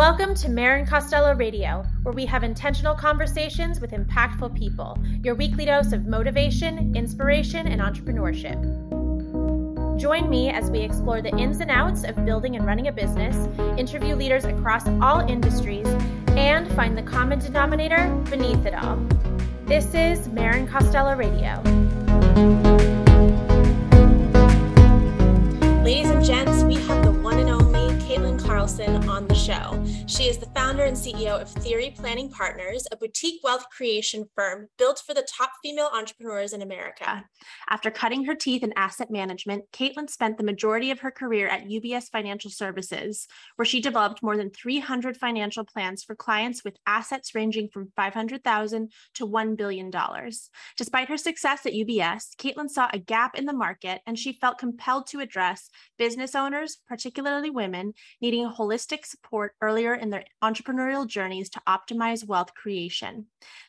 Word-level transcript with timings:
Welcome 0.00 0.34
to 0.36 0.48
Marin 0.48 0.86
Costello 0.86 1.34
Radio, 1.34 1.84
where 2.04 2.14
we 2.14 2.24
have 2.24 2.42
intentional 2.42 2.94
conversations 2.94 3.82
with 3.82 3.90
impactful 3.90 4.56
people, 4.56 4.98
your 5.22 5.34
weekly 5.34 5.66
dose 5.66 5.92
of 5.92 6.06
motivation, 6.06 6.96
inspiration, 6.96 7.66
and 7.66 7.82
entrepreneurship. 7.82 8.58
Join 10.00 10.30
me 10.30 10.48
as 10.48 10.70
we 10.70 10.78
explore 10.78 11.20
the 11.20 11.36
ins 11.36 11.60
and 11.60 11.70
outs 11.70 12.04
of 12.04 12.24
building 12.24 12.56
and 12.56 12.64
running 12.64 12.88
a 12.88 12.92
business, 12.92 13.36
interview 13.78 14.14
leaders 14.14 14.46
across 14.46 14.88
all 15.02 15.20
industries, 15.20 15.86
and 16.28 16.66
find 16.74 16.96
the 16.96 17.02
common 17.02 17.38
denominator 17.38 18.08
beneath 18.30 18.64
it 18.64 18.72
all. 18.72 18.96
This 19.66 19.92
is 19.92 20.28
Marin 20.28 20.66
Costello 20.66 21.14
Radio. 21.14 21.60
Ladies 25.84 26.08
and 26.08 26.24
gents, 26.24 26.62
we 26.62 26.76
have 26.76 27.04
the 27.04 27.09
Carlson 28.70 29.08
on 29.08 29.26
the 29.26 29.34
show. 29.34 29.84
She 30.06 30.24
is 30.28 30.38
the 30.38 30.46
founder 30.46 30.84
and 30.84 30.96
CEO 30.96 31.40
of 31.40 31.48
Theory 31.48 31.92
Planning 31.96 32.30
Partners, 32.30 32.86
a 32.92 32.96
boutique 32.96 33.40
wealth 33.42 33.64
creation 33.68 34.26
firm 34.36 34.68
built 34.78 35.02
for 35.04 35.12
the 35.12 35.26
top 35.28 35.50
female 35.60 35.90
entrepreneurs 35.92 36.52
in 36.52 36.62
America. 36.62 37.24
After 37.68 37.90
cutting 37.90 38.26
her 38.26 38.34
teeth 38.36 38.62
in 38.62 38.72
asset 38.76 39.10
management, 39.10 39.64
Caitlin 39.72 40.08
spent 40.08 40.36
the 40.36 40.44
majority 40.44 40.92
of 40.92 41.00
her 41.00 41.10
career 41.10 41.48
at 41.48 41.66
UBS 41.66 42.10
Financial 42.10 42.48
Services, 42.48 43.26
where 43.56 43.66
she 43.66 43.80
developed 43.80 44.22
more 44.22 44.36
than 44.36 44.50
300 44.50 45.16
financial 45.16 45.64
plans 45.64 46.04
for 46.04 46.14
clients 46.14 46.62
with 46.62 46.76
assets 46.86 47.34
ranging 47.34 47.68
from 47.68 47.90
500,000 47.96 48.92
to 49.14 49.26
$1 49.26 49.56
billion. 49.56 49.90
Despite 50.76 51.08
her 51.08 51.16
success 51.16 51.66
at 51.66 51.72
UBS, 51.72 52.36
Caitlin 52.36 52.70
saw 52.70 52.88
a 52.92 52.98
gap 52.98 53.36
in 53.36 53.46
the 53.46 53.52
market 53.52 54.00
and 54.06 54.16
she 54.16 54.32
felt 54.32 54.58
compelled 54.58 55.08
to 55.08 55.18
address 55.18 55.70
business 55.98 56.36
owners, 56.36 56.78
particularly 56.86 57.50
women, 57.50 57.94
needing 58.20 58.46
holistic 58.60 59.06
support 59.06 59.54
earlier 59.62 59.94
in 59.94 60.10
their 60.10 60.24
entrepreneurial 60.44 61.06
journeys 61.06 61.48
to 61.48 61.62
optimize 61.66 62.26
wealth 62.26 62.52
creation. 62.54 63.24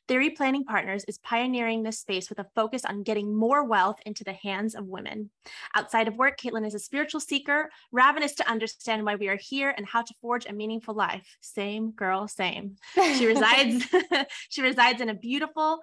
Theory 0.10 0.32
Planning 0.32 0.66
Partners 0.66 1.06
is 1.08 1.18
pioneering 1.20 1.82
this 1.82 2.00
space 2.00 2.28
with 2.28 2.40
a 2.40 2.48
focus 2.56 2.84
on 2.84 3.04
getting 3.04 3.34
more 3.34 3.64
wealth 3.64 4.00
into 4.06 4.26
the 4.26 4.34
hands 4.34 4.76
of 4.76 4.88
women. 4.88 5.30
Outside 5.74 6.10
of 6.10 6.18
work, 6.18 6.38
Caitlin 6.38 6.68
is 6.68 6.76
a 6.76 6.80
spiritual 6.80 7.22
seeker, 7.22 7.70
ravenous 7.94 8.34
to 8.36 8.50
understand 8.50 9.06
why 9.06 9.16
we 9.16 9.30
are 9.30 9.38
here 9.38 9.74
and 9.78 9.86
how 9.86 10.02
to 10.02 10.14
forge 10.22 10.46
a 10.46 10.54
meaningful 10.54 10.94
life. 10.94 11.38
Same 11.40 11.92
girl, 11.92 12.28
same. 12.28 12.76
She 13.18 13.26
resides 13.34 13.86
she 14.50 14.62
resides 14.62 15.00
in 15.00 15.08
a 15.08 15.14
beautiful 15.14 15.80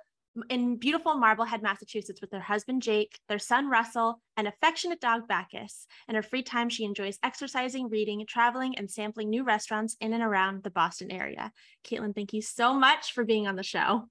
in 0.49 0.77
beautiful 0.77 1.15
Marblehead, 1.15 1.63
Massachusetts, 1.63 2.21
with 2.21 2.33
her 2.33 2.41
husband 2.41 2.83
Jake, 2.83 3.19
their 3.29 3.39
son 3.39 3.69
Russell, 3.69 4.21
and 4.37 4.49
affectionate 4.49 5.01
dog 5.01 5.29
Bacchus. 5.29 5.87
In 6.09 6.15
her 6.15 6.23
free 6.23 6.43
time, 6.43 6.69
she 6.69 6.85
enjoys 6.85 7.19
exercising, 7.23 7.89
reading, 7.89 8.25
traveling, 8.27 8.77
and 8.77 8.91
sampling 8.91 9.31
new 9.31 9.45
restaurants 9.45 9.97
in 10.01 10.13
and 10.13 10.23
around 10.23 10.63
the 10.63 10.71
Boston 10.71 11.11
area. 11.11 11.53
Caitlin, 11.87 12.15
thank 12.15 12.33
you 12.33 12.43
so 12.43 12.75
much 12.75 13.13
for 13.13 13.25
being 13.25 13.47
on 13.47 13.57
the 13.57 13.63
show. 13.63 14.09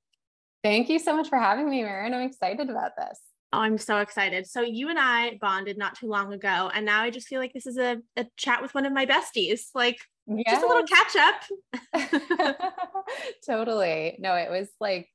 Thank 0.64 0.90
you 0.90 1.00
so 1.00 1.16
much 1.16 1.30
for 1.30 1.38
having 1.38 1.70
me, 1.70 1.84
Marin. 1.84 2.14
I'm 2.14 2.28
excited 2.28 2.70
about 2.70 2.92
this. 2.98 3.20
Oh, 3.54 3.60
I'm 3.60 3.78
so 3.78 4.00
excited. 4.00 4.46
So 4.46 4.62
you 4.62 4.90
and 4.90 5.00
I 5.00 5.38
bonded 5.40 5.78
not 5.78 5.96
too 5.98 6.08
long 6.08 6.34
ago, 6.34 6.70
and 6.74 6.86
now 6.86 7.04
I 7.04 7.10
just 7.10 7.28
feel 7.28 7.40
like 7.40 7.54
this 7.54 7.66
is 7.66 7.78
a, 7.78 7.98
a 8.18 8.26
chat 8.36 8.62
with 8.62 8.74
one 8.74 8.86
of 8.86 8.92
my 8.92 9.06
besties. 9.06 9.68
Like 9.74 9.98
yes. 10.28 10.46
just 10.50 10.64
a 10.64 10.68
little 10.68 10.84
catch 10.84 11.16
up. 11.16 12.74
totally. 13.46 14.18
No, 14.20 14.36
it 14.36 14.52
was 14.52 14.68
like 14.82 15.08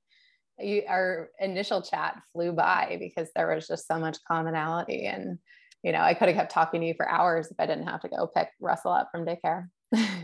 you, 0.59 0.83
our 0.89 1.31
initial 1.41 1.83
chat 1.83 2.21
flew 2.33 2.53
by 2.53 2.97
because 3.01 3.29
there 3.35 3.55
was 3.55 3.67
just 3.67 3.87
so 3.87 3.99
much 3.99 4.19
commonality 4.27 5.07
and 5.07 5.39
you 5.83 5.93
know 5.93 6.01
i 6.01 6.15
could 6.15 6.29
have 6.29 6.37
kept 6.37 6.53
talking 6.53 6.81
to 6.81 6.87
you 6.87 6.95
for 6.95 7.09
hours 7.09 7.51
if 7.51 7.57
i 7.59 7.67
didn't 7.67 7.87
have 7.87 8.01
to 8.01 8.09
go 8.09 8.27
pick 8.27 8.49
russell 8.61 8.93
up 8.93 9.09
from 9.11 9.25
daycare 9.25 9.69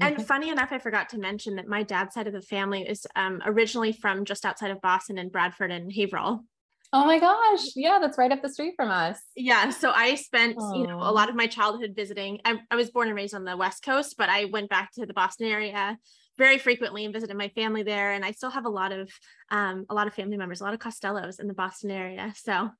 and 0.01 0.25
funny 0.27 0.51
enough 0.51 0.69
i 0.71 0.79
forgot 0.79 1.09
to 1.09 1.19
mention 1.19 1.56
that 1.56 1.67
my 1.67 1.83
dad's 1.83 2.15
side 2.15 2.27
of 2.27 2.33
the 2.33 2.43
family 2.43 2.83
is 2.83 3.06
um, 3.17 3.41
originally 3.45 3.93
from 3.93 4.25
just 4.25 4.45
outside 4.45 4.71
of 4.71 4.81
boston 4.81 5.19
and 5.19 5.33
bradford 5.33 5.71
and 5.71 5.93
haverhill 5.93 6.45
Oh 6.91 7.05
my 7.05 7.19
gosh. 7.19 7.77
Yeah, 7.77 7.99
that's 8.00 8.16
right 8.16 8.33
up 8.33 8.41
the 8.41 8.49
street 8.49 8.72
from 8.75 8.91
us. 8.91 9.19
Yeah. 9.37 9.69
So 9.71 9.91
I 9.91 10.15
spent, 10.15 10.56
Aww. 10.56 10.78
you 10.78 10.87
know, 10.87 10.99
a 10.99 11.12
lot 11.12 11.28
of 11.28 11.34
my 11.34 11.47
childhood 11.47 11.93
visiting. 11.95 12.41
I, 12.47 12.60
I, 12.71 12.77
was 12.77 12.91
born 12.91 13.09
and 13.09 13.16
raised 13.16 13.34
on 13.34 13.45
the 13.45 13.59
West 13.59 13.83
Coast, 13.83 14.15
but 14.16 14.31
I 14.31 14.47
went 14.47 14.71
back 14.71 14.93
to 14.93 15.05
the 15.05 15.12
Boston 15.12 15.49
area 15.49 15.99
very 16.38 16.59
frequently 16.59 17.04
and 17.04 17.12
visited 17.12 17.37
my 17.37 17.49
family 17.49 17.82
there. 17.82 18.12
And 18.12 18.25
I 18.25 18.31
still 18.31 18.50
have 18.50 18.65
a 18.65 18.71
lot 18.71 18.93
of 18.93 19.10
um, 19.50 19.84
a 19.91 19.94
lot 19.94 20.06
of 20.06 20.15
family 20.15 20.37
members, 20.37 20.60
a 20.60 20.65
lot 20.65 20.75
of 20.75 20.81
Costellos 20.81 21.41
in 21.41 21.49
the 21.49 21.54
Boston 21.54 21.91
area. 21.91 22.32
So 22.37 22.71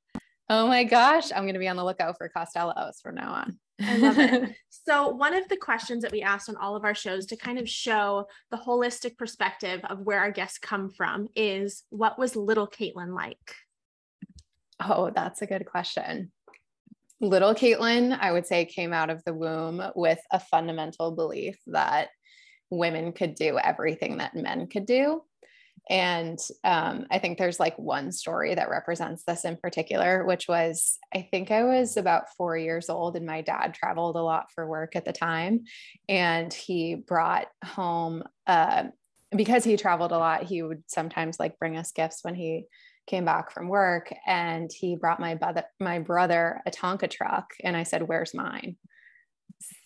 oh 0.49 0.67
my 0.67 0.85
gosh, 0.85 1.31
I'm 1.35 1.47
gonna 1.47 1.59
be 1.59 1.69
on 1.69 1.77
the 1.77 1.85
lookout 1.85 2.17
for 2.17 2.31
Costellos 2.35 3.01
from 3.03 3.17
now 3.17 3.33
on. 3.33 3.59
I 3.81 3.97
love 3.97 4.19
it. 4.19 4.55
So, 4.71 5.09
one 5.09 5.35
of 5.35 5.47
the 5.49 5.57
questions 5.59 6.03
that 6.03 6.13
we 6.13 6.23
asked 6.23 6.49
on 6.49 6.57
all 6.57 6.75
of 6.75 6.83
our 6.83 6.95
shows 6.95 7.27
to 7.27 7.37
kind 7.37 7.59
of 7.59 7.69
show 7.69 8.27
the 8.51 8.57
holistic 8.57 9.19
perspective 9.19 9.83
of 9.85 10.01
where 10.01 10.19
our 10.19 10.31
guests 10.31 10.59
come 10.59 10.89
from 10.89 11.29
is 11.37 11.83
what 11.91 12.19
was 12.19 12.37
little 12.37 12.67
Caitlin 12.67 13.15
like? 13.15 13.55
Oh, 14.81 15.11
that's 15.11 15.43
a 15.43 15.47
good 15.47 15.67
question. 15.67 16.33
Little 17.21 17.55
Caitlin, 17.55 18.17
I 18.19 18.33
would 18.33 18.47
say, 18.47 18.65
came 18.65 18.95
out 18.95 19.11
of 19.11 19.23
the 19.25 19.35
womb 19.35 19.83
with 19.95 20.21
a 20.31 20.41
fundamental 20.41 21.11
belief 21.11 21.59
that 21.67 22.09
women 22.71 23.13
could 23.13 23.35
do 23.35 23.59
everything 23.59 24.19
that 24.19 24.35
men 24.35 24.67
could 24.67 24.87
do. 24.87 25.23
And 25.91 26.39
um, 26.65 27.07
I 27.11 27.19
think 27.19 27.39
there's 27.39 27.59
like 27.59 27.79
one 27.79 28.13
story 28.13 28.55
that 28.55 28.69
represents 28.69 29.25
this 29.25 29.45
in 29.45 29.57
particular, 29.57 30.25
which 30.25 30.47
was 30.47 30.99
I 31.15 31.27
think 31.31 31.51
I 31.51 31.65
was 31.65 31.97
about 31.97 32.35
four 32.37 32.57
years 32.57 32.91
old, 32.91 33.17
and 33.17 33.25
my 33.25 33.41
dad 33.41 33.75
traveled 33.75 34.17
a 34.17 34.23
lot 34.23 34.53
for 34.55 34.67
work 34.67 34.97
at 34.97 35.07
the 35.07 35.13
time. 35.13 35.65
And 36.09 36.53
he 36.53 36.95
brought 36.95 37.47
home, 37.65 38.25
uh, 38.47 38.85
because 39.35 39.65
he 39.65 39.77
traveled 39.77 40.13
a 40.13 40.19
lot, 40.19 40.45
he 40.45 40.63
would 40.63 40.83
sometimes 40.89 41.39
like 41.39 41.59
bring 41.59 41.77
us 41.77 41.93
gifts 41.93 42.21
when 42.23 42.35
he 42.35 42.67
came 43.07 43.25
back 43.25 43.51
from 43.51 43.69
work. 43.69 44.13
And 44.27 44.71
he 44.71 44.95
brought 44.95 45.21
my 45.21 45.37
brother, 45.37 45.65
my 45.81 46.01
brother 46.01 46.61
a 46.67 46.71
Tonka 46.71 47.11
truck. 47.11 47.55
And 47.65 47.77
I 47.77 47.85
said, 47.85 48.03
Where's 48.03 48.35
mine? 48.35 48.77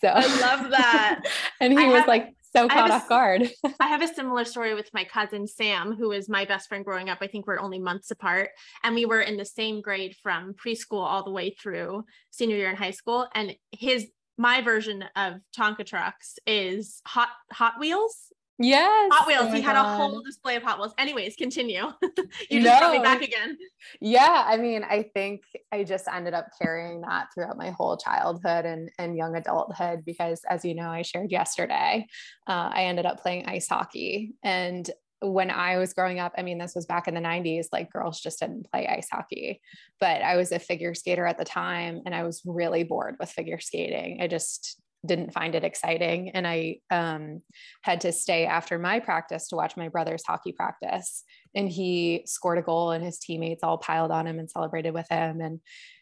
So 0.01 0.09
I 0.09 0.21
love 0.21 0.71
that. 0.71 1.21
and 1.61 1.71
he 1.73 1.85
I 1.85 1.87
was 1.87 1.99
have, 1.99 2.07
like, 2.07 2.35
so 2.55 2.67
caught 2.67 2.91
off 2.91 3.09
guard. 3.09 3.49
I 3.79 3.87
have 3.87 4.01
a 4.01 4.13
similar 4.13 4.45
story 4.45 4.73
with 4.73 4.89
my 4.93 5.03
cousin 5.03 5.47
Sam, 5.47 5.95
who 5.95 6.11
is 6.11 6.29
my 6.29 6.45
best 6.45 6.69
friend 6.69 6.85
growing 6.85 7.09
up. 7.09 7.19
I 7.21 7.27
think 7.27 7.47
we're 7.47 7.59
only 7.59 7.79
months 7.79 8.11
apart. 8.11 8.49
And 8.83 8.95
we 8.95 9.05
were 9.05 9.21
in 9.21 9.37
the 9.37 9.45
same 9.45 9.81
grade 9.81 10.15
from 10.21 10.53
preschool 10.53 11.03
all 11.03 11.23
the 11.23 11.31
way 11.31 11.51
through 11.51 12.05
senior 12.31 12.55
year 12.55 12.69
in 12.69 12.75
high 12.75 12.91
school. 12.91 13.27
And 13.33 13.55
his 13.71 14.07
my 14.37 14.61
version 14.61 15.05
of 15.15 15.35
Tonka 15.55 15.85
trucks 15.85 16.39
is 16.47 17.01
Hot 17.07 17.29
Hot 17.51 17.73
Wheels. 17.79 18.32
Yes. 18.59 19.11
Hot 19.13 19.27
Wheels. 19.27 19.47
Oh 19.49 19.51
he 19.51 19.61
had 19.61 19.73
God. 19.73 19.93
a 19.93 19.95
whole 19.95 20.21
display 20.21 20.55
of 20.55 20.63
Hot 20.63 20.77
Wheels. 20.77 20.93
Anyways, 20.97 21.35
continue. 21.35 21.87
you 22.49 22.61
just 22.61 22.63
no. 22.63 22.79
brought 22.79 22.93
me 22.93 22.99
back 22.99 23.21
again. 23.21 23.57
Yeah. 23.99 24.43
I 24.45 24.57
mean, 24.57 24.83
I 24.83 25.03
think 25.13 25.41
I 25.71 25.83
just 25.83 26.07
ended 26.07 26.33
up 26.33 26.47
carrying 26.61 27.01
that 27.01 27.27
throughout 27.33 27.57
my 27.57 27.71
whole 27.71 27.97
childhood 27.97 28.65
and, 28.65 28.89
and 28.99 29.17
young 29.17 29.35
adulthood 29.35 30.03
because, 30.05 30.41
as 30.49 30.63
you 30.63 30.75
know, 30.75 30.89
I 30.89 31.01
shared 31.01 31.31
yesterday, 31.31 32.05
uh, 32.47 32.69
I 32.73 32.85
ended 32.85 33.05
up 33.05 33.21
playing 33.21 33.47
ice 33.47 33.67
hockey. 33.67 34.33
And 34.43 34.89
when 35.23 35.49
I 35.49 35.77
was 35.77 35.93
growing 35.93 36.19
up, 36.19 36.33
I 36.37 36.43
mean, 36.43 36.57
this 36.57 36.75
was 36.75 36.85
back 36.85 37.07
in 37.07 37.15
the 37.15 37.21
90s, 37.21 37.67
like 37.71 37.91
girls 37.91 38.19
just 38.19 38.39
didn't 38.39 38.69
play 38.69 38.87
ice 38.87 39.07
hockey. 39.11 39.61
But 39.99 40.21
I 40.21 40.35
was 40.35 40.51
a 40.51 40.59
figure 40.59 40.93
skater 40.93 41.25
at 41.25 41.37
the 41.37 41.45
time 41.45 42.01
and 42.05 42.13
I 42.13 42.23
was 42.23 42.41
really 42.45 42.83
bored 42.83 43.15
with 43.19 43.31
figure 43.31 43.59
skating. 43.59 44.21
I 44.21 44.27
just 44.27 44.81
didn't 45.05 45.33
find 45.33 45.55
it 45.55 45.63
exciting. 45.63 46.29
And 46.29 46.47
I 46.47 46.77
um, 46.89 47.41
had 47.81 48.01
to 48.01 48.11
stay 48.11 48.45
after 48.45 48.79
my 48.79 48.99
practice 48.99 49.49
to 49.49 49.55
watch 49.55 49.75
my 49.75 49.89
brother's 49.89 50.23
hockey 50.25 50.53
practice. 50.53 51.23
And 51.55 51.69
he 51.69 52.23
scored 52.25 52.57
a 52.57 52.61
goal, 52.61 52.91
and 52.91 53.03
his 53.03 53.19
teammates 53.19 53.63
all 53.63 53.77
piled 53.77 54.11
on 54.11 54.27
him 54.27 54.39
and 54.39 54.49
celebrated 54.49 54.93
with 54.93 55.07
him. 55.09 55.41
And 55.41 55.59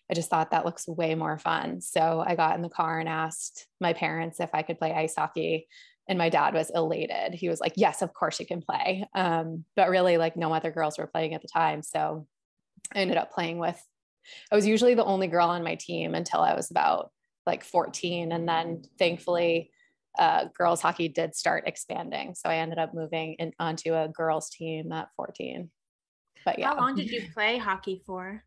I 0.10 0.14
just 0.14 0.30
thought 0.30 0.52
that 0.52 0.66
looks 0.66 0.88
way 0.88 1.16
more 1.16 1.38
fun. 1.38 1.82
So 1.82 2.24
I 2.26 2.36
got 2.36 2.56
in 2.56 2.62
the 2.62 2.70
car 2.70 3.00
and 3.00 3.10
asked 3.10 3.66
my 3.80 3.94
parents 3.94 4.40
if 4.40 4.50
I 4.54 4.62
could 4.62 4.78
play 4.78 4.94
ice 4.94 5.16
hockey. 5.16 5.68
And 6.08 6.18
my 6.18 6.30
dad 6.30 6.54
was 6.54 6.72
elated. 6.74 7.34
He 7.34 7.48
was 7.48 7.62
like, 7.62 7.74
Yes, 7.78 8.02
of 8.02 8.14
course 8.14 8.40
you 8.40 8.46
can 8.46 8.62
play. 8.62 9.06
Um, 9.16 9.66
but 9.76 9.90
really, 9.90 10.18
like, 10.18 10.36
no 10.36 10.54
other 10.54 10.72
girls 10.72 10.98
were 10.98 11.08
playing 11.08 11.34
at 11.34 11.42
the 11.42 11.48
time. 11.48 11.82
So 11.82 12.28
I 12.94 13.00
ended 13.00 13.18
up 13.18 13.32
playing 13.32 13.58
with, 13.58 13.82
I 14.52 14.56
was 14.56 14.68
usually 14.68 14.94
the 14.94 15.06
only 15.06 15.28
girl 15.28 15.48
on 15.48 15.64
my 15.64 15.76
team 15.76 16.14
until 16.14 16.42
I 16.42 16.56
was 16.56 16.70
about 16.70 17.12
like 17.46 17.64
14. 17.64 18.32
And 18.32 18.48
then 18.48 18.84
thankfully, 18.98 19.72
uh, 20.18 20.46
girls 20.58 20.82
hockey 20.82 21.08
did 21.08 21.36
start 21.36 21.64
expanding. 21.68 22.36
So 22.36 22.50
I 22.50 22.58
ended 22.58 22.80
up 22.80 22.94
moving 22.94 23.36
in, 23.40 23.54
onto 23.60 23.94
a 23.94 24.10
girls 24.10 24.50
team 24.50 24.92
at 24.92 25.10
14. 25.16 25.70
But 26.46 26.60
yeah. 26.60 26.70
How 26.70 26.78
long 26.78 26.96
did 26.96 27.10
you 27.10 27.24
play 27.34 27.58
hockey 27.58 28.02
for? 28.06 28.44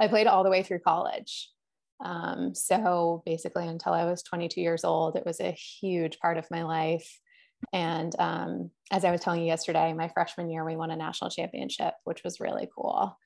I 0.00 0.08
played 0.08 0.26
all 0.26 0.44
the 0.44 0.50
way 0.50 0.62
through 0.62 0.80
college. 0.80 1.50
Um, 2.04 2.54
so 2.54 3.22
basically, 3.24 3.66
until 3.66 3.92
I 3.92 4.04
was 4.04 4.22
22 4.22 4.60
years 4.60 4.84
old, 4.84 5.16
it 5.16 5.24
was 5.24 5.40
a 5.40 5.52
huge 5.52 6.18
part 6.18 6.36
of 6.36 6.50
my 6.50 6.64
life. 6.64 7.18
And 7.72 8.14
um, 8.18 8.70
as 8.90 9.04
I 9.04 9.10
was 9.10 9.20
telling 9.20 9.40
you 9.40 9.46
yesterday, 9.46 9.92
my 9.92 10.08
freshman 10.08 10.50
year, 10.50 10.64
we 10.64 10.76
won 10.76 10.90
a 10.90 10.96
national 10.96 11.30
championship, 11.30 11.94
which 12.04 12.22
was 12.24 12.40
really 12.40 12.68
cool. 12.74 13.16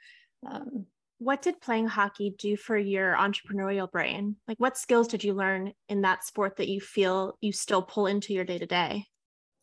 Um, 0.49 0.87
what 1.19 1.43
did 1.43 1.61
playing 1.61 1.89
hockey 1.89 2.35
do 2.39 2.57
for 2.57 2.77
your 2.77 3.15
entrepreneurial 3.17 3.91
brain? 3.91 4.37
Like, 4.47 4.59
what 4.59 4.79
skills 4.79 5.09
did 5.09 5.25
you 5.25 5.35
learn 5.35 5.73
in 5.89 6.03
that 6.03 6.25
sport 6.25 6.57
that 6.57 6.69
you 6.69 6.81
feel 6.81 7.37
you 7.41 7.53
still 7.53 7.83
pull 7.83 8.07
into 8.07 8.33
your 8.33 8.45
day 8.45 8.59
to 8.59 8.67
day? 8.67 9.07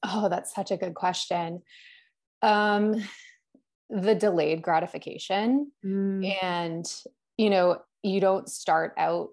Oh, 0.03 0.29
that's 0.29 0.53
such 0.53 0.71
a 0.71 0.77
good 0.77 0.93
question. 0.93 1.61
Um, 2.41 3.01
the 3.89 4.15
delayed 4.15 4.61
gratification. 4.61 5.71
Mm. 5.83 6.43
And, 6.43 6.93
you 7.37 7.49
know, 7.49 7.79
you 8.03 8.19
don't 8.19 8.49
start 8.49 8.93
out 8.97 9.29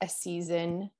a 0.00 0.08
season 0.08 0.90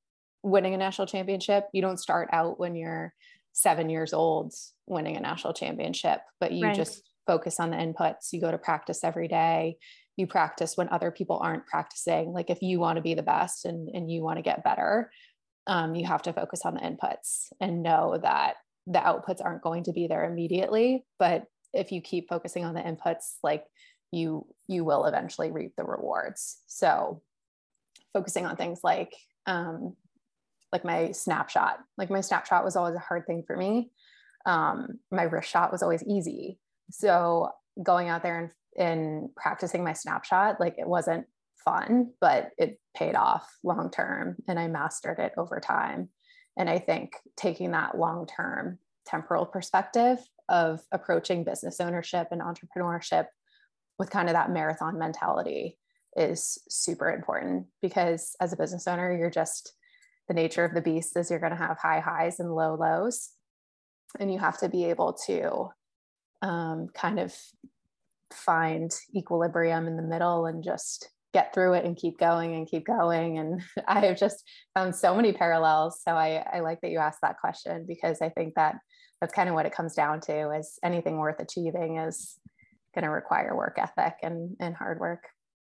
winning 0.43 0.75
a 0.75 0.79
national 0.79 1.07
championship. 1.07 1.69
You 1.73 1.83
don't 1.83 1.99
start 1.99 2.29
out 2.33 2.59
when 2.61 2.77
you're 2.77 3.15
seven 3.53 3.89
years 3.89 4.13
old 4.13 4.55
winning 4.87 5.17
a 5.17 5.21
national 5.21 5.55
championship, 5.55 6.21
but 6.41 6.53
you 6.53 6.67
right. 6.67 6.75
just 6.77 7.03
focus 7.27 7.61
on 7.61 7.71
the 7.71 7.77
inputs. 7.77 8.33
You 8.33 8.41
go 8.41 8.51
to 8.51 8.59
practice 8.59 9.05
every 9.05 9.29
day. 9.29 9.77
You 10.17 10.27
practice 10.27 10.77
when 10.77 10.89
other 10.91 11.11
people 11.11 11.39
aren't 11.39 11.67
practicing. 11.67 12.33
Like 12.33 12.51
if 12.51 12.63
you 12.63 12.79
want 12.79 12.97
to 12.97 13.03
be 13.03 13.15
the 13.15 13.23
best 13.23 13.65
and, 13.65 13.89
and 13.89 14.11
you 14.11 14.23
want 14.23 14.39
to 14.39 14.43
get 14.43 14.65
better, 14.65 15.11
um, 15.67 15.95
you 15.95 16.07
have 16.07 16.23
to 16.23 16.33
focus 16.33 16.63
on 16.65 16.75
the 16.75 16.81
inputs 16.81 17.47
and 17.61 17.83
know 17.83 18.19
that 18.23 18.57
the 18.87 18.99
outputs 18.99 19.43
aren't 19.43 19.63
going 19.63 19.85
to 19.85 19.93
be 19.93 20.07
there 20.07 20.25
immediately. 20.25 21.05
But 21.19 21.45
if 21.73 21.93
you 21.93 22.01
keep 22.01 22.29
focusing 22.29 22.65
on 22.65 22.75
the 22.75 22.81
inputs, 22.81 23.37
like 23.43 23.65
you 24.11 24.47
you 24.67 24.85
will 24.85 25.07
eventually 25.07 25.51
reap 25.51 25.75
the 25.77 25.85
rewards. 25.85 26.59
So 26.67 27.23
focusing 28.13 28.45
on 28.45 28.57
things 28.57 28.81
like 28.83 29.15
um, 29.47 29.97
like 30.73 30.85
my 30.85 31.13
snapshot, 31.13 31.79
like 31.97 32.11
my 32.11 32.21
snapshot 32.21 32.65
was 32.65 32.77
always 32.77 32.95
a 32.95 33.01
hard 33.01 33.27
thing 33.27 33.45
for 33.47 33.57
me. 33.57 33.91
Um, 34.47 34.99
my 35.11 35.25
wrist 35.25 35.51
shot 35.51 35.73
was 35.73 35.83
always 35.83 36.03
easy. 36.05 36.59
So 36.91 37.51
going 37.83 38.09
out 38.09 38.23
there 38.23 38.39
and, 38.39 38.51
and 38.79 39.35
practicing 39.35 39.85
my 39.85 39.93
snapshot, 39.93 40.61
like 40.61 40.77
it 40.79 40.89
wasn't 40.89 41.27
fun, 41.65 42.13
but 42.21 42.51
it 42.59 42.81
paid 42.97 43.15
off 43.15 43.49
long 43.63 43.91
term 43.91 44.37
and 44.49 44.59
I 44.59 44.69
mastered 44.69 45.19
it 45.19 45.33
over 45.37 45.61
time. 45.61 46.09
And 46.57 46.69
I 46.69 46.79
think 46.79 47.15
taking 47.37 47.71
that 47.73 47.97
long 47.97 48.27
term 48.27 48.79
temporal 49.07 49.47
perspective 49.47 50.19
of 50.49 50.81
approaching 50.93 51.45
business 51.45 51.81
ownership 51.81 52.29
and 52.31 52.41
entrepreneurship 52.41 53.27
with 53.99 54.11
kind 54.11 54.29
of 54.29 54.35
that 54.35 54.51
marathon 54.51 54.99
mentality 54.99 55.79
is 56.17 56.59
super 56.69 57.11
important 57.11 57.67
because 57.81 58.37
as 58.41 58.53
a 58.53 58.57
business 58.57 58.87
owner, 58.87 59.17
you're 59.17 59.31
just 59.31 59.73
the 60.29 60.35
nature 60.35 60.65
of 60.65 60.75
the 60.75 60.81
beast 60.81 61.17
is 61.17 61.31
you're 61.31 61.41
going 61.41 61.53
to 61.53 61.59
have 61.59 61.79
high 61.79 62.01
highs 62.01 62.39
and 62.39 62.55
low 62.55 62.75
lows. 62.75 63.31
And 64.21 64.33
you 64.33 64.39
have 64.39 64.59
to 64.59 64.69
be 64.69 64.85
able 64.85 65.15
to 65.27 65.71
um, 66.43 66.89
kind 66.95 67.19
of 67.19 67.35
find 68.33 68.91
equilibrium 69.15 69.87
in 69.87 69.97
the 69.97 70.03
middle 70.03 70.47
and 70.47 70.65
just 70.65 71.09
get 71.33 71.55
through 71.55 71.75
it 71.75 71.85
and 71.85 71.97
keep 71.97 72.19
going 72.19 72.55
and 72.55 72.69
keep 72.69 72.85
going. 72.87 73.39
And 73.39 73.63
I 73.89 74.01
have 74.01 74.19
just 74.19 74.45
found 74.75 74.95
so 74.95 75.15
many 75.15 75.33
parallels. 75.33 76.01
So 76.07 76.13
I, 76.13 76.45
I 76.53 76.61
like 76.61 76.81
that 76.83 76.91
you 76.91 76.99
asked 76.99 77.21
that 77.23 77.39
question 77.39 77.85
because 77.87 78.21
I 78.21 78.29
think 78.29 78.55
that 78.55 78.77
that's 79.21 79.33
kind 79.33 79.49
of 79.49 79.55
what 79.55 79.67
it 79.67 79.75
comes 79.75 79.95
down 79.95 80.21
to 80.23 80.51
is 80.51 80.79
anything 80.83 81.17
worth 81.17 81.41
achieving 81.41 81.99
is 81.99 82.37
going 82.95 83.05
to 83.05 83.11
require 83.11 83.57
work 83.57 83.79
ethic 83.79 84.15
and, 84.23 84.57
and 84.61 84.75
hard 84.75 84.99
work. 85.01 85.29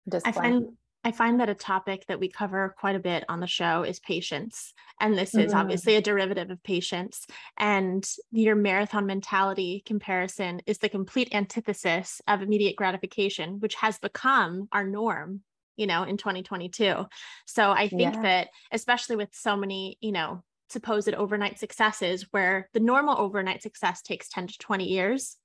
Discipline. 0.08 0.34
I 0.44 0.50
find 0.50 0.68
I 1.04 1.10
find 1.10 1.40
that 1.40 1.48
a 1.48 1.54
topic 1.54 2.04
that 2.06 2.20
we 2.20 2.28
cover 2.28 2.74
quite 2.78 2.94
a 2.94 3.00
bit 3.00 3.24
on 3.28 3.40
the 3.40 3.46
show 3.46 3.82
is 3.82 3.98
patience. 3.98 4.72
And 5.00 5.18
this 5.18 5.34
is 5.34 5.50
mm-hmm. 5.50 5.58
obviously 5.58 5.96
a 5.96 6.00
derivative 6.00 6.50
of 6.50 6.62
patience. 6.62 7.26
And 7.58 8.08
your 8.30 8.54
marathon 8.54 9.06
mentality 9.06 9.82
comparison 9.84 10.60
is 10.66 10.78
the 10.78 10.88
complete 10.88 11.34
antithesis 11.34 12.20
of 12.28 12.40
immediate 12.40 12.76
gratification, 12.76 13.58
which 13.58 13.74
has 13.76 13.98
become 13.98 14.68
our 14.70 14.84
norm 14.84 15.42
you 15.76 15.86
know 15.86 16.02
in 16.02 16.18
2022 16.18 17.06
so 17.46 17.70
i 17.70 17.88
think 17.88 18.14
yeah. 18.14 18.22
that 18.22 18.48
especially 18.72 19.16
with 19.16 19.30
so 19.32 19.56
many 19.56 19.96
you 20.02 20.12
know 20.12 20.42
supposed 20.68 21.08
overnight 21.14 21.58
successes 21.58 22.26
where 22.30 22.68
the 22.74 22.80
normal 22.80 23.18
overnight 23.18 23.62
success 23.62 24.02
takes 24.02 24.28
10 24.28 24.48
to 24.48 24.58
20 24.58 24.84
years 24.84 25.38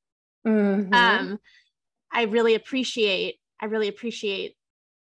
mm-hmm. 0.45 0.94
um 0.94 1.39
i 2.12 2.24
really 2.24 2.56
appreciate 2.56 3.36
i 3.62 3.65
really 3.68 3.88
appreciate 3.88 4.56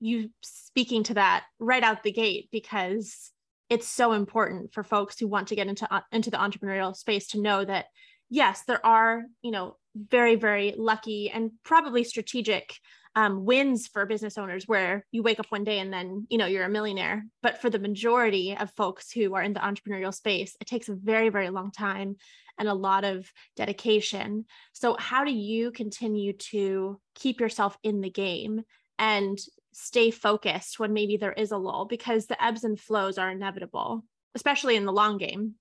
you 0.05 0.31
speaking 0.43 1.03
to 1.03 1.15
that 1.15 1.45
right 1.59 1.83
out 1.83 2.03
the 2.03 2.13
gate 2.13 2.49
because 2.53 3.31
it's 3.71 3.89
so 3.89 4.13
important 4.13 4.73
for 4.75 4.85
folks 4.85 5.19
who 5.19 5.27
want 5.27 5.49
to 5.49 5.57
get 5.57 5.67
into 5.67 5.93
uh, 5.93 6.03
into 6.13 6.31
the 6.31 6.37
entrepreneurial 6.37 6.95
space 6.95 7.29
to 7.29 7.41
know 7.41 7.65
that 7.65 7.87
yes 8.29 8.63
there 8.67 8.85
are 8.85 9.23
you 9.43 9.51
know 9.51 9.77
very 9.97 10.35
very 10.35 10.75
lucky 10.77 11.31
and 11.31 11.53
probably 11.65 12.05
strategic 12.05 12.75
um, 13.17 13.45
wins 13.45 13.87
for 13.87 14.05
business 14.07 14.37
owners 14.37 14.67
where 14.67 15.07
you 15.13 15.23
wake 15.23 15.39
up 15.39 15.47
one 15.49 15.63
day 15.65 15.79
and 15.79 15.93
then 15.93 16.27
you 16.29 16.37
know 16.37 16.47
you're 16.47 16.65
a 16.65 16.69
millionaire. 16.69 17.25
But 17.43 17.63
for 17.63 17.71
the 17.71 17.79
majority 17.79 18.57
of 18.59 18.73
folks 18.73 19.11
who 19.11 19.35
are 19.35 19.43
in 19.43 19.53
the 19.55 19.61
entrepreneurial 19.61 20.13
space 20.13 20.57
it 20.61 20.67
takes 20.67 20.89
a 20.89 20.95
very 20.95 21.31
very 21.31 21.49
long 21.49 21.71
time 21.71 22.17
and 22.59 22.69
a 22.69 22.75
lot 22.75 23.05
of 23.05 23.33
dedication. 23.57 24.45
So 24.75 24.97
how 24.99 25.25
do 25.25 25.33
you 25.33 25.71
continue 25.71 26.35
to 26.51 27.01
keep 27.15 27.41
yourself 27.41 27.79
in 27.83 28.01
the 28.01 28.11
game 28.11 28.63
and 28.99 29.39
stay 29.75 30.11
focused 30.11 30.79
when 30.79 30.93
maybe 30.93 31.17
there 31.17 31.33
is 31.33 31.51
a 31.51 31.59
lull 31.59 31.85
because 31.85 32.27
the 32.27 32.43
ebbs 32.43 32.65
and 32.65 32.79
flows 32.81 33.19
are 33.19 33.31
inevitable 33.31 34.05
especially 34.35 34.77
in 34.77 34.85
the 34.85 34.93
long 34.93 35.19
game 35.19 35.55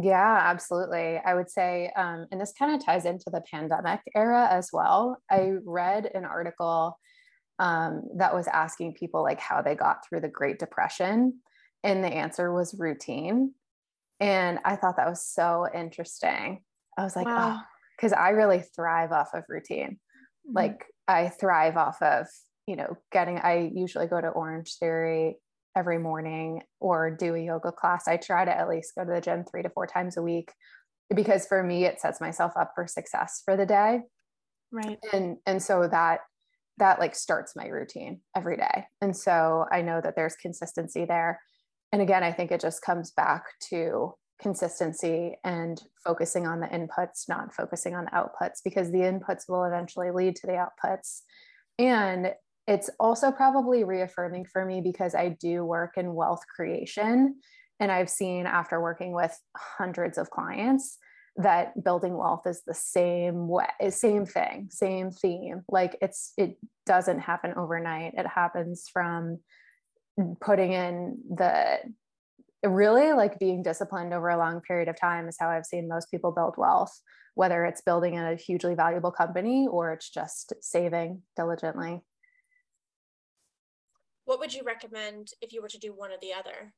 yeah, 0.00 0.40
absolutely. 0.44 1.18
I 1.18 1.34
would 1.34 1.50
say, 1.50 1.90
um, 1.94 2.26
and 2.30 2.40
this 2.40 2.54
kind 2.58 2.74
of 2.74 2.84
ties 2.84 3.04
into 3.04 3.28
the 3.30 3.42
pandemic 3.42 4.00
era 4.14 4.48
as 4.50 4.70
well. 4.72 5.18
I 5.30 5.52
read 5.64 6.10
an 6.14 6.24
article 6.24 6.98
um, 7.58 8.04
that 8.16 8.34
was 8.34 8.48
asking 8.48 8.94
people 8.94 9.22
like 9.22 9.38
how 9.38 9.60
they 9.60 9.74
got 9.74 10.06
through 10.06 10.20
the 10.20 10.28
Great 10.28 10.58
Depression, 10.58 11.40
and 11.84 12.02
the 12.02 12.08
answer 12.08 12.52
was 12.52 12.74
routine. 12.78 13.52
And 14.18 14.60
I 14.64 14.76
thought 14.76 14.96
that 14.96 15.10
was 15.10 15.26
so 15.26 15.66
interesting. 15.74 16.62
I 16.96 17.04
was 17.04 17.14
like, 17.14 17.26
wow. 17.26 17.58
oh, 17.58 17.66
because 17.96 18.12
I 18.14 18.30
really 18.30 18.60
thrive 18.60 19.12
off 19.12 19.34
of 19.34 19.44
routine. 19.48 19.98
Mm-hmm. 20.46 20.56
Like 20.56 20.86
I 21.06 21.28
thrive 21.28 21.76
off 21.76 22.00
of, 22.00 22.28
you 22.66 22.76
know, 22.76 22.96
getting, 23.10 23.38
I 23.38 23.70
usually 23.74 24.06
go 24.06 24.20
to 24.20 24.28
Orange 24.28 24.76
Theory 24.78 25.38
every 25.76 25.98
morning 25.98 26.62
or 26.80 27.10
do 27.10 27.34
a 27.34 27.40
yoga 27.40 27.72
class. 27.72 28.06
I 28.06 28.16
try 28.16 28.44
to 28.44 28.56
at 28.56 28.68
least 28.68 28.94
go 28.96 29.04
to 29.04 29.12
the 29.12 29.20
gym 29.20 29.44
three 29.44 29.62
to 29.62 29.70
four 29.70 29.86
times 29.86 30.16
a 30.16 30.22
week 30.22 30.52
because 31.14 31.46
for 31.46 31.62
me 31.62 31.84
it 31.84 32.00
sets 32.00 32.20
myself 32.20 32.52
up 32.58 32.72
for 32.74 32.86
success 32.86 33.42
for 33.44 33.56
the 33.56 33.66
day. 33.66 34.00
Right. 34.70 34.98
And 35.12 35.36
and 35.46 35.62
so 35.62 35.88
that 35.88 36.20
that 36.78 36.98
like 36.98 37.14
starts 37.14 37.54
my 37.54 37.66
routine 37.66 38.20
every 38.34 38.56
day. 38.56 38.84
And 39.00 39.16
so 39.16 39.66
I 39.70 39.82
know 39.82 40.00
that 40.00 40.16
there's 40.16 40.36
consistency 40.36 41.04
there. 41.04 41.40
And 41.92 42.00
again, 42.00 42.22
I 42.22 42.32
think 42.32 42.50
it 42.50 42.60
just 42.60 42.82
comes 42.82 43.10
back 43.10 43.44
to 43.70 44.14
consistency 44.40 45.36
and 45.44 45.80
focusing 46.02 46.46
on 46.46 46.60
the 46.60 46.66
inputs, 46.66 47.28
not 47.28 47.54
focusing 47.54 47.94
on 47.94 48.06
the 48.06 48.10
outputs, 48.10 48.60
because 48.64 48.90
the 48.90 48.98
inputs 48.98 49.48
will 49.48 49.64
eventually 49.64 50.10
lead 50.10 50.34
to 50.36 50.46
the 50.46 50.54
outputs. 50.54 51.20
And 51.78 52.32
it's 52.66 52.90
also 53.00 53.32
probably 53.32 53.84
reaffirming 53.84 54.44
for 54.44 54.64
me 54.64 54.80
because 54.80 55.14
I 55.14 55.30
do 55.40 55.64
work 55.64 55.94
in 55.96 56.14
wealth 56.14 56.42
creation. 56.54 57.36
And 57.80 57.90
I've 57.90 58.10
seen 58.10 58.46
after 58.46 58.80
working 58.80 59.12
with 59.12 59.36
hundreds 59.56 60.18
of 60.18 60.30
clients 60.30 60.98
that 61.36 61.82
building 61.82 62.16
wealth 62.16 62.46
is 62.46 62.62
the 62.66 62.74
same 62.74 63.48
way, 63.48 63.66
same 63.88 64.26
thing, 64.26 64.68
same 64.70 65.10
theme. 65.10 65.62
Like 65.68 65.96
it's, 66.00 66.32
it 66.36 66.56
doesn't 66.86 67.20
happen 67.20 67.54
overnight. 67.56 68.14
It 68.16 68.26
happens 68.26 68.88
from 68.92 69.38
putting 70.40 70.72
in 70.72 71.18
the 71.34 71.78
really 72.64 73.12
like 73.12 73.38
being 73.38 73.62
disciplined 73.62 74.12
over 74.12 74.28
a 74.28 74.38
long 74.38 74.60
period 74.60 74.88
of 74.88 75.00
time 75.00 75.26
is 75.26 75.36
how 75.40 75.48
I've 75.48 75.66
seen 75.66 75.88
most 75.88 76.10
people 76.10 76.30
build 76.30 76.54
wealth, 76.56 76.96
whether 77.34 77.64
it's 77.64 77.80
building 77.80 78.18
a 78.18 78.36
hugely 78.36 78.74
valuable 78.74 79.10
company 79.10 79.66
or 79.68 79.92
it's 79.92 80.10
just 80.10 80.52
saving 80.60 81.22
diligently. 81.34 82.02
What 84.24 84.38
would 84.38 84.54
you 84.54 84.62
recommend 84.64 85.28
if 85.40 85.52
you 85.52 85.62
were 85.62 85.68
to 85.68 85.78
do 85.78 85.92
one 85.92 86.10
or 86.10 86.16
the 86.20 86.32
other? 86.32 86.72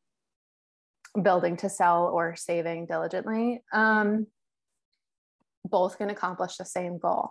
Building 1.20 1.56
to 1.58 1.68
sell 1.68 2.06
or 2.06 2.36
saving 2.36 2.86
diligently. 2.86 3.62
Um, 3.72 4.26
both 5.64 5.98
can 5.98 6.10
accomplish 6.10 6.56
the 6.56 6.64
same 6.64 6.98
goal. 6.98 7.30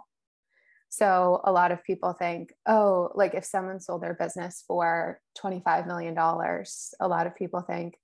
So 0.89 1.41
a 1.43 1.51
lot 1.51 1.71
of 1.71 1.83
people 1.83 2.13
think, 2.13 2.53
oh, 2.67 3.09
like 3.15 3.33
if 3.33 3.45
someone 3.45 3.79
sold 3.79 4.03
their 4.03 4.13
business 4.13 4.63
for 4.67 5.19
$25 5.43 5.87
million, 5.87 6.15
a 6.15 7.07
lot 7.07 7.25
of 7.25 7.35
people 7.35 7.61
think, 7.61 7.95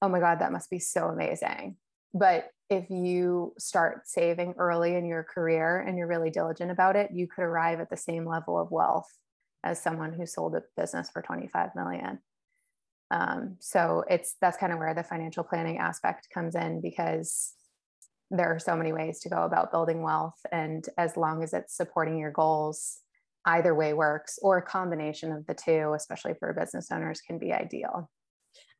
oh 0.00 0.08
my 0.08 0.20
God, 0.20 0.38
that 0.38 0.52
must 0.52 0.70
be 0.70 0.78
so 0.78 1.08
amazing. 1.08 1.76
But 2.14 2.48
if 2.70 2.88
you 2.88 3.52
start 3.58 4.08
saving 4.08 4.54
early 4.56 4.94
in 4.94 5.04
your 5.04 5.22
career 5.22 5.78
and 5.78 5.98
you're 5.98 6.06
really 6.06 6.30
diligent 6.30 6.70
about 6.70 6.96
it, 6.96 7.10
you 7.12 7.26
could 7.26 7.42
arrive 7.42 7.80
at 7.80 7.90
the 7.90 7.96
same 7.96 8.26
level 8.26 8.58
of 8.58 8.70
wealth 8.70 9.10
as 9.64 9.82
someone 9.82 10.12
who 10.12 10.26
sold 10.26 10.54
a 10.54 10.62
business 10.76 11.10
for 11.10 11.22
25 11.22 11.70
million. 11.74 12.20
Um, 13.10 13.56
so 13.60 14.04
it's 14.08 14.36
that's 14.40 14.56
kind 14.56 14.72
of 14.72 14.78
where 14.78 14.94
the 14.94 15.02
financial 15.02 15.42
planning 15.42 15.78
aspect 15.78 16.28
comes 16.32 16.54
in 16.54 16.80
because 16.80 17.54
there 18.30 18.54
are 18.54 18.58
so 18.58 18.76
many 18.76 18.92
ways 18.92 19.20
to 19.20 19.28
go 19.28 19.42
about 19.42 19.70
building 19.70 20.02
wealth. 20.02 20.38
And 20.52 20.84
as 20.96 21.16
long 21.16 21.42
as 21.42 21.52
it's 21.52 21.76
supporting 21.76 22.18
your 22.18 22.30
goals, 22.30 23.00
either 23.44 23.74
way 23.74 23.92
works, 23.92 24.38
or 24.42 24.58
a 24.58 24.62
combination 24.62 25.32
of 25.32 25.46
the 25.46 25.54
two, 25.54 25.92
especially 25.94 26.34
for 26.38 26.52
business 26.52 26.88
owners, 26.90 27.20
can 27.20 27.38
be 27.38 27.52
ideal. 27.52 28.10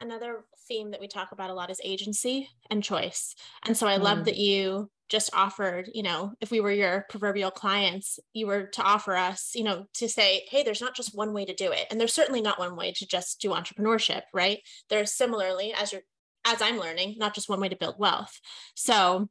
Another 0.01 0.45
theme 0.69 0.91
that 0.91 1.01
we 1.01 1.09
talk 1.09 1.33
about 1.33 1.51
a 1.51 1.55
lot 1.55 1.71
is 1.71 1.81
agency 1.85 2.49
and 2.71 2.83
choice. 2.83 3.35
And 3.67 3.77
so 3.77 3.87
I 3.87 3.99
mm. 3.99 4.03
love 4.03 4.25
that 4.25 4.37
you 4.37 4.91
just 5.09 5.31
offered, 5.35 5.91
you 5.93 6.03
know, 6.03 6.33
if 6.41 6.51
we 6.51 6.61
were 6.61 6.73
your 6.73 7.05
proverbial 7.11 7.51
clients, 7.51 8.19
you 8.33 8.47
were 8.47 8.65
to 8.65 8.83
offer 8.83 9.15
us, 9.15 9.53
you 9.55 9.63
know, 9.63 9.87
to 9.95 10.09
say, 10.09 10.45
hey, 10.51 10.63
there's 10.63 10.81
not 10.81 10.97
just 10.97 11.17
one 11.17 11.33
way 11.33 11.45
to 11.45 11.55
do 11.55 11.71
it. 11.73 11.87
And 11.91 12.01
there's 12.01 12.15
certainly 12.15 12.41
not 12.41 12.59
one 12.59 12.75
way 12.75 12.93
to 12.93 13.07
just 13.07 13.41
do 13.41 13.51
entrepreneurship, 13.51 14.23
right? 14.33 14.61
There's 14.89 15.13
similarly, 15.13 15.75
as 15.75 15.93
you're 15.93 16.03
as 16.45 16.61
I'm 16.61 16.79
learning, 16.79 17.17
not 17.19 17.35
just 17.35 17.49
one 17.49 17.61
way 17.61 17.69
to 17.69 17.77
build 17.77 17.97
wealth. 17.99 18.39
So 18.75 19.29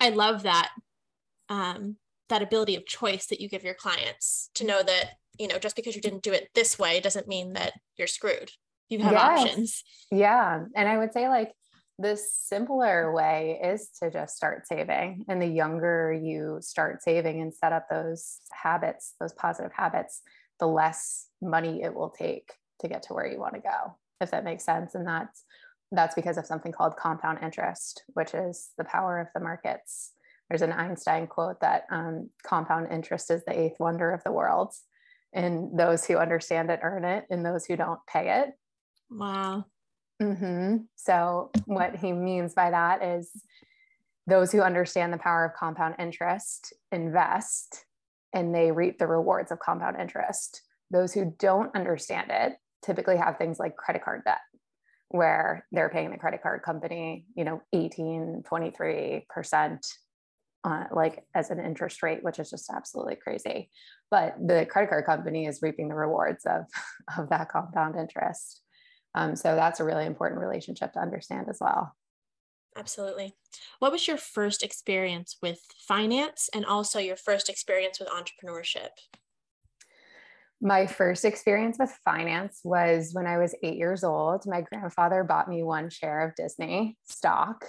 I 0.00 0.10
love 0.10 0.42
that 0.42 0.70
um, 1.48 1.96
that 2.28 2.42
ability 2.42 2.76
of 2.76 2.86
choice 2.86 3.26
that 3.26 3.40
you 3.40 3.48
give 3.48 3.64
your 3.64 3.74
clients 3.74 4.50
to 4.54 4.64
know 4.64 4.82
that 4.82 5.10
you 5.38 5.48
know 5.48 5.58
just 5.58 5.76
because 5.76 5.94
you 5.94 6.02
didn't 6.02 6.22
do 6.22 6.32
it 6.32 6.48
this 6.54 6.78
way 6.78 7.00
doesn't 7.00 7.28
mean 7.28 7.54
that 7.54 7.72
you're 7.96 8.06
screwed. 8.06 8.50
You 8.88 8.98
have 9.00 9.12
yes. 9.12 9.22
options. 9.22 9.84
Yeah, 10.10 10.64
and 10.76 10.88
I 10.88 10.98
would 10.98 11.12
say 11.12 11.28
like 11.28 11.52
the 11.98 12.16
simpler 12.16 13.12
way 13.12 13.60
is 13.62 13.90
to 14.02 14.10
just 14.10 14.36
start 14.36 14.66
saving. 14.66 15.24
And 15.28 15.40
the 15.40 15.46
younger 15.46 16.12
you 16.12 16.58
start 16.60 17.02
saving 17.02 17.40
and 17.40 17.54
set 17.54 17.72
up 17.72 17.88
those 17.88 18.38
habits, 18.52 19.14
those 19.20 19.32
positive 19.32 19.72
habits, 19.72 20.22
the 20.58 20.66
less 20.66 21.28
money 21.40 21.82
it 21.82 21.94
will 21.94 22.10
take 22.10 22.52
to 22.80 22.88
get 22.88 23.02
to 23.04 23.14
where 23.14 23.26
you 23.26 23.38
want 23.38 23.54
to 23.54 23.60
go, 23.60 23.96
if 24.20 24.30
that 24.30 24.44
makes 24.44 24.64
sense. 24.64 24.94
And 24.94 25.06
that's 25.06 25.44
that's 25.94 26.14
because 26.14 26.38
of 26.38 26.46
something 26.46 26.72
called 26.72 26.96
compound 26.96 27.38
interest, 27.42 28.02
which 28.14 28.32
is 28.32 28.70
the 28.78 28.84
power 28.84 29.20
of 29.20 29.28
the 29.34 29.40
markets. 29.40 30.12
There's 30.48 30.62
an 30.62 30.72
Einstein 30.72 31.26
quote 31.26 31.60
that 31.60 31.84
um, 31.90 32.30
compound 32.42 32.88
interest 32.90 33.30
is 33.30 33.44
the 33.44 33.58
eighth 33.58 33.78
wonder 33.78 34.10
of 34.10 34.24
the 34.24 34.32
world. 34.32 34.72
And 35.34 35.78
those 35.78 36.04
who 36.04 36.16
understand 36.16 36.70
it 36.70 36.80
earn 36.82 37.04
it, 37.04 37.26
and 37.30 37.44
those 37.44 37.64
who 37.64 37.76
don't 37.76 38.00
pay 38.06 38.42
it. 38.42 38.50
Wow. 39.10 39.64
Mm-hmm. 40.22 40.76
So, 40.94 41.50
what 41.66 41.96
he 41.96 42.12
means 42.12 42.54
by 42.54 42.70
that 42.70 43.02
is 43.02 43.30
those 44.26 44.52
who 44.52 44.60
understand 44.60 45.12
the 45.12 45.18
power 45.18 45.44
of 45.44 45.54
compound 45.58 45.96
interest 45.98 46.72
invest 46.92 47.84
and 48.32 48.54
they 48.54 48.70
reap 48.70 48.98
the 48.98 49.06
rewards 49.06 49.50
of 49.50 49.58
compound 49.58 49.96
interest. 50.00 50.62
Those 50.90 51.12
who 51.12 51.34
don't 51.38 51.74
understand 51.74 52.30
it 52.30 52.52
typically 52.84 53.16
have 53.16 53.36
things 53.36 53.58
like 53.58 53.76
credit 53.76 54.04
card 54.04 54.22
debt, 54.24 54.38
where 55.08 55.66
they're 55.72 55.90
paying 55.90 56.10
the 56.10 56.18
credit 56.18 56.42
card 56.42 56.62
company, 56.62 57.26
you 57.34 57.44
know, 57.44 57.60
18, 57.72 58.44
23%. 58.50 59.78
Uh, 60.64 60.84
like 60.92 61.24
as 61.34 61.50
an 61.50 61.58
interest 61.58 62.04
rate, 62.04 62.22
which 62.22 62.38
is 62.38 62.48
just 62.48 62.70
absolutely 62.72 63.16
crazy. 63.16 63.68
But 64.12 64.36
the 64.38 64.64
credit 64.64 64.90
card 64.90 65.06
company 65.06 65.46
is 65.46 65.58
reaping 65.60 65.88
the 65.88 65.96
rewards 65.96 66.46
of, 66.46 66.66
of 67.18 67.30
that 67.30 67.48
compound 67.48 67.96
interest. 67.96 68.61
Um, 69.14 69.36
so 69.36 69.54
that's 69.54 69.80
a 69.80 69.84
really 69.84 70.06
important 70.06 70.40
relationship 70.40 70.92
to 70.94 71.00
understand 71.00 71.48
as 71.48 71.58
well. 71.60 71.94
Absolutely. 72.76 73.34
What 73.80 73.92
was 73.92 74.08
your 74.08 74.16
first 74.16 74.62
experience 74.62 75.36
with 75.42 75.60
finance 75.86 76.48
and 76.54 76.64
also 76.64 76.98
your 76.98 77.16
first 77.16 77.50
experience 77.50 78.00
with 78.00 78.08
entrepreneurship? 78.08 78.88
My 80.60 80.86
first 80.86 81.24
experience 81.24 81.76
with 81.78 81.90
finance 82.04 82.60
was 82.64 83.10
when 83.12 83.26
I 83.26 83.36
was 83.38 83.54
eight 83.62 83.76
years 83.76 84.04
old. 84.04 84.44
My 84.46 84.62
grandfather 84.62 85.24
bought 85.24 85.48
me 85.48 85.62
one 85.62 85.90
share 85.90 86.26
of 86.26 86.36
Disney 86.36 86.96
stock. 87.04 87.66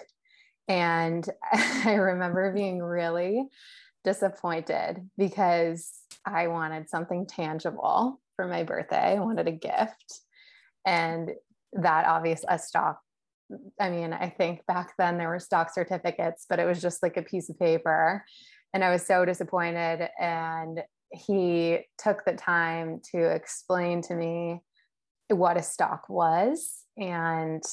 And 0.68 1.28
I 1.54 1.96
remember 1.96 2.54
being 2.54 2.82
really 2.82 3.44
disappointed 4.04 5.10
because 5.18 5.92
I 6.26 6.48
wanted 6.48 6.90
something 6.90 7.26
tangible 7.26 8.22
for 8.36 8.48
my 8.48 8.64
birthday. 8.64 9.16
I 9.18 9.20
wanted 9.20 9.48
a 9.48 9.52
gift 9.52 10.22
and 10.86 11.32
that 11.74 12.06
obvious 12.06 12.44
a 12.48 12.60
stock 12.60 13.00
i 13.80 13.90
mean 13.90 14.14
i 14.14 14.30
think 14.30 14.66
back 14.68 14.94
then 14.98 15.18
there 15.18 15.30
were 15.30 15.40
stock 15.40 15.74
certificates 15.74 16.46
but 16.50 16.60
it 16.60 16.66
was 16.66 16.82
just 16.82 17.02
like 17.04 17.18
a 17.18 17.22
piece 17.22 17.50
of 17.50 17.60
paper. 17.60 18.24
And 18.74 18.84
i 18.84 18.92
was 18.92 19.06
so 19.06 19.24
disappointed. 19.24 20.10
And 20.20 20.82
he 21.12 21.80
took 21.98 22.26
the 22.26 22.34
time 22.34 23.02
to 23.12 23.20
explain 23.20 24.02
to 24.04 24.16
me 24.16 24.62
what 25.30 25.58
a 25.58 25.64
stock 25.64 26.10
was 26.10 26.84
and 26.98 27.64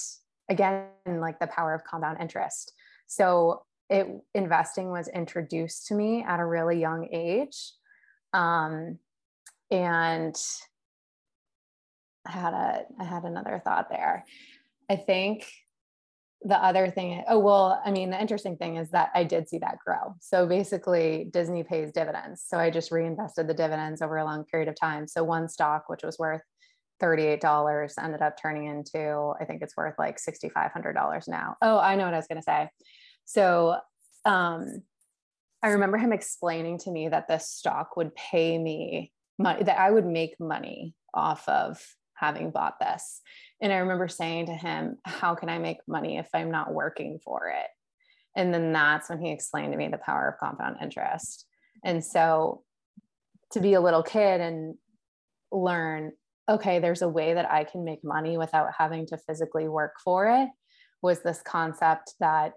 again 0.51 0.85
like 1.07 1.39
the 1.41 1.47
power 1.47 1.75
of 1.75 1.85
compound 1.85 2.19
interest. 2.21 2.73
So 3.07 3.63
it 3.89 4.07
investing 4.35 4.91
was 4.91 5.09
introduced 5.09 5.87
to 5.89 5.95
me 5.95 6.23
at 6.23 6.39
a 6.39 6.47
really 6.47 6.79
young 6.79 7.09
age. 7.13 7.73
Um, 8.33 8.99
and 9.71 10.37
I 12.31 12.39
had 12.39 12.55
a 12.55 12.83
I 12.99 13.05
had 13.05 13.25
another 13.25 13.61
thought 13.65 13.89
there. 13.91 14.25
I 14.89 14.97
think 14.97 15.47
the 16.43 16.57
other 16.57 16.89
thing, 16.89 17.23
oh 17.29 17.39
well, 17.39 17.83
I 17.85 17.91
mean, 17.91 18.11
the 18.11 18.21
interesting 18.21 18.57
thing 18.57 18.77
is 18.77 18.91
that 18.91 19.11
I 19.15 19.25
did 19.25 19.49
see 19.49 19.59
that 19.59 19.79
grow. 19.85 20.15
So 20.21 20.47
basically, 20.47 21.29
Disney 21.31 21.65
pays 21.65 21.93
dividends. 21.93 22.43
So 22.47 22.59
I 22.59 22.71
just 22.71 22.91
reinvested 22.91 23.47
the 23.47 23.55
dividends 23.55 24.01
over 24.01 24.17
a 24.17 24.25
long 24.25 24.45
period 24.45 24.69
of 24.69 24.75
time. 24.75 25.07
So 25.07 25.23
one 25.23 25.49
stock, 25.49 25.89
which 25.89 26.03
was 26.03 26.19
worth 26.19 26.43
$38 27.03 27.93
ended 28.03 28.21
up 28.21 28.37
turning 28.39 28.67
into 28.67 29.33
i 29.41 29.47
think 29.47 29.63
it's 29.63 29.75
worth 29.75 29.95
like 29.99 30.19
$6500 30.19 31.29
now 31.29 31.57
oh 31.63 31.79
i 31.79 31.97
know 31.97 32.05
what 32.05 32.13
i 32.13 32.19
was 32.19 32.27
going 32.27 32.37
to 32.37 32.43
say 32.43 32.69
so 33.25 33.79
um, 34.27 34.83
i 35.63 35.69
remember 35.69 35.97
him 35.97 36.13
explaining 36.13 36.77
to 36.81 36.91
me 36.91 37.09
that 37.09 37.27
this 37.27 37.49
stock 37.49 37.97
would 37.97 38.15
pay 38.15 38.59
me 38.59 39.13
money 39.39 39.63
that 39.63 39.79
i 39.79 39.91
would 39.91 40.05
make 40.05 40.39
money 40.39 40.95
off 41.15 41.49
of 41.49 41.83
having 42.21 42.51
bought 42.51 42.79
this. 42.79 43.21
And 43.61 43.73
I 43.73 43.79
remember 43.79 44.09
saying 44.09 44.47
to 44.47 44.55
him, 44.55 44.99
How 45.05 45.35
can 45.35 45.49
I 45.49 45.59
make 45.59 45.79
money 45.89 46.19
if 46.19 46.29
I'm 46.35 46.51
not 46.51 46.73
working 46.73 47.19
for 47.25 47.49
it? 47.49 47.69
And 48.37 48.55
then 48.55 48.73
that's 48.73 49.09
when 49.09 49.21
he 49.21 49.31
explained 49.31 49.73
to 49.73 49.79
me 49.79 49.89
the 49.89 49.99
power 49.99 50.29
of 50.29 50.39
compound 50.39 50.77
interest. 50.81 51.47
And 51.85 52.05
so 52.05 52.63
to 53.53 53.61
be 53.61 53.75
a 53.75 53.81
little 53.81 54.03
kid 54.03 54.41
and 54.41 54.77
learn, 55.51 56.13
okay, 56.49 56.79
there's 56.79 57.03
a 57.03 57.09
way 57.09 57.35
that 57.35 57.51
I 57.51 57.65
can 57.65 57.85
make 57.85 58.05
money 58.05 58.39
without 58.39 58.69
having 58.77 59.07
to 59.07 59.19
physically 59.19 59.69
work 59.69 59.95
for 60.05 60.29
it 60.29 60.49
was 61.03 61.23
this 61.23 61.43
concept 61.43 62.15
that 62.21 62.53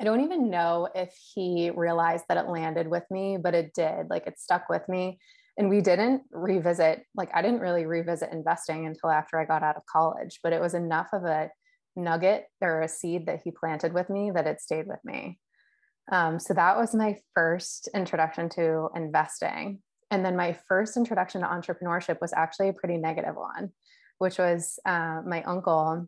I 0.00 0.04
don't 0.04 0.22
even 0.22 0.50
know 0.50 0.88
if 0.94 1.14
he 1.34 1.70
realized 1.70 2.24
that 2.28 2.38
it 2.38 2.50
landed 2.50 2.88
with 2.88 3.04
me, 3.10 3.38
but 3.40 3.54
it 3.54 3.72
did. 3.72 4.10
Like 4.10 4.26
it 4.26 4.40
stuck 4.40 4.68
with 4.68 4.88
me 4.88 5.20
and 5.58 5.68
we 5.68 5.80
didn't 5.80 6.22
revisit 6.30 7.04
like 7.14 7.30
i 7.34 7.42
didn't 7.42 7.60
really 7.60 7.86
revisit 7.86 8.32
investing 8.32 8.86
until 8.86 9.10
after 9.10 9.38
i 9.38 9.44
got 9.44 9.62
out 9.62 9.76
of 9.76 9.86
college 9.86 10.40
but 10.42 10.52
it 10.52 10.60
was 10.60 10.74
enough 10.74 11.08
of 11.12 11.24
a 11.24 11.50
nugget 11.96 12.46
or 12.60 12.80
a 12.80 12.88
seed 12.88 13.26
that 13.26 13.40
he 13.44 13.50
planted 13.50 13.92
with 13.92 14.08
me 14.08 14.30
that 14.30 14.46
it 14.46 14.60
stayed 14.60 14.86
with 14.86 15.00
me. 15.04 15.38
Um, 16.10 16.38
so 16.38 16.54
that 16.54 16.76
was 16.76 16.94
my 16.94 17.18
first 17.34 17.88
introduction 17.94 18.48
to 18.50 18.88
investing. 18.94 19.80
And 20.10 20.24
then 20.24 20.36
my 20.36 20.58
first 20.68 20.96
introduction 20.96 21.42
to 21.42 21.46
entrepreneurship 21.46 22.20
was 22.20 22.32
actually 22.32 22.68
a 22.68 22.74
pretty 22.74 22.96
negative 22.96 23.36
one 23.36 23.72
which 24.18 24.38
was 24.38 24.78
uh, 24.86 25.20
my 25.26 25.42
uncle 25.42 26.06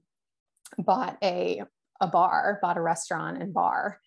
bought 0.79 1.19
a, 1.21 1.63
a 2.01 2.07
bar 2.07 2.61
bought 2.63 2.77
a 2.77 2.81
restaurant 2.81 3.43
and 3.43 3.53
bar 3.53 3.99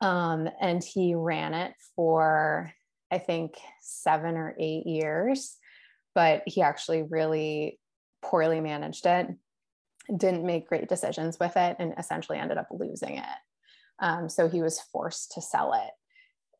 um, 0.00 0.48
and 0.62 0.82
he 0.82 1.14
ran 1.14 1.52
it 1.52 1.74
for 1.94 2.72
I 3.10 3.18
think, 3.18 3.54
seven 3.80 4.36
or 4.36 4.54
eight 4.58 4.86
years, 4.86 5.56
but 6.14 6.42
he 6.46 6.62
actually 6.62 7.02
really 7.02 7.78
poorly 8.22 8.60
managed 8.60 9.06
it, 9.06 9.28
didn't 10.14 10.46
make 10.46 10.68
great 10.68 10.88
decisions 10.88 11.38
with 11.38 11.56
it, 11.56 11.76
and 11.78 11.94
essentially 11.98 12.38
ended 12.38 12.58
up 12.58 12.68
losing 12.70 13.16
it. 13.16 13.24
Um, 14.00 14.28
so 14.28 14.48
he 14.48 14.62
was 14.62 14.80
forced 14.92 15.32
to 15.32 15.42
sell 15.42 15.74
it. 15.74 15.90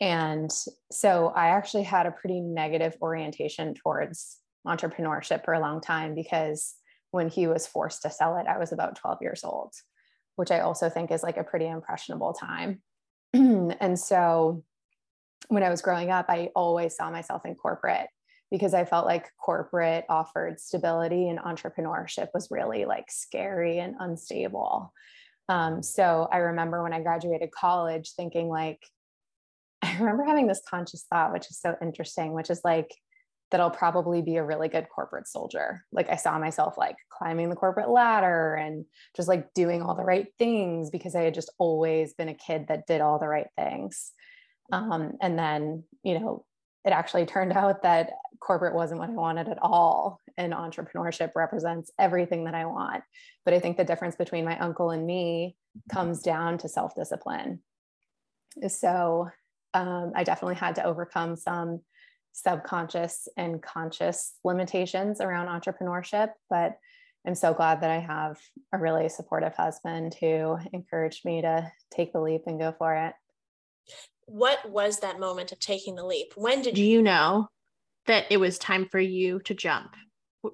And 0.02 0.50
so 0.90 1.28
I 1.28 1.48
actually 1.48 1.82
had 1.82 2.06
a 2.06 2.10
pretty 2.10 2.40
negative 2.40 2.96
orientation 3.02 3.74
towards 3.74 4.38
entrepreneurship 4.66 5.44
for 5.44 5.54
a 5.54 5.60
long 5.60 5.80
time 5.80 6.14
because 6.14 6.74
when 7.10 7.28
he 7.28 7.46
was 7.46 7.66
forced 7.66 8.02
to 8.02 8.10
sell 8.10 8.36
it, 8.36 8.46
I 8.46 8.58
was 8.58 8.72
about 8.72 8.96
12 8.96 9.18
years 9.20 9.44
old, 9.44 9.74
which 10.36 10.50
I 10.50 10.60
also 10.60 10.88
think 10.88 11.10
is 11.10 11.22
like 11.22 11.36
a 11.36 11.44
pretty 11.44 11.66
impressionable 11.66 12.32
time. 12.32 12.82
and 13.32 13.98
so 13.98 14.64
when 15.48 15.62
I 15.62 15.70
was 15.70 15.82
growing 15.82 16.10
up, 16.10 16.26
I 16.28 16.50
always 16.54 16.96
saw 16.96 17.10
myself 17.10 17.44
in 17.44 17.54
corporate 17.54 18.08
because 18.50 18.74
I 18.74 18.84
felt 18.84 19.06
like 19.06 19.30
corporate 19.38 20.04
offered 20.08 20.60
stability 20.60 21.28
and 21.28 21.38
entrepreneurship 21.38 22.28
was 22.34 22.48
really 22.50 22.84
like 22.84 23.10
scary 23.10 23.78
and 23.78 23.94
unstable. 23.98 24.92
Um, 25.48 25.82
so 25.82 26.28
I 26.30 26.38
remember 26.38 26.82
when 26.82 26.92
I 26.92 27.00
graduated 27.00 27.50
college 27.52 28.12
thinking 28.16 28.48
like, 28.48 28.80
I 29.82 29.96
remember 29.98 30.24
having 30.24 30.46
this 30.46 30.62
conscious 30.68 31.04
thought, 31.10 31.32
which 31.32 31.50
is 31.50 31.60
so 31.60 31.76
interesting, 31.80 32.32
which 32.32 32.50
is 32.50 32.60
like, 32.64 32.92
that 33.50 33.60
I'll 33.60 33.70
probably 33.70 34.22
be 34.22 34.36
a 34.36 34.44
really 34.44 34.68
good 34.68 34.88
corporate 34.88 35.26
soldier. 35.26 35.84
Like 35.92 36.08
I 36.08 36.16
saw 36.16 36.38
myself 36.38 36.78
like 36.78 36.96
climbing 37.10 37.50
the 37.50 37.56
corporate 37.56 37.88
ladder 37.88 38.54
and 38.54 38.84
just 39.16 39.28
like 39.28 39.52
doing 39.54 39.82
all 39.82 39.94
the 39.94 40.04
right 40.04 40.28
things 40.38 40.90
because 40.90 41.14
I 41.14 41.22
had 41.22 41.34
just 41.34 41.52
always 41.58 42.14
been 42.14 42.28
a 42.28 42.34
kid 42.34 42.66
that 42.68 42.86
did 42.86 43.00
all 43.00 43.18
the 43.18 43.28
right 43.28 43.48
things. 43.56 44.12
Um, 44.72 45.12
and 45.20 45.38
then, 45.38 45.84
you 46.02 46.18
know, 46.18 46.44
it 46.84 46.90
actually 46.90 47.26
turned 47.26 47.52
out 47.56 47.82
that 47.82 48.10
corporate 48.40 48.74
wasn't 48.74 49.00
what 49.00 49.10
I 49.10 49.12
wanted 49.12 49.48
at 49.48 49.58
all. 49.60 50.20
And 50.36 50.52
entrepreneurship 50.52 51.32
represents 51.34 51.90
everything 51.98 52.44
that 52.44 52.54
I 52.54 52.64
want. 52.64 53.02
But 53.44 53.54
I 53.54 53.60
think 53.60 53.76
the 53.76 53.84
difference 53.84 54.16
between 54.16 54.44
my 54.44 54.58
uncle 54.58 54.90
and 54.90 55.06
me 55.06 55.56
comes 55.92 56.22
down 56.22 56.58
to 56.58 56.68
self 56.68 56.94
discipline. 56.94 57.60
So 58.68 59.28
um, 59.74 60.12
I 60.16 60.24
definitely 60.24 60.56
had 60.56 60.76
to 60.76 60.84
overcome 60.84 61.36
some 61.36 61.80
subconscious 62.32 63.28
and 63.36 63.62
conscious 63.62 64.34
limitations 64.44 65.20
around 65.20 65.48
entrepreneurship. 65.48 66.30
But 66.48 66.78
I'm 67.26 67.34
so 67.34 67.52
glad 67.52 67.82
that 67.82 67.90
I 67.90 67.98
have 67.98 68.38
a 68.72 68.78
really 68.78 69.08
supportive 69.08 69.54
husband 69.54 70.16
who 70.18 70.58
encouraged 70.72 71.24
me 71.24 71.42
to 71.42 71.70
take 71.90 72.12
the 72.12 72.20
leap 72.20 72.42
and 72.46 72.58
go 72.58 72.74
for 72.76 72.94
it. 72.94 73.14
What 74.30 74.70
was 74.70 75.00
that 75.00 75.18
moment 75.18 75.50
of 75.50 75.58
taking 75.58 75.96
the 75.96 76.06
leap? 76.06 76.32
When 76.36 76.62
did 76.62 76.78
you, 76.78 76.84
you 76.84 77.02
know 77.02 77.48
that 78.06 78.26
it 78.30 78.38
was 78.38 78.58
time 78.58 78.86
for 78.86 79.00
you 79.00 79.40
to 79.40 79.54
jump? 79.54 79.96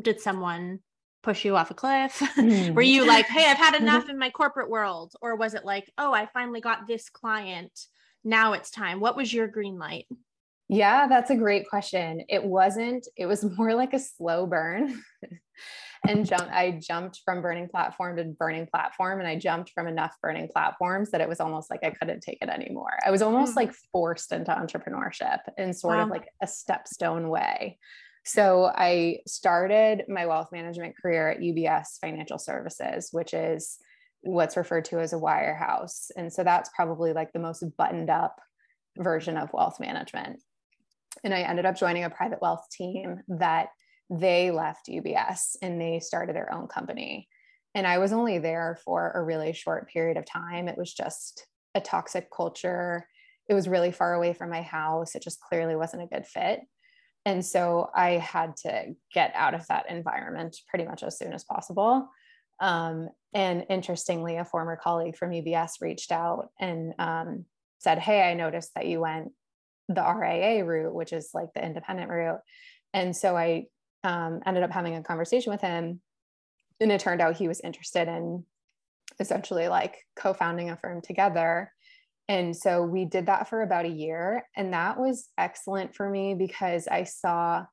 Did 0.01 0.21
someone 0.21 0.81
push 1.23 1.45
you 1.45 1.57
off 1.57 1.71
a 1.71 1.75
cliff? 1.75 2.23
Mm. 2.37 2.75
Were 2.75 2.83
you 2.83 3.07
like, 3.07 3.27
hey, 3.27 3.51
I've 3.51 3.59
had 3.59 3.75
enough 3.81 4.09
in 4.09 4.19
my 4.19 4.31
corporate 4.31 4.71
world? 4.71 5.15
Or 5.21 5.37
was 5.37 5.55
it 5.55 5.65
like, 5.65 5.91
oh, 5.99 6.13
I 6.13 6.27
finally 6.27 6.61
got 6.61 6.87
this 6.87 7.09
client. 7.09 7.73
Now 8.25 8.55
it's 8.55 8.71
time. 8.71 9.01
What 9.01 9.17
was 9.17 9.33
your 9.33 9.49
green 9.49 9.79
light? 9.79 10.07
Yeah, 10.69 11.07
that's 11.07 11.31
a 11.31 11.37
great 11.37 11.69
question. 11.69 12.23
It 12.29 12.45
wasn't, 12.45 13.07
it 13.17 13.27
was 13.27 13.45
more 13.59 13.75
like 13.75 13.95
a 13.95 13.99
slow 13.99 14.47
burn. 14.47 15.03
And 16.07 16.27
jump 16.27 16.49
I 16.51 16.81
jumped 16.83 17.21
from 17.25 17.43
burning 17.43 17.69
platform 17.69 18.17
to 18.17 18.25
burning 18.25 18.67
platform 18.67 19.21
and 19.21 19.29
I 19.29 19.37
jumped 19.37 19.71
from 19.71 19.87
enough 19.87 20.15
burning 20.23 20.49
platforms 20.53 21.11
that 21.11 21.21
it 21.21 21.29
was 21.29 21.41
almost 21.41 21.71
like 21.71 21.81
I 21.83 21.91
couldn't 21.91 22.21
take 22.21 22.39
it 22.41 22.49
anymore. 22.49 22.99
I 23.05 23.11
was 23.11 23.23
almost 23.23 23.53
mm. 23.53 23.57
like 23.57 23.75
forced 23.93 24.33
into 24.33 24.53
entrepreneurship 24.53 25.39
in 25.59 25.73
sort 25.73 25.97
wow. 25.97 26.05
of 26.05 26.11
like 26.11 26.29
a 26.43 26.47
stepstone 26.47 27.29
way. 27.29 27.79
So 28.25 28.73
I 28.75 29.21
started 29.27 30.05
my 30.09 30.27
wealth 30.27 30.49
management 30.51 30.97
career 31.01 31.31
at 31.31 31.39
UBS 31.39 32.01
Financial 32.01 32.39
Services, 32.39 33.11
which 33.13 33.33
is 33.33 33.79
what's 34.23 34.57
referred 34.57 34.85
to 34.87 34.99
as 34.99 35.13
a 35.13 35.17
wirehouse. 35.17 36.11
And 36.17 36.33
so 36.33 36.43
that's 36.43 36.71
probably 36.75 37.13
like 37.13 37.33
the 37.33 37.39
most 37.39 37.65
buttoned 37.77 38.11
up 38.11 38.41
version 38.99 39.37
of 39.37 39.53
wealth 39.53 39.79
management. 39.79 40.41
And 41.23 41.33
I 41.33 41.43
ended 41.43 41.67
up 41.67 41.77
joining 41.77 42.05
a 42.05 42.11
private 42.11 42.43
wealth 42.43 42.67
team 42.71 43.21
that 43.29 43.69
they 44.11 44.51
left 44.51 44.89
UBS 44.89 45.57
and 45.63 45.81
they 45.81 46.01
started 46.01 46.37
their 46.37 46.53
own 46.53 46.69
company. 46.69 47.29
And 47.75 47.87
I 47.87 47.99
was 47.99 48.13
only 48.13 48.39
there 48.39 48.79
for 48.85 49.11
a 49.15 49.23
really 49.23 49.53
short 49.53 49.89
period 49.89 50.17
of 50.17 50.25
time. 50.25 50.69
It 50.69 50.79
was 50.79 50.93
just 50.93 51.47
a 51.75 51.81
toxic 51.81 52.31
culture. 52.35 53.07
It 53.49 53.55
was 53.55 53.69
really 53.69 53.93
far 53.93 54.15
away 54.15 54.33
from 54.33 54.51
my 54.51 54.63
house. 54.63 55.15
It 55.15 55.23
just 55.23 55.41
clearly 55.41 55.77
wasn't 55.77 56.03
a 56.03 56.07
good 56.07 56.27
fit. 56.27 56.61
And 57.27 57.45
so 57.45 57.91
I 57.95 58.13
had 58.13 58.57
to 58.59 58.95
get 59.13 59.33
out 59.35 59.55
of 59.55 59.67
that 59.67 59.91
environment 59.91 60.57
pretty 60.69 60.85
much 60.85 61.03
as 61.03 61.19
soon 61.19 61.33
as 61.33 61.45
possible. 61.45 62.09
Um, 62.61 63.11
and 63.35 63.67
interestingly, 63.69 64.37
a 64.37 64.45
former 64.45 64.77
colleague 64.77 65.17
from 65.17 65.33
UBS 65.33 65.81
reached 65.81 66.13
out 66.13 66.49
and 66.61 66.95
um, 66.99 67.45
said, 67.79 67.99
Hey, 67.99 68.23
I 68.23 68.35
noticed 68.35 68.73
that 68.75 68.87
you 68.87 69.01
went 69.01 69.33
the 69.89 70.03
RIA 70.03 70.65
route, 70.65 70.95
which 70.95 71.13
is 71.13 71.31
like 71.35 71.53
the 71.55 71.65
independent 71.65 72.11
route. 72.11 72.41
And 72.95 73.15
so 73.15 73.37
I 73.37 73.67
um, 74.07 74.41
ended 74.47 74.63
up 74.63 74.71
having 74.71 74.95
a 74.95 75.03
conversation 75.03 75.51
with 75.53 75.61
him. 75.61 76.01
And 76.81 76.93
it 76.93 77.01
turned 77.01 77.21
out 77.21 77.37
he 77.37 77.49
was 77.49 77.61
interested 77.61 78.07
in 78.07 78.45
essentially 79.19 79.67
like 79.67 79.97
co 80.15 80.33
founding 80.33 80.71
a 80.71 80.77
firm 80.77 81.01
together. 81.01 81.73
And 82.29 82.57
so 82.57 82.83
we 82.83 83.05
did 83.05 83.27
that 83.27 83.49
for 83.49 83.63
about 83.63 83.85
a 83.85 83.91
year. 83.91 84.45
And 84.57 84.73
that 84.73 84.99
was 84.99 85.29
excellent 85.37 85.95
for 85.95 86.09
me 86.09 86.35
because 86.35 86.87
I 86.87 87.05
saw 87.05 87.65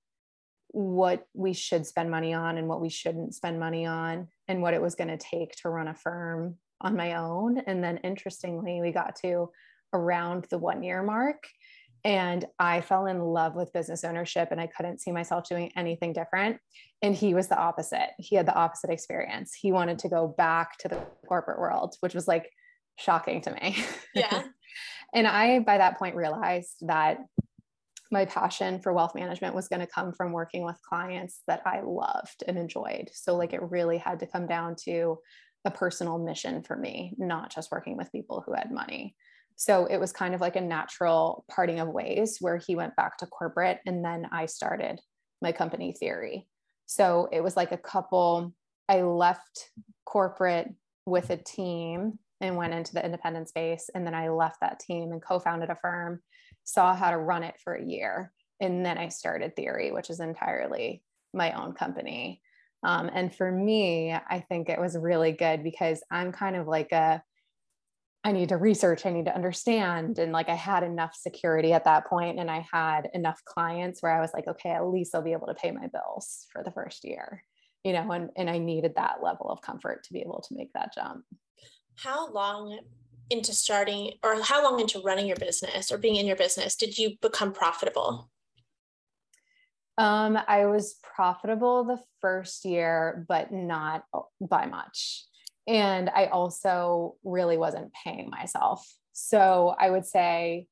what 0.70 1.28
we 1.36 1.54
should 1.54 1.86
spend 1.86 2.10
money 2.10 2.34
on 2.34 2.58
and 2.58 2.68
what 2.68 2.82
we 2.82 2.90
shouldn't 2.90 3.36
spend 3.36 3.60
money 3.60 3.86
on 3.86 4.28
and 4.48 4.62
what 4.62 4.74
it 4.74 4.82
was 4.82 4.96
going 4.96 5.10
to 5.10 5.18
take 5.18 5.56
to 5.58 5.70
run 5.70 5.88
a 5.88 5.94
firm 5.94 6.56
on 6.82 6.96
my 6.96 7.16
own. 7.16 7.60
And 7.68 7.84
then 7.84 7.98
interestingly, 7.98 8.82
we 8.82 8.92
got 8.92 9.16
to 9.18 9.50
around 9.94 10.48
the 10.50 10.58
one 10.58 10.82
year 10.82 11.04
mark 11.04 11.44
and 12.06 12.46
I 12.60 12.82
fell 12.82 13.06
in 13.06 13.20
love 13.20 13.56
with 13.56 13.74
business 13.74 14.04
ownership 14.04 14.50
and 14.52 14.60
I 14.60 14.68
couldn't 14.68 15.00
see 15.00 15.12
myself 15.12 15.48
doing 15.48 15.72
anything 15.76 16.12
different. 16.12 16.58
And 17.02 17.16
he 17.16 17.34
was 17.34 17.48
the 17.48 17.58
opposite. 17.58 18.10
He 18.18 18.36
had 18.36 18.46
the 18.46 18.56
opposite 18.56 18.90
experience. 18.90 19.54
He 19.54 19.72
wanted 19.72 20.00
to 20.00 20.10
go 20.10 20.28
back 20.28 20.78
to 20.80 20.90
the 20.90 21.02
corporate 21.28 21.60
world, 21.60 21.96
which 22.02 22.14
was 22.14 22.28
like 22.28 22.50
shocking 22.98 23.42
to 23.42 23.52
me. 23.52 23.78
Yeah. 24.14 24.44
and 25.14 25.28
I, 25.28 25.60
by 25.60 25.78
that 25.78 25.98
point, 25.98 26.16
realized 26.16 26.76
that 26.82 27.20
my 28.12 28.26
passion 28.26 28.80
for 28.80 28.94
wealth 28.94 29.16
management 29.16 29.56
was 29.56 29.68
going 29.68 29.80
to 29.80 29.88
come 29.88 30.14
from 30.14 30.34
working 30.34 30.64
with 30.64 30.78
clients 30.88 31.42
that 31.48 31.62
I 31.66 31.82
loved 31.82 32.44
and 32.48 32.58
enjoyed. 32.58 33.10
So, 33.12 33.36
like, 33.36 33.54
it 33.54 33.62
really 33.64 33.98
had 33.98 34.20
to 34.20 34.28
come 34.28 34.46
down 34.46 34.76
to 34.86 35.18
a 35.66 35.72
personal 35.72 36.20
mission 36.20 36.62
for 36.62 36.76
me, 36.76 37.16
not 37.18 37.52
just 37.52 37.72
working 37.72 37.98
with 37.98 38.12
people 38.12 38.44
who 38.46 38.54
had 38.54 38.72
money. 38.72 39.16
So 39.56 39.86
it 39.86 39.98
was 39.98 40.12
kind 40.12 40.36
of 40.36 40.42
like 40.42 40.56
a 40.56 40.62
natural 40.62 41.46
parting 41.50 41.80
of 41.80 41.88
ways 41.88 42.38
where 42.40 42.58
he 42.58 42.76
went 42.76 42.96
back 42.96 43.18
to 43.18 43.28
corporate 43.28 43.80
and 43.86 44.04
then 44.04 44.28
I 44.32 44.46
started 44.46 45.00
my 45.42 45.52
company 45.52 45.94
theory. 45.94 46.48
So 46.86 47.28
it 47.32 47.42
was 47.42 47.56
like 47.56 47.72
a 47.72 47.78
couple, 47.78 48.54
I 48.90 49.02
left 49.02 49.70
corporate 50.06 50.70
with 51.06 51.30
a 51.30 51.38
team 51.38 52.20
and 52.42 52.58
went 52.58 52.74
into 52.74 52.94
the 52.94 53.04
independent 53.04 53.50
space. 53.50 53.90
And 53.94 54.06
then 54.06 54.14
I 54.14 54.30
left 54.30 54.60
that 54.62 54.80
team 54.80 55.12
and 55.12 55.22
co 55.22 55.40
founded 55.40 55.70
a 55.70 55.78
firm, 55.82 56.22
saw 56.64 56.96
how 56.96 57.12
to 57.12 57.18
run 57.18 57.44
it 57.44 57.56
for 57.64 57.74
a 57.74 57.84
year. 57.84 58.32
And 58.60 58.86
then 58.86 58.98
I 58.98 59.10
started 59.10 59.56
Theory, 59.56 59.92
which 59.92 60.10
is 60.10 60.20
entirely 60.20 61.04
my 61.34 61.52
own 61.54 61.74
company. 61.74 62.42
Um, 62.84 63.10
and 63.14 63.34
for 63.34 63.50
me, 63.50 64.12
I 64.14 64.44
think 64.50 64.70
it 64.70 64.80
was 64.80 64.98
really 64.98 65.32
good 65.32 65.64
because 65.64 66.04
I'm 66.12 66.32
kind 66.32 66.56
of 66.56 66.68
like 66.68 66.92
a 66.92 67.24
I 68.26 68.32
need 68.32 68.50
to 68.50 68.58
research, 68.58 69.06
I 69.06 69.10
need 69.10 69.26
to 69.26 69.36
understand. 69.36 70.18
And 70.18 70.32
like 70.32 70.48
I 70.48 70.56
had 70.56 70.84
enough 70.84 71.14
security 71.14 71.74
at 71.74 71.84
that 71.84 72.08
point 72.08 72.40
and 72.40 72.50
I 72.50 72.66
had 72.72 73.10
enough 73.14 73.44
clients 73.44 74.02
where 74.02 74.16
I 74.16 74.22
was 74.22 74.32
like, 74.34 74.48
okay, 74.48 74.70
at 74.70 74.88
least 74.88 75.14
I'll 75.14 75.22
be 75.22 75.34
able 75.34 75.48
to 75.48 75.54
pay 75.54 75.72
my 75.72 75.88
bills 75.88 76.48
for 76.52 76.64
the 76.64 76.72
first 76.72 77.04
year, 77.04 77.44
you 77.84 77.92
know, 77.92 78.10
and, 78.12 78.30
and 78.38 78.50
I 78.50 78.60
needed 78.60 78.94
that 78.96 79.22
level 79.22 79.50
of 79.50 79.62
comfort 79.62 80.06
to 80.06 80.14
be 80.14 80.22
able 80.22 80.42
to 80.48 80.56
make 80.56 80.72
that 80.74 80.94
jump. 80.94 81.26
How 81.96 82.32
long 82.32 82.80
into 83.30 83.54
starting 83.54 84.14
or 84.24 84.42
how 84.42 84.64
long 84.64 84.80
into 84.80 85.02
running 85.02 85.28
your 85.28 85.36
business 85.36 85.92
or 85.92 85.98
being 85.98 86.16
in 86.16 86.26
your 86.26 86.36
business 86.36 86.76
did 86.76 86.98
you 86.98 87.18
become 87.22 87.52
profitable? 87.52 88.30
Um, 89.98 90.40
I 90.48 90.66
was 90.66 90.96
profitable 91.04 91.84
the 91.84 92.00
first 92.22 92.66
year, 92.66 93.26
but 93.28 93.52
not 93.52 94.06
by 94.42 94.66
much. 94.66 95.26
And 95.68 96.10
I 96.10 96.26
also 96.26 97.16
really 97.24 97.58
wasn't 97.58 97.94
paying 98.04 98.30
myself. 98.30 98.86
So 99.14 99.76
I 99.80 99.90
would 99.90 100.06
say 100.06 100.68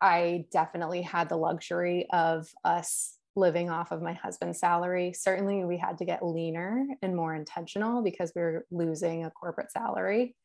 I 0.00 0.44
definitely 0.52 1.02
had 1.02 1.28
the 1.28 1.36
luxury 1.36 2.06
of 2.12 2.48
us 2.64 3.16
living 3.34 3.70
off 3.70 3.92
of 3.92 4.02
my 4.02 4.12
husband's 4.12 4.58
salary. 4.58 5.12
Certainly, 5.12 5.64
we 5.64 5.78
had 5.78 5.98
to 5.98 6.04
get 6.04 6.24
leaner 6.24 6.86
and 7.02 7.16
more 7.16 7.34
intentional 7.34 8.02
because 8.02 8.32
we 8.34 8.42
were 8.42 8.66
losing 8.70 9.24
a 9.24 9.30
corporate 9.30 9.70
salary. 9.70 10.36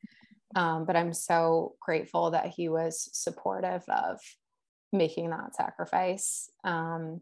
Um, 0.56 0.86
but 0.86 0.96
I'm 0.96 1.14
so 1.14 1.76
grateful 1.82 2.32
that 2.32 2.48
he 2.48 2.70
was 2.70 3.10
supportive 3.14 3.84
of 3.90 4.20
making 4.92 5.32
that 5.32 5.56
sacrifice. 5.56 6.50
Um, 6.64 7.22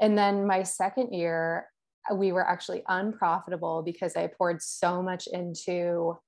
and 0.00 0.16
then 0.16 0.46
my 0.46 0.62
second 0.62 1.12
year, 1.12 1.66
we 2.12 2.32
were 2.32 2.46
actually 2.46 2.82
unprofitable 2.88 3.82
because 3.82 4.16
I 4.16 4.26
poured 4.26 4.62
so 4.62 5.02
much 5.02 5.26
into 5.26 6.18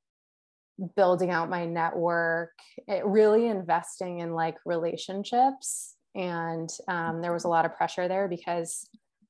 building 0.96 1.30
out 1.30 1.50
my 1.50 1.66
network, 1.66 2.52
it 2.88 3.04
really 3.04 3.46
investing 3.46 4.20
in 4.20 4.32
like 4.32 4.56
relationships. 4.64 5.96
And 6.14 6.68
um, 6.88 7.20
there 7.20 7.32
was 7.32 7.44
a 7.44 7.48
lot 7.48 7.64
of 7.64 7.76
pressure 7.76 8.08
there 8.08 8.28
because 8.28 8.88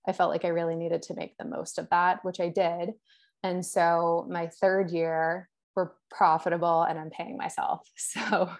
I 0.09 0.13
felt 0.13 0.31
like 0.31 0.45
I 0.45 0.49
really 0.49 0.77
needed 0.77 1.03
to 1.03 1.15
make 1.15 1.37
the 1.39 1.45
most 1.45 1.79
of 1.79 1.89
that, 1.91 2.25
which 2.25 2.41
I 2.41 2.49
did. 2.49 2.91
And 3.43 3.65
so 3.65 4.27
my 4.31 4.49
third 4.61 4.91
year, 4.91 5.49
we're 5.77 5.91
profitable 6.11 6.83
and 6.83 6.99
I'm 6.99 7.11
paying 7.11 7.37
myself. 7.37 7.89
So 7.97 8.51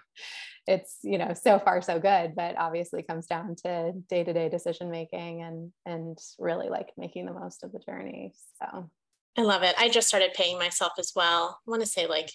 it's 0.67 0.99
you 1.03 1.17
know 1.17 1.33
so 1.33 1.57
far 1.57 1.81
so 1.81 1.99
good 1.99 2.35
but 2.35 2.55
obviously 2.57 3.01
comes 3.01 3.25
down 3.25 3.55
to 3.55 3.93
day-to-day 4.09 4.47
decision 4.47 4.91
making 4.91 5.41
and 5.41 5.71
and 5.85 6.17
really 6.37 6.69
like 6.69 6.89
making 6.97 7.25
the 7.25 7.33
most 7.33 7.63
of 7.63 7.71
the 7.71 7.79
journey 7.79 8.33
so. 8.61 8.89
I 9.37 9.43
love 9.43 9.63
it. 9.63 9.73
I 9.79 9.87
just 9.87 10.09
started 10.09 10.33
paying 10.33 10.57
myself 10.57 10.91
as 10.99 11.13
well. 11.15 11.61
I 11.65 11.71
want 11.71 11.81
to 11.81 11.87
say 11.87 12.05
like 12.05 12.31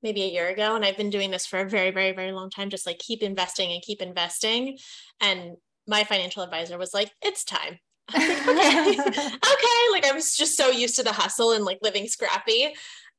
maybe 0.00 0.22
a 0.22 0.28
year 0.28 0.48
ago 0.48 0.76
and 0.76 0.84
i've 0.84 0.98
been 0.98 1.08
doing 1.08 1.30
this 1.30 1.46
for 1.46 1.60
a 1.60 1.68
very 1.68 1.90
very 1.90 2.12
very 2.12 2.30
long 2.30 2.50
time 2.50 2.68
just 2.68 2.86
like 2.86 2.98
keep 2.98 3.22
investing 3.22 3.72
and 3.72 3.82
keep 3.82 4.02
investing 4.02 4.76
and 5.22 5.56
my 5.88 6.04
financial 6.04 6.42
advisor 6.42 6.78
was 6.78 6.94
like 6.94 7.10
it's 7.22 7.44
time. 7.44 7.78
Like, 8.14 8.48
okay. 8.48 8.90
okay 9.00 9.82
like 9.92 10.04
i 10.04 10.12
was 10.12 10.36
just 10.36 10.56
so 10.58 10.68
used 10.68 10.96
to 10.96 11.02
the 11.02 11.12
hustle 11.12 11.52
and 11.52 11.64
like 11.64 11.78
living 11.82 12.06
scrappy. 12.06 12.66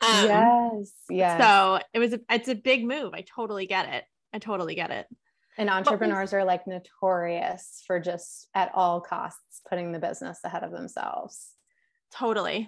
Um, 0.01 0.25
yes 0.25 0.91
yes. 1.09 1.41
So 1.41 1.79
it 1.93 1.99
was 1.99 2.13
a, 2.13 2.19
it's 2.29 2.49
a 2.49 2.55
big 2.55 2.85
move. 2.85 3.13
I 3.13 3.21
totally 3.21 3.65
get 3.65 3.91
it 3.91 4.03
I 4.35 4.39
totally 4.39 4.75
get 4.75 4.91
it. 4.91 5.07
And 5.57 5.69
entrepreneurs 5.69 6.33
are 6.33 6.43
like 6.43 6.67
notorious 6.67 7.81
for 7.87 8.01
just 8.01 8.49
at 8.53 8.69
all 8.75 8.99
costs 8.99 9.61
putting 9.69 9.93
the 9.93 9.99
business 9.99 10.39
ahead 10.43 10.63
of 10.63 10.71
themselves. 10.71 11.51
Totally. 12.13 12.67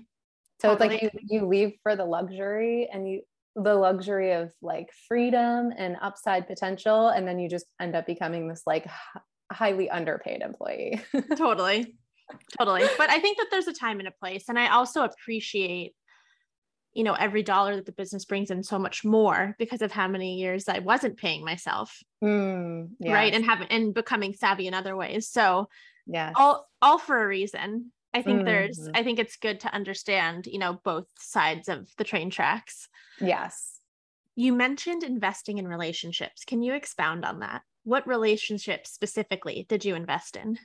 So 0.61 0.69
totally. 0.69 0.95
it's 0.95 1.03
like 1.03 1.13
you 1.29 1.39
you 1.39 1.45
leave 1.45 1.73
for 1.83 1.97
the 1.97 2.05
luxury 2.05 2.87
and 2.91 3.09
you 3.09 3.21
the 3.57 3.73
luxury 3.73 4.31
of 4.31 4.53
like 4.61 4.87
freedom 5.09 5.73
and 5.77 5.97
upside 6.01 6.47
potential 6.47 7.09
and 7.09 7.27
then 7.27 7.37
you 7.37 7.49
just 7.49 7.65
end 7.81 7.95
up 7.95 8.05
becoming 8.05 8.47
this 8.47 8.61
like 8.65 8.87
highly 9.51 9.89
underpaid 9.89 10.41
employee. 10.41 11.01
totally. 11.35 11.97
Totally. 12.57 12.83
But 12.97 13.09
I 13.09 13.19
think 13.19 13.37
that 13.39 13.47
there's 13.51 13.67
a 13.67 13.73
time 13.73 13.99
and 13.99 14.07
a 14.07 14.11
place 14.11 14.45
and 14.47 14.57
I 14.57 14.69
also 14.69 15.03
appreciate 15.03 15.93
you 16.97 17.03
know 17.03 17.13
every 17.13 17.43
dollar 17.43 17.75
that 17.75 17.85
the 17.85 17.91
business 17.91 18.25
brings 18.25 18.49
in 18.49 18.63
so 18.63 18.79
much 18.79 19.05
more 19.05 19.55
because 19.59 19.83
of 19.83 19.91
how 19.91 20.07
many 20.07 20.37
years 20.37 20.67
I 20.67 20.79
wasn't 20.79 21.15
paying 21.15 21.45
myself. 21.45 22.01
Mm, 22.23 22.89
yes. 22.99 23.13
Right? 23.13 23.33
And 23.33 23.45
having 23.45 23.67
and 23.67 23.93
becoming 23.93 24.33
savvy 24.33 24.65
in 24.65 24.73
other 24.73 24.95
ways. 24.95 25.29
So 25.29 25.69
yeah. 26.07 26.31
All 26.35 26.67
all 26.81 26.97
for 26.97 27.23
a 27.23 27.27
reason. 27.27 27.91
I 28.15 28.23
think 28.23 28.37
mm-hmm. 28.37 28.47
there's 28.47 28.89
I 28.95 29.03
think 29.03 29.19
it's 29.19 29.35
good 29.35 29.59
to 29.59 29.73
understand, 29.73 30.47
you 30.47 30.57
know, 30.57 30.79
both 30.83 31.05
sides 31.19 31.69
of 31.69 31.87
the 31.97 32.03
train 32.03 32.31
tracks. 32.31 32.89
Yes. 33.21 33.79
You 34.35 34.53
mentioned 34.53 35.03
investing 35.03 35.59
in 35.59 35.67
relationships. 35.67 36.45
Can 36.45 36.63
you 36.63 36.73
expound 36.73 37.25
on 37.25 37.41
that? 37.41 37.61
What 37.83 38.07
relationships 38.07 38.91
specifically 38.91 39.67
did 39.69 39.85
you 39.85 39.93
invest 39.93 40.35
in? 40.35 40.57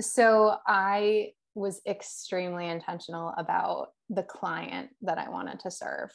So 0.00 0.56
I 0.66 1.32
was 1.54 1.82
extremely 1.86 2.68
intentional 2.68 3.34
about 3.36 3.88
the 4.10 4.22
client 4.22 4.90
that 5.02 5.18
I 5.18 5.28
wanted 5.28 5.60
to 5.60 5.70
serve, 5.70 6.10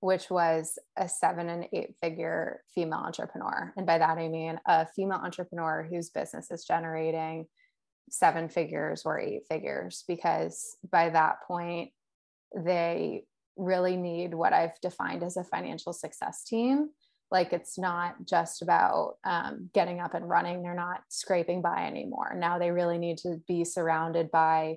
which 0.00 0.30
was 0.30 0.78
a 0.96 1.08
seven 1.08 1.48
and 1.48 1.66
eight 1.72 1.94
figure 2.02 2.62
female 2.74 2.98
entrepreneur. 2.98 3.72
And 3.76 3.86
by 3.86 3.98
that, 3.98 4.18
I 4.18 4.28
mean 4.28 4.58
a 4.66 4.86
female 4.94 5.18
entrepreneur 5.18 5.86
whose 5.88 6.10
business 6.10 6.50
is 6.50 6.64
generating 6.64 7.46
seven 8.10 8.48
figures 8.48 9.02
or 9.04 9.18
eight 9.18 9.42
figures, 9.48 10.04
because 10.06 10.76
by 10.90 11.10
that 11.10 11.36
point, 11.46 11.90
they 12.54 13.24
really 13.56 13.96
need 13.96 14.34
what 14.34 14.52
I've 14.52 14.78
defined 14.80 15.22
as 15.22 15.36
a 15.36 15.44
financial 15.44 15.92
success 15.92 16.44
team. 16.44 16.90
Like 17.30 17.52
it's 17.52 17.78
not 17.78 18.14
just 18.24 18.62
about 18.62 19.14
um, 19.24 19.70
getting 19.74 19.98
up 19.98 20.14
and 20.14 20.28
running, 20.28 20.62
they're 20.62 20.74
not 20.74 21.00
scraping 21.08 21.62
by 21.62 21.86
anymore. 21.86 22.36
Now 22.38 22.58
they 22.58 22.70
really 22.70 22.98
need 22.98 23.18
to 23.18 23.40
be 23.48 23.64
surrounded 23.64 24.30
by 24.30 24.76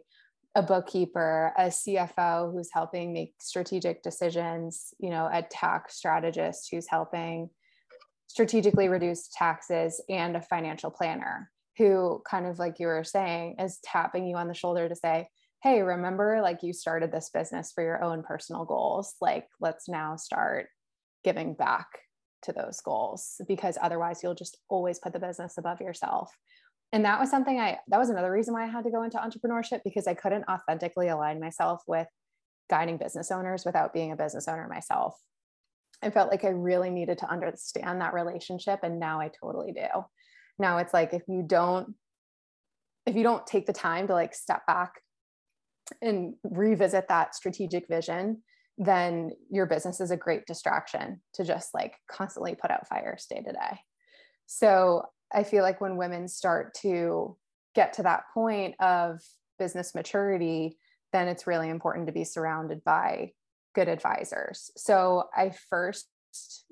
a 0.55 0.63
bookkeeper, 0.63 1.53
a 1.57 1.65
CFO 1.65 2.51
who's 2.51 2.69
helping 2.73 3.13
make 3.13 3.33
strategic 3.39 4.01
decisions, 4.01 4.93
you 4.99 5.09
know, 5.09 5.29
a 5.31 5.43
tax 5.43 5.95
strategist 5.95 6.69
who's 6.71 6.87
helping 6.87 7.49
strategically 8.27 8.89
reduce 8.89 9.27
taxes, 9.27 10.01
and 10.09 10.35
a 10.35 10.41
financial 10.41 10.91
planner 10.91 11.49
who 11.77 12.21
kind 12.29 12.45
of 12.45 12.59
like 12.59 12.79
you 12.79 12.87
were 12.87 13.03
saying 13.03 13.55
is 13.59 13.79
tapping 13.83 14.27
you 14.27 14.35
on 14.35 14.47
the 14.47 14.53
shoulder 14.53 14.87
to 14.87 14.95
say, 14.95 15.27
hey, 15.63 15.81
remember 15.81 16.39
like 16.41 16.61
you 16.61 16.73
started 16.73 17.11
this 17.11 17.29
business 17.33 17.71
for 17.73 17.83
your 17.83 18.03
own 18.03 18.23
personal 18.23 18.65
goals. 18.65 19.15
Like 19.19 19.47
let's 19.59 19.89
now 19.89 20.15
start 20.15 20.67
giving 21.23 21.53
back 21.53 21.87
to 22.43 22.53
those 22.53 22.79
goals 22.81 23.41
because 23.47 23.77
otherwise 23.81 24.21
you'll 24.23 24.35
just 24.35 24.57
always 24.69 24.99
put 24.99 25.13
the 25.13 25.19
business 25.19 25.57
above 25.57 25.81
yourself 25.81 26.31
and 26.91 27.05
that 27.05 27.19
was 27.19 27.29
something 27.29 27.59
I 27.59 27.79
that 27.87 27.99
was 27.99 28.09
another 28.09 28.31
reason 28.31 28.53
why 28.53 28.63
I 28.63 28.67
had 28.67 28.83
to 28.83 28.91
go 28.91 29.03
into 29.03 29.17
entrepreneurship 29.17 29.81
because 29.83 30.07
I 30.07 30.13
couldn't 30.13 30.45
authentically 30.49 31.09
align 31.09 31.39
myself 31.39 31.83
with 31.87 32.07
guiding 32.69 32.97
business 32.97 33.31
owners 33.31 33.63
without 33.65 33.93
being 33.93 34.11
a 34.11 34.15
business 34.15 34.47
owner 34.47 34.67
myself. 34.67 35.15
I 36.01 36.09
felt 36.09 36.31
like 36.31 36.45
I 36.45 36.49
really 36.49 36.89
needed 36.89 37.17
to 37.19 37.29
understand 37.29 38.01
that 38.01 38.13
relationship 38.13 38.79
and 38.83 38.99
now 38.99 39.19
I 39.19 39.29
totally 39.41 39.73
do. 39.73 39.87
Now 40.57 40.77
it's 40.77 40.93
like 40.93 41.13
if 41.13 41.23
you 41.27 41.43
don't 41.45 41.95
if 43.05 43.15
you 43.15 43.23
don't 43.23 43.45
take 43.45 43.65
the 43.65 43.73
time 43.73 44.07
to 44.07 44.13
like 44.13 44.33
step 44.33 44.65
back 44.67 45.01
and 46.01 46.35
revisit 46.43 47.07
that 47.07 47.35
strategic 47.35 47.87
vision, 47.87 48.43
then 48.77 49.31
your 49.49 49.65
business 49.65 49.99
is 49.99 50.11
a 50.11 50.17
great 50.17 50.45
distraction 50.45 51.21
to 51.33 51.43
just 51.43 51.73
like 51.73 51.95
constantly 52.09 52.55
put 52.55 52.71
out 52.71 52.87
fires 52.87 53.25
day 53.29 53.41
to 53.41 53.51
day. 53.51 53.79
So 54.45 55.03
I 55.33 55.43
feel 55.43 55.63
like 55.63 55.79
when 55.81 55.97
women 55.97 56.27
start 56.27 56.73
to 56.81 57.37
get 57.75 57.93
to 57.93 58.03
that 58.03 58.23
point 58.33 58.75
of 58.79 59.21
business 59.57 59.93
maturity, 59.93 60.77
then 61.13 61.27
it's 61.27 61.47
really 61.47 61.69
important 61.69 62.07
to 62.07 62.13
be 62.13 62.23
surrounded 62.23 62.83
by 62.83 63.31
good 63.75 63.87
advisors. 63.87 64.71
So 64.75 65.25
I 65.35 65.51
first 65.69 66.07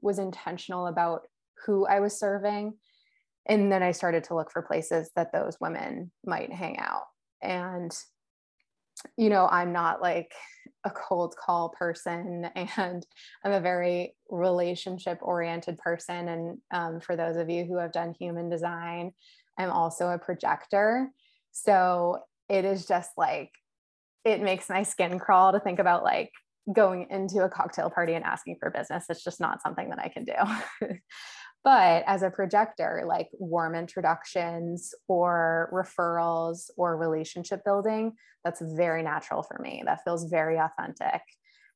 was 0.01 0.19
intentional 0.19 0.87
about 0.87 1.21
who 1.65 1.85
I 1.85 1.99
was 1.99 2.17
serving. 2.17 2.73
And 3.45 3.71
then 3.71 3.81
I 3.81 3.91
started 3.91 4.25
to 4.25 4.35
look 4.35 4.51
for 4.51 4.61
places 4.61 5.11
that 5.15 5.31
those 5.31 5.57
women 5.59 6.11
might 6.25 6.51
hang 6.51 6.77
out. 6.79 7.05
And, 7.41 7.95
you 9.17 9.29
know, 9.29 9.47
I'm 9.47 9.73
not 9.73 10.01
like 10.01 10.31
a 10.83 10.91
cold 10.91 11.35
call 11.35 11.69
person 11.69 12.49
and 12.55 13.05
I'm 13.43 13.51
a 13.51 13.59
very 13.59 14.15
relationship 14.29 15.19
oriented 15.21 15.77
person. 15.77 16.27
And 16.27 16.57
um, 16.71 16.99
for 16.99 17.15
those 17.15 17.37
of 17.37 17.49
you 17.49 17.65
who 17.65 17.77
have 17.77 17.91
done 17.91 18.13
human 18.19 18.49
design, 18.49 19.11
I'm 19.57 19.71
also 19.71 20.09
a 20.09 20.19
projector. 20.19 21.09
So 21.51 22.19
it 22.49 22.65
is 22.65 22.85
just 22.85 23.11
like, 23.17 23.51
it 24.23 24.41
makes 24.41 24.69
my 24.69 24.83
skin 24.83 25.19
crawl 25.19 25.53
to 25.53 25.59
think 25.59 25.79
about 25.79 26.03
like 26.03 26.31
going 26.71 27.07
into 27.09 27.43
a 27.43 27.49
cocktail 27.49 27.89
party 27.89 28.13
and 28.13 28.25
asking 28.25 28.57
for 28.59 28.69
business. 28.69 29.05
It's 29.09 29.23
just 29.23 29.39
not 29.39 29.61
something 29.61 29.89
that 29.89 29.99
I 29.99 30.09
can 30.09 30.25
do. 30.25 30.87
But 31.67 32.05
as 32.07 32.23
a 32.23 32.29
projector, 32.29 33.03
like 33.05 33.27
warm 33.33 33.75
introductions 33.75 34.93
or 35.09 35.69
referrals 35.73 36.69
or 36.77 36.95
relationship 36.95 37.65
building, 37.65 38.13
that's 38.45 38.61
very 38.61 39.03
natural 39.03 39.43
for 39.43 39.59
me. 39.61 39.83
That 39.85 40.01
feels 40.05 40.29
very 40.29 40.57
authentic. 40.57 41.19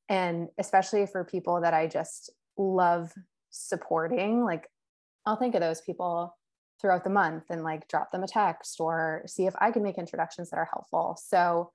And 0.07 0.47
especially 0.57 1.07
for 1.07 1.25
people 1.25 1.59
that 1.59 1.73
I 1.73 1.87
just 1.87 2.29
love 2.57 3.11
supporting, 3.49 4.45
like 4.45 4.65
I'll 5.25 5.35
think 5.35 5.55
of 5.55 5.59
those 5.59 5.81
people 5.81 6.37
throughout 6.79 7.03
the 7.03 7.09
month 7.09 7.43
and 7.49 7.61
like 7.61 7.89
drop 7.89 8.13
them 8.13 8.23
a 8.23 8.27
text 8.27 8.79
or 8.79 9.23
see 9.27 9.45
if 9.45 9.55
I 9.59 9.71
can 9.71 9.83
make 9.83 9.97
introductions 9.97 10.51
that 10.51 10.57
are 10.57 10.69
helpful. 10.71 11.19
So 11.21 11.73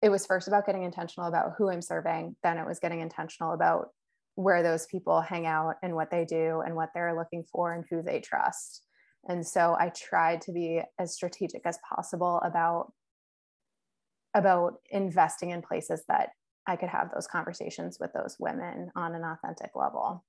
it 0.00 0.08
was 0.08 0.24
first 0.24 0.48
about 0.48 0.64
getting 0.64 0.84
intentional 0.84 1.28
about 1.28 1.52
who 1.58 1.68
I'm 1.68 1.82
serving, 1.82 2.34
then 2.42 2.56
it 2.56 2.66
was 2.66 2.78
getting 2.78 3.00
intentional 3.00 3.52
about 3.52 3.88
where 4.38 4.62
those 4.62 4.86
people 4.86 5.20
hang 5.20 5.46
out 5.46 5.74
and 5.82 5.96
what 5.96 6.12
they 6.12 6.24
do 6.24 6.62
and 6.64 6.76
what 6.76 6.90
they're 6.94 7.16
looking 7.16 7.42
for 7.50 7.72
and 7.72 7.84
who 7.90 8.02
they 8.02 8.20
trust. 8.20 8.82
And 9.28 9.44
so 9.44 9.76
I 9.76 9.88
tried 9.88 10.42
to 10.42 10.52
be 10.52 10.80
as 10.96 11.12
strategic 11.12 11.62
as 11.66 11.80
possible 11.88 12.40
about 12.44 12.92
about 14.34 14.74
investing 14.90 15.50
in 15.50 15.60
places 15.60 16.04
that 16.06 16.28
I 16.68 16.76
could 16.76 16.88
have 16.88 17.10
those 17.12 17.26
conversations 17.26 17.98
with 17.98 18.12
those 18.12 18.36
women 18.38 18.92
on 18.94 19.16
an 19.16 19.24
authentic 19.24 19.70
level. 19.74 20.24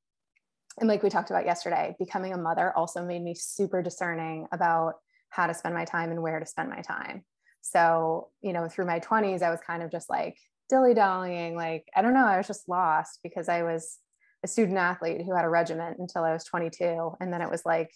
And 0.79 0.89
like 0.89 1.03
we 1.03 1.11
talked 1.11 1.29
about 1.29 1.45
yesterday, 1.45 1.95
becoming 1.99 2.33
a 2.33 2.37
mother 2.37 2.75
also 2.75 3.05
made 3.05 3.21
me 3.21 3.35
super 3.35 3.83
discerning 3.83 4.47
about 4.51 4.95
how 5.29 5.45
to 5.45 5.53
spend 5.53 5.75
my 5.75 5.85
time 5.85 6.09
and 6.09 6.23
where 6.23 6.39
to 6.39 6.47
spend 6.47 6.71
my 6.71 6.81
time. 6.81 7.25
So, 7.61 8.29
you 8.41 8.53
know, 8.53 8.67
through 8.69 8.87
my 8.87 9.01
20s, 9.01 9.43
I 9.43 9.51
was 9.51 9.59
kind 9.59 9.83
of 9.83 9.91
just 9.91 10.09
like, 10.09 10.37
dilly 10.69 10.93
dallying. 10.93 11.55
Like, 11.55 11.85
I 11.95 12.01
don't 12.01 12.13
know, 12.13 12.25
I 12.25 12.37
was 12.37 12.47
just 12.47 12.69
lost 12.69 13.19
because 13.23 13.49
I 13.49 13.63
was 13.63 13.97
a 14.43 14.47
student 14.47 14.77
athlete 14.77 15.21
who 15.25 15.35
had 15.35 15.45
a 15.45 15.49
regiment 15.49 15.97
until 15.99 16.23
I 16.23 16.33
was 16.33 16.43
22. 16.45 17.17
And 17.19 17.33
then 17.33 17.41
it 17.41 17.49
was 17.49 17.63
like, 17.65 17.89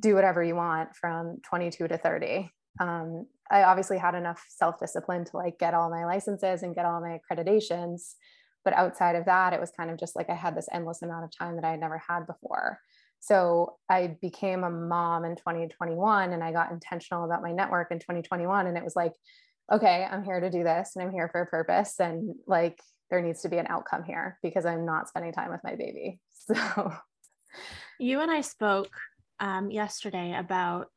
do 0.00 0.14
whatever 0.14 0.42
you 0.42 0.54
want 0.54 0.94
from 0.94 1.38
22 1.48 1.88
to 1.88 1.98
30. 1.98 2.50
Um, 2.80 3.26
I 3.50 3.62
obviously 3.64 3.98
had 3.98 4.14
enough 4.14 4.44
self 4.48 4.78
discipline 4.78 5.24
to 5.24 5.36
like 5.36 5.58
get 5.58 5.74
all 5.74 5.90
my 5.90 6.04
licenses 6.04 6.62
and 6.62 6.74
get 6.74 6.84
all 6.84 7.00
my 7.00 7.18
accreditations. 7.18 8.14
But 8.64 8.74
outside 8.74 9.16
of 9.16 9.24
that, 9.24 9.52
it 9.52 9.60
was 9.60 9.72
kind 9.76 9.90
of 9.90 9.98
just 9.98 10.14
like 10.14 10.28
I 10.28 10.34
had 10.34 10.56
this 10.56 10.68
endless 10.72 11.02
amount 11.02 11.24
of 11.24 11.30
time 11.36 11.56
that 11.56 11.64
I 11.64 11.70
had 11.70 11.80
never 11.80 12.00
had 12.06 12.26
before. 12.26 12.78
So 13.20 13.76
I 13.88 14.16
became 14.20 14.62
a 14.62 14.70
mom 14.70 15.24
in 15.24 15.36
2021 15.36 16.32
and 16.32 16.44
I 16.44 16.52
got 16.52 16.70
intentional 16.70 17.24
about 17.24 17.42
my 17.42 17.52
network 17.52 17.90
in 17.90 17.98
2021. 17.98 18.66
And 18.66 18.76
it 18.76 18.84
was 18.84 18.94
like, 18.94 19.12
okay, 19.70 20.06
I'm 20.10 20.24
here 20.24 20.40
to 20.40 20.50
do 20.50 20.64
this 20.64 20.92
and 20.94 21.04
I'm 21.04 21.12
here 21.12 21.28
for 21.30 21.42
a 21.42 21.46
purpose. 21.46 22.00
And 22.00 22.34
like, 22.46 22.80
there 23.10 23.22
needs 23.22 23.42
to 23.42 23.48
be 23.48 23.58
an 23.58 23.66
outcome 23.68 24.04
here 24.04 24.38
because 24.42 24.66
I'm 24.66 24.84
not 24.84 25.08
spending 25.08 25.32
time 25.32 25.50
with 25.50 25.60
my 25.64 25.76
baby. 25.76 26.20
So, 26.50 26.94
you 27.98 28.20
and 28.22 28.30
I 28.30 28.40
spoke 28.40 28.88
um, 29.38 29.70
yesterday 29.70 30.34
about 30.34 30.88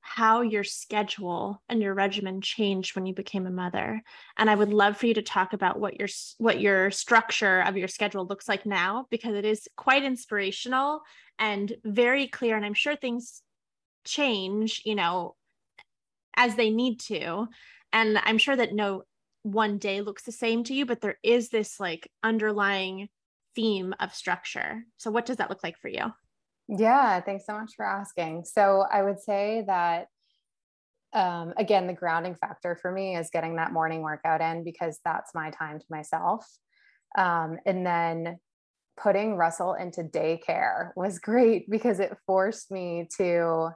how 0.00 0.40
your 0.40 0.64
schedule 0.64 1.62
and 1.68 1.80
your 1.80 1.94
regimen 1.94 2.40
changed 2.40 2.96
when 2.96 3.06
you 3.06 3.14
became 3.14 3.46
a 3.46 3.50
mother 3.50 4.02
and 4.36 4.50
i 4.50 4.54
would 4.54 4.72
love 4.72 4.96
for 4.96 5.06
you 5.06 5.14
to 5.14 5.22
talk 5.22 5.52
about 5.52 5.78
what 5.78 5.98
your 6.00 6.08
what 6.38 6.60
your 6.60 6.90
structure 6.90 7.60
of 7.60 7.76
your 7.76 7.86
schedule 7.86 8.26
looks 8.26 8.48
like 8.48 8.66
now 8.66 9.06
because 9.10 9.34
it 9.34 9.44
is 9.44 9.68
quite 9.76 10.02
inspirational 10.02 11.00
and 11.38 11.76
very 11.84 12.26
clear 12.26 12.56
and 12.56 12.64
i'm 12.64 12.74
sure 12.74 12.96
things 12.96 13.42
change 14.04 14.82
you 14.84 14.94
know 14.94 15.36
as 16.40 16.56
they 16.56 16.70
need 16.70 16.98
to 16.98 17.46
and 17.92 18.18
i'm 18.24 18.38
sure 18.38 18.56
that 18.56 18.72
no 18.72 19.02
one 19.42 19.78
day 19.78 20.00
looks 20.00 20.22
the 20.24 20.32
same 20.32 20.64
to 20.64 20.74
you 20.74 20.86
but 20.86 21.00
there 21.00 21.18
is 21.22 21.50
this 21.50 21.78
like 21.78 22.10
underlying 22.22 23.08
theme 23.54 23.94
of 24.00 24.14
structure 24.14 24.84
so 24.96 25.10
what 25.10 25.26
does 25.26 25.36
that 25.36 25.50
look 25.50 25.62
like 25.62 25.76
for 25.78 25.88
you 25.88 26.12
Yeah, 26.68 27.20
thanks 27.20 27.46
so 27.46 27.54
much 27.54 27.72
for 27.76 27.84
asking. 27.84 28.44
So 28.44 28.84
I 28.90 29.02
would 29.02 29.20
say 29.20 29.64
that 29.66 30.06
um, 31.12 31.52
again, 31.58 31.88
the 31.88 31.92
grounding 31.92 32.36
factor 32.36 32.78
for 32.80 32.92
me 32.92 33.16
is 33.16 33.30
getting 33.32 33.56
that 33.56 33.72
morning 33.72 34.02
workout 34.02 34.40
in 34.40 34.62
because 34.62 35.00
that's 35.04 35.34
my 35.34 35.50
time 35.50 35.80
to 35.80 35.86
myself. 35.90 36.46
Um, 37.18 37.58
and 37.66 37.84
then 37.84 38.38
putting 38.96 39.34
Russell 39.34 39.74
into 39.74 40.04
daycare 40.04 40.90
was 40.94 41.18
great 41.30 41.68
because 41.68 41.98
it 41.98 42.16
forced 42.26 42.70
me 42.70 43.08
to 43.16 43.70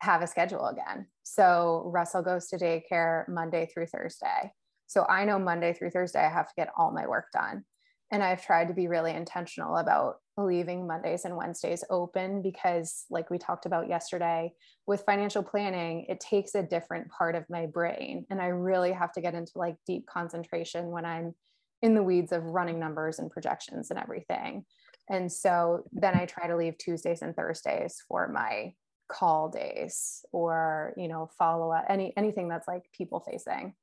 have 0.00 0.22
a 0.22 0.26
schedule 0.26 0.66
again. 0.66 1.06
So 1.22 1.82
Russell 1.86 2.22
goes 2.22 2.48
to 2.48 2.56
daycare 2.56 3.28
Monday 3.28 3.68
through 3.72 3.86
Thursday. 3.86 4.52
So 4.86 5.06
I 5.08 5.24
know 5.24 5.38
Monday 5.38 5.72
through 5.72 5.90
Thursday, 5.90 6.24
I 6.24 6.30
have 6.30 6.48
to 6.48 6.54
get 6.56 6.70
all 6.76 6.90
my 6.90 7.06
work 7.06 7.26
done. 7.32 7.64
And 8.12 8.24
I've 8.24 8.44
tried 8.44 8.68
to 8.68 8.74
be 8.74 8.88
really 8.88 9.12
intentional 9.12 9.76
about 9.76 10.16
leaving 10.36 10.86
Mondays 10.86 11.24
and 11.24 11.36
Wednesdays 11.36 11.84
open 11.90 12.42
because, 12.42 13.04
like 13.08 13.30
we 13.30 13.38
talked 13.38 13.66
about 13.66 13.88
yesterday, 13.88 14.52
with 14.86 15.04
financial 15.06 15.44
planning, 15.44 16.06
it 16.08 16.18
takes 16.18 16.56
a 16.56 16.62
different 16.62 17.08
part 17.10 17.36
of 17.36 17.48
my 17.48 17.66
brain. 17.66 18.26
And 18.30 18.40
I 18.42 18.46
really 18.46 18.90
have 18.90 19.12
to 19.12 19.20
get 19.20 19.34
into 19.34 19.52
like 19.54 19.76
deep 19.86 20.06
concentration 20.06 20.90
when 20.90 21.04
I'm 21.04 21.34
in 21.82 21.94
the 21.94 22.02
weeds 22.02 22.32
of 22.32 22.44
running 22.44 22.80
numbers 22.80 23.20
and 23.20 23.30
projections 23.30 23.90
and 23.90 24.00
everything. 24.00 24.64
And 25.08 25.30
so 25.30 25.84
then 25.92 26.16
I 26.16 26.26
try 26.26 26.48
to 26.48 26.56
leave 26.56 26.78
Tuesdays 26.78 27.22
and 27.22 27.36
Thursdays 27.36 28.02
for 28.08 28.28
my 28.28 28.74
call 29.10 29.48
days 29.48 30.24
or, 30.32 30.94
you 30.96 31.08
know, 31.08 31.30
follow 31.38 31.72
up, 31.72 31.86
any 31.88 32.12
anything 32.16 32.48
that's 32.48 32.68
like 32.68 32.84
people 32.92 33.20
facing. 33.20 33.74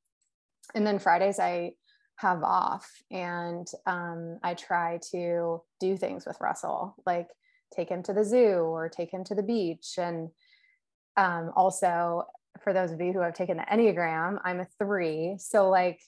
And 0.73 0.85
then 0.85 0.99
Fridays 0.99 1.39
I 1.39 1.73
have 2.17 2.43
off 2.43 2.89
and 3.11 3.67
um, 3.85 4.39
I 4.43 4.55
try 4.55 4.99
to 5.11 5.61
do 5.79 5.97
things 5.97 6.25
with 6.25 6.41
Russell, 6.41 6.95
like 7.05 7.27
take 7.75 7.89
him 7.89 8.03
to 8.03 8.13
the 8.13 8.23
zoo 8.23 8.59
or 8.59 8.89
take 8.89 9.11
him 9.11 9.23
to 9.25 9.35
the 9.35 9.43
beach. 9.43 9.95
And 9.97 10.29
um, 11.15 11.51
also, 11.55 12.23
for 12.63 12.73
those 12.73 12.91
of 12.91 13.01
you 13.01 13.13
who 13.13 13.19
have 13.19 13.33
taken 13.33 13.57
the 13.57 13.63
Enneagram, 13.63 14.39
I'm 14.43 14.61
a 14.61 14.67
three. 14.79 15.35
So, 15.39 15.69
like, 15.69 15.99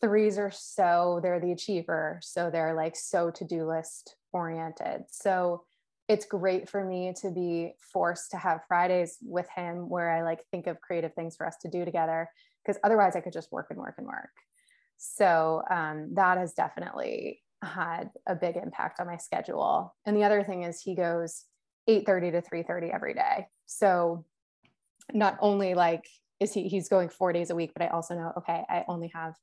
threes 0.00 0.38
are 0.38 0.52
so, 0.52 1.20
they're 1.22 1.40
the 1.40 1.52
achiever. 1.52 2.20
So, 2.22 2.50
they're 2.50 2.74
like 2.74 2.96
so 2.96 3.30
to 3.30 3.44
do 3.44 3.66
list 3.66 4.16
oriented. 4.32 5.04
So, 5.10 5.64
it's 6.08 6.24
great 6.24 6.68
for 6.68 6.84
me 6.84 7.12
to 7.20 7.30
be 7.30 7.72
forced 7.92 8.30
to 8.30 8.38
have 8.38 8.64
Fridays 8.66 9.18
with 9.22 9.46
him 9.54 9.88
where 9.88 10.10
I 10.10 10.22
like 10.22 10.40
think 10.50 10.66
of 10.66 10.80
creative 10.80 11.12
things 11.14 11.36
for 11.36 11.46
us 11.46 11.56
to 11.62 11.68
do 11.68 11.84
together 11.84 12.28
because 12.64 12.80
otherwise 12.82 13.14
I 13.14 13.20
could 13.20 13.32
just 13.32 13.52
work 13.52 13.66
and 13.70 13.78
work 13.78 13.94
and 13.98 14.06
work. 14.06 14.30
So 14.96 15.62
um, 15.70 16.14
that 16.14 16.38
has 16.38 16.54
definitely 16.54 17.42
had 17.62 18.10
a 18.26 18.34
big 18.34 18.56
impact 18.56 19.00
on 19.00 19.06
my 19.06 19.16
schedule. 19.18 19.94
And 20.06 20.16
the 20.16 20.24
other 20.24 20.42
thing 20.42 20.62
is 20.62 20.80
he 20.80 20.94
goes 20.94 21.44
8:30 21.88 22.32
to 22.32 22.42
3:30 22.42 22.92
every 22.92 23.14
day. 23.14 23.48
So 23.66 24.24
not 25.12 25.36
only 25.40 25.74
like 25.74 26.06
is 26.40 26.52
he 26.52 26.68
he's 26.68 26.88
going 26.88 27.08
4 27.10 27.32
days 27.32 27.50
a 27.50 27.54
week, 27.54 27.72
but 27.74 27.82
I 27.82 27.88
also 27.88 28.14
know 28.14 28.32
okay, 28.38 28.64
I 28.68 28.84
only 28.88 29.10
have 29.14 29.34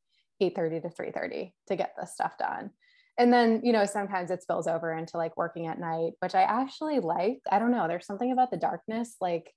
8:30 0.42 0.82
to 0.82 0.90
3:30 0.90 1.54
to 1.68 1.76
get 1.76 1.94
this 2.00 2.14
stuff 2.14 2.38
done. 2.38 2.72
And 3.18 3.32
then, 3.32 3.62
you 3.64 3.72
know, 3.72 3.86
sometimes 3.86 4.30
it 4.30 4.44
spills 4.44 4.68
over 4.68 4.94
into 4.94 5.18
like 5.18 5.38
working 5.38 5.68
at 5.68 5.80
night, 5.80 6.14
which 6.20 6.36
I 6.36 6.42
actually 6.42 7.00
like. 7.00 7.40
I 7.50 7.60
don't 7.60 7.72
know, 7.72 7.88
there's 7.88 8.06
something 8.06 8.32
about 8.32 8.52
the 8.52 8.58
darkness 8.58 9.16
like 9.22 9.54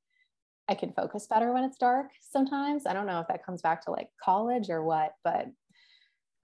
I 0.68 0.75
can 0.75 0.92
focus 0.92 1.27
better 1.29 1.53
when 1.53 1.64
it's 1.64 1.79
dark 1.79 2.09
sometimes. 2.21 2.87
I 2.87 2.92
don't 2.92 3.07
know 3.07 3.21
if 3.21 3.29
that 3.29 3.44
comes 3.44 3.62
back 3.62 3.85
to 3.85 3.90
like 3.90 4.09
college 4.23 4.71
or 4.71 4.85
what, 4.85 5.12
but 5.25 5.47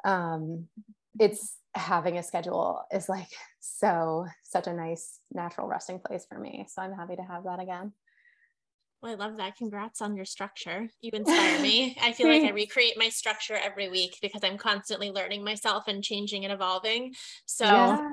um, 0.05 0.69
it's 1.21 1.59
having 1.75 2.19
a 2.19 2.23
schedule 2.23 2.83
is 2.93 3.09
like 3.09 3.29
so 3.61 4.27
such 4.43 4.67
a 4.67 4.73
nice 4.73 5.21
natural 5.33 5.67
resting 5.67 6.01
place 6.01 6.27
for 6.29 6.39
me. 6.39 6.67
So 6.69 6.83
I'm 6.83 6.95
happy 6.95 7.17
to 7.17 7.23
have 7.23 7.45
that 7.45 7.61
again. 7.61 7.93
Well, 9.05 9.13
I 9.13 9.17
love 9.17 9.37
that. 9.37 9.57
Congrats 9.59 10.01
on 10.01 10.17
your 10.17 10.25
structure. 10.25 10.89
You 11.03 11.11
inspire 11.13 11.61
me. 11.61 11.95
I 12.03 12.13
feel 12.13 12.27
like 12.27 12.45
I 12.45 12.53
recreate 12.53 12.95
my 12.97 13.11
structure 13.11 13.55
every 13.55 13.91
week 13.91 14.17
because 14.23 14.43
I'm 14.43 14.57
constantly 14.57 15.11
learning 15.11 15.45
myself 15.45 15.89
and 15.89 16.03
changing 16.03 16.45
and 16.45 16.55
evolving. 16.55 17.13
So 17.45 17.67
yeah, 17.67 18.11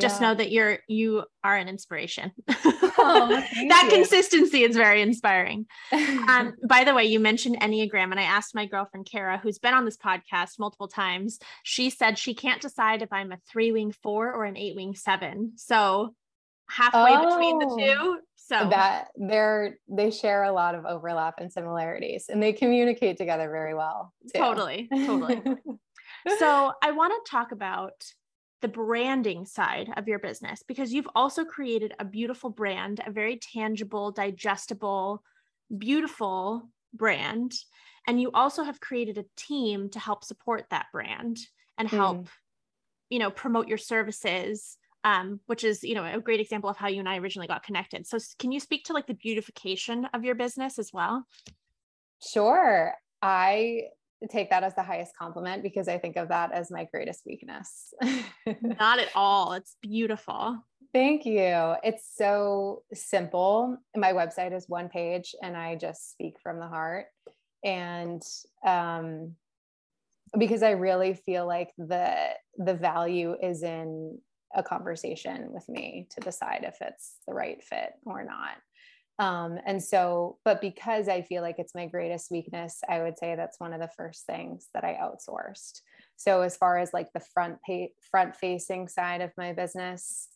just 0.00 0.22
yeah. 0.22 0.28
know 0.28 0.34
that 0.36 0.50
you're 0.50 0.78
you 0.88 1.24
are 1.44 1.56
an 1.56 1.68
inspiration. 1.68 2.32
Oh, 3.02 3.28
that 3.30 3.84
you. 3.84 3.96
consistency 3.96 4.62
is 4.62 4.76
very 4.76 5.00
inspiring. 5.00 5.64
Um, 5.90 6.52
by 6.68 6.84
the 6.84 6.92
way, 6.92 7.06
you 7.06 7.18
mentioned 7.18 7.58
Enneagram, 7.58 8.10
and 8.10 8.20
I 8.20 8.24
asked 8.24 8.54
my 8.54 8.66
girlfriend 8.66 9.08
Kara, 9.10 9.38
who's 9.38 9.58
been 9.58 9.72
on 9.72 9.86
this 9.86 9.96
podcast 9.96 10.58
multiple 10.58 10.88
times. 10.88 11.38
She 11.62 11.88
said 11.88 12.18
she 12.18 12.34
can't 12.34 12.60
decide 12.60 13.00
if 13.00 13.10
I'm 13.10 13.32
a 13.32 13.38
three 13.50 13.72
wing 13.72 13.94
four 14.02 14.34
or 14.34 14.44
an 14.44 14.58
eight 14.58 14.76
wing 14.76 14.94
seven. 14.94 15.52
So 15.56 16.14
halfway 16.68 17.12
oh. 17.14 17.30
between 17.30 17.58
the 17.58 17.66
oh. 17.70 17.78
two 17.78 18.20
so 18.50 18.68
that 18.68 19.08
they're 19.16 19.78
they 19.88 20.10
share 20.10 20.42
a 20.42 20.52
lot 20.52 20.74
of 20.74 20.84
overlap 20.84 21.34
and 21.38 21.52
similarities 21.52 22.26
and 22.28 22.42
they 22.42 22.52
communicate 22.52 23.16
together 23.16 23.48
very 23.48 23.74
well. 23.74 24.12
Too. 24.24 24.40
Totally. 24.40 24.88
Totally. 24.92 25.40
so 26.38 26.72
I 26.82 26.90
want 26.90 27.12
to 27.12 27.30
talk 27.30 27.52
about 27.52 28.04
the 28.60 28.68
branding 28.68 29.46
side 29.46 29.92
of 29.96 30.08
your 30.08 30.18
business 30.18 30.64
because 30.66 30.92
you've 30.92 31.08
also 31.14 31.44
created 31.44 31.94
a 32.00 32.04
beautiful 32.04 32.50
brand, 32.50 33.00
a 33.06 33.12
very 33.12 33.36
tangible, 33.36 34.10
digestible, 34.10 35.22
beautiful 35.78 36.68
brand. 36.92 37.52
And 38.08 38.20
you 38.20 38.32
also 38.34 38.64
have 38.64 38.80
created 38.80 39.16
a 39.16 39.24
team 39.36 39.90
to 39.90 40.00
help 40.00 40.24
support 40.24 40.64
that 40.70 40.86
brand 40.92 41.38
and 41.78 41.88
help, 41.88 42.18
mm. 42.18 42.28
you 43.10 43.20
know, 43.20 43.30
promote 43.30 43.68
your 43.68 43.78
services 43.78 44.76
um, 45.04 45.40
which 45.46 45.64
is 45.64 45.82
you 45.82 45.94
know 45.94 46.04
a 46.04 46.20
great 46.20 46.40
example 46.40 46.70
of 46.70 46.76
how 46.76 46.88
you 46.88 47.00
and 47.00 47.08
I 47.08 47.18
originally 47.18 47.48
got 47.48 47.62
connected. 47.62 48.06
So 48.06 48.18
can 48.38 48.52
you 48.52 48.60
speak 48.60 48.84
to 48.84 48.92
like 48.92 49.06
the 49.06 49.14
beautification 49.14 50.06
of 50.14 50.24
your 50.24 50.34
business 50.34 50.78
as 50.78 50.90
well? 50.92 51.26
Sure. 52.22 52.94
I 53.22 53.82
take 54.30 54.50
that 54.50 54.62
as 54.62 54.74
the 54.74 54.82
highest 54.82 55.16
compliment 55.16 55.62
because 55.62 55.88
I 55.88 55.98
think 55.98 56.16
of 56.16 56.28
that 56.28 56.52
as 56.52 56.70
my 56.70 56.86
greatest 56.92 57.22
weakness. 57.26 57.94
Not 58.62 58.98
at 58.98 59.08
all. 59.14 59.54
It's 59.54 59.76
beautiful. 59.80 60.58
Thank 60.92 61.24
you. 61.24 61.74
It's 61.82 62.10
so 62.16 62.82
simple. 62.92 63.78
My 63.96 64.12
website 64.12 64.54
is 64.54 64.68
one 64.68 64.88
page 64.88 65.34
and 65.42 65.56
I 65.56 65.76
just 65.76 66.10
speak 66.10 66.34
from 66.42 66.58
the 66.58 66.66
heart. 66.66 67.06
And 67.64 68.22
um, 68.66 69.36
because 70.36 70.62
I 70.62 70.70
really 70.72 71.14
feel 71.14 71.46
like 71.46 71.70
the 71.78 72.14
the 72.56 72.74
value 72.74 73.36
is 73.40 73.62
in 73.62 74.18
a 74.54 74.62
conversation 74.62 75.52
with 75.52 75.68
me 75.68 76.08
to 76.10 76.20
decide 76.20 76.64
if 76.64 76.76
it's 76.80 77.14
the 77.26 77.34
right 77.34 77.62
fit 77.62 77.92
or 78.04 78.24
not. 78.24 78.56
Um, 79.18 79.58
and 79.66 79.82
so, 79.82 80.38
but 80.46 80.62
because 80.62 81.06
I 81.06 81.20
feel 81.20 81.42
like 81.42 81.58
it's 81.58 81.74
my 81.74 81.86
greatest 81.86 82.30
weakness, 82.30 82.80
I 82.88 83.02
would 83.02 83.18
say 83.18 83.36
that's 83.36 83.60
one 83.60 83.74
of 83.74 83.80
the 83.80 83.90
first 83.94 84.24
things 84.24 84.68
that 84.72 84.82
I 84.82 84.98
outsourced. 85.00 85.82
So 86.16 86.40
as 86.40 86.56
far 86.56 86.78
as 86.78 86.94
like 86.94 87.12
the 87.12 87.20
front 87.20 87.58
pay, 87.66 87.92
front 88.10 88.34
facing 88.34 88.88
side 88.88 89.20
of 89.20 89.30
my 89.36 89.52
business, 89.52 90.28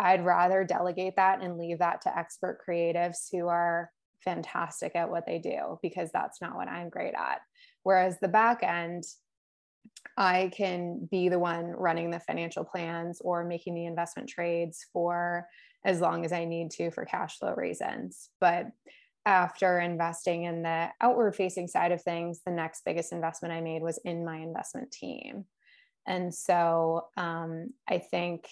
I'd 0.00 0.24
rather 0.24 0.64
delegate 0.64 1.14
that 1.16 1.42
and 1.42 1.56
leave 1.56 1.78
that 1.78 2.00
to 2.02 2.18
expert 2.18 2.58
creatives 2.68 3.28
who 3.30 3.46
are 3.46 3.90
fantastic 4.24 4.96
at 4.96 5.10
what 5.10 5.26
they 5.26 5.38
do 5.38 5.78
because 5.82 6.10
that's 6.12 6.40
not 6.40 6.56
what 6.56 6.68
I'm 6.68 6.88
great 6.88 7.14
at. 7.14 7.40
Whereas 7.84 8.18
the 8.18 8.28
back 8.28 8.62
end, 8.62 9.04
I 10.16 10.50
can 10.54 11.08
be 11.10 11.28
the 11.28 11.38
one 11.38 11.66
running 11.66 12.10
the 12.10 12.20
financial 12.20 12.64
plans 12.64 13.20
or 13.22 13.44
making 13.44 13.74
the 13.74 13.86
investment 13.86 14.28
trades 14.28 14.86
for 14.92 15.48
as 15.84 16.00
long 16.00 16.24
as 16.24 16.32
I 16.32 16.44
need 16.44 16.70
to 16.72 16.90
for 16.90 17.04
cash 17.04 17.38
flow 17.38 17.54
reasons. 17.54 18.30
But 18.40 18.66
after 19.26 19.80
investing 19.80 20.44
in 20.44 20.62
the 20.62 20.90
outward 21.00 21.34
facing 21.34 21.66
side 21.66 21.92
of 21.92 22.02
things, 22.02 22.40
the 22.44 22.52
next 22.52 22.84
biggest 22.84 23.12
investment 23.12 23.54
I 23.54 23.60
made 23.60 23.82
was 23.82 23.98
in 24.04 24.24
my 24.24 24.36
investment 24.36 24.90
team. 24.92 25.46
And 26.06 26.34
so 26.34 27.06
um, 27.16 27.70
I 27.88 27.98
think 27.98 28.46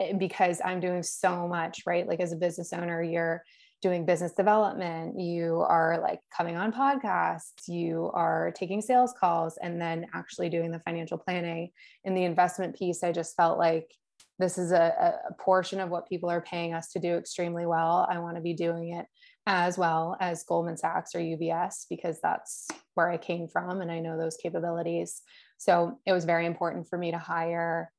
eh, 0.00 0.12
because 0.14 0.60
I'm 0.64 0.80
doing 0.80 1.02
so 1.02 1.46
much, 1.46 1.82
right? 1.86 2.06
Like 2.06 2.20
as 2.20 2.32
a 2.32 2.36
business 2.36 2.72
owner, 2.72 3.02
you're 3.02 3.44
doing 3.80 4.04
business 4.04 4.32
development, 4.32 5.18
you 5.20 5.64
are 5.68 5.98
like 6.00 6.20
coming 6.36 6.56
on 6.56 6.72
podcasts, 6.72 7.68
you 7.68 8.10
are 8.12 8.52
taking 8.56 8.82
sales 8.82 9.14
calls, 9.18 9.56
and 9.62 9.80
then 9.80 10.06
actually 10.14 10.48
doing 10.48 10.70
the 10.70 10.80
financial 10.80 11.18
planning. 11.18 11.70
In 12.04 12.14
the 12.14 12.24
investment 12.24 12.76
piece, 12.76 13.02
I 13.04 13.12
just 13.12 13.36
felt 13.36 13.58
like 13.58 13.92
this 14.38 14.58
is 14.58 14.72
a, 14.72 15.14
a 15.30 15.34
portion 15.34 15.80
of 15.80 15.90
what 15.90 16.08
people 16.08 16.30
are 16.30 16.40
paying 16.40 16.72
us 16.72 16.90
to 16.92 17.00
do 17.00 17.16
extremely 17.16 17.66
well. 17.66 18.06
I 18.08 18.18
want 18.18 18.36
to 18.36 18.42
be 18.42 18.54
doing 18.54 18.94
it 18.94 19.06
as 19.46 19.78
well 19.78 20.16
as 20.20 20.44
Goldman 20.44 20.76
Sachs 20.76 21.14
or 21.14 21.20
UBS 21.20 21.86
because 21.88 22.20
that's 22.20 22.68
where 22.94 23.10
I 23.10 23.16
came 23.16 23.48
from 23.48 23.80
and 23.80 23.90
I 23.90 24.00
know 24.00 24.18
those 24.18 24.36
capabilities. 24.36 25.22
So 25.58 25.98
it 26.06 26.12
was 26.12 26.24
very 26.24 26.46
important 26.46 26.88
for 26.88 26.98
me 26.98 27.10
to 27.10 27.18
hire 27.18 27.90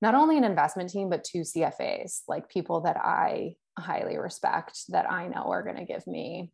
not 0.00 0.14
only 0.14 0.38
an 0.38 0.44
investment 0.44 0.90
team, 0.90 1.10
but 1.10 1.24
two 1.24 1.40
CFAs, 1.40 2.22
like 2.28 2.48
people 2.48 2.82
that 2.82 2.96
I 2.96 3.56
highly 3.78 4.18
respect 4.18 4.80
that 4.88 5.10
I 5.10 5.28
know 5.28 5.50
are 5.50 5.62
going 5.62 5.76
to 5.76 5.84
give 5.84 6.06
me 6.06 6.50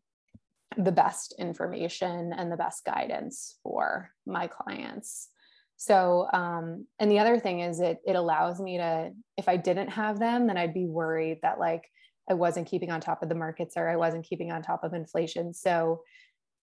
the 0.76 0.92
best 0.92 1.34
information 1.38 2.32
and 2.32 2.50
the 2.50 2.56
best 2.56 2.84
guidance 2.84 3.58
for 3.62 4.10
my 4.26 4.46
clients. 4.46 5.28
So, 5.76 6.28
um, 6.32 6.86
and 6.98 7.10
the 7.10 7.18
other 7.18 7.38
thing 7.38 7.60
is 7.60 7.80
it 7.80 7.98
it 8.06 8.16
allows 8.16 8.60
me 8.60 8.78
to, 8.78 9.10
if 9.36 9.48
I 9.48 9.56
didn't 9.56 9.88
have 9.88 10.18
them, 10.18 10.46
then 10.46 10.56
I'd 10.56 10.74
be 10.74 10.86
worried 10.86 11.40
that 11.42 11.58
like 11.58 11.84
I 12.30 12.34
wasn't 12.34 12.68
keeping 12.68 12.90
on 12.90 13.00
top 13.00 13.22
of 13.22 13.28
the 13.28 13.34
markets 13.34 13.74
or 13.76 13.88
I 13.88 13.96
wasn't 13.96 14.26
keeping 14.26 14.50
on 14.50 14.62
top 14.62 14.84
of 14.84 14.94
inflation. 14.94 15.52
So 15.52 16.02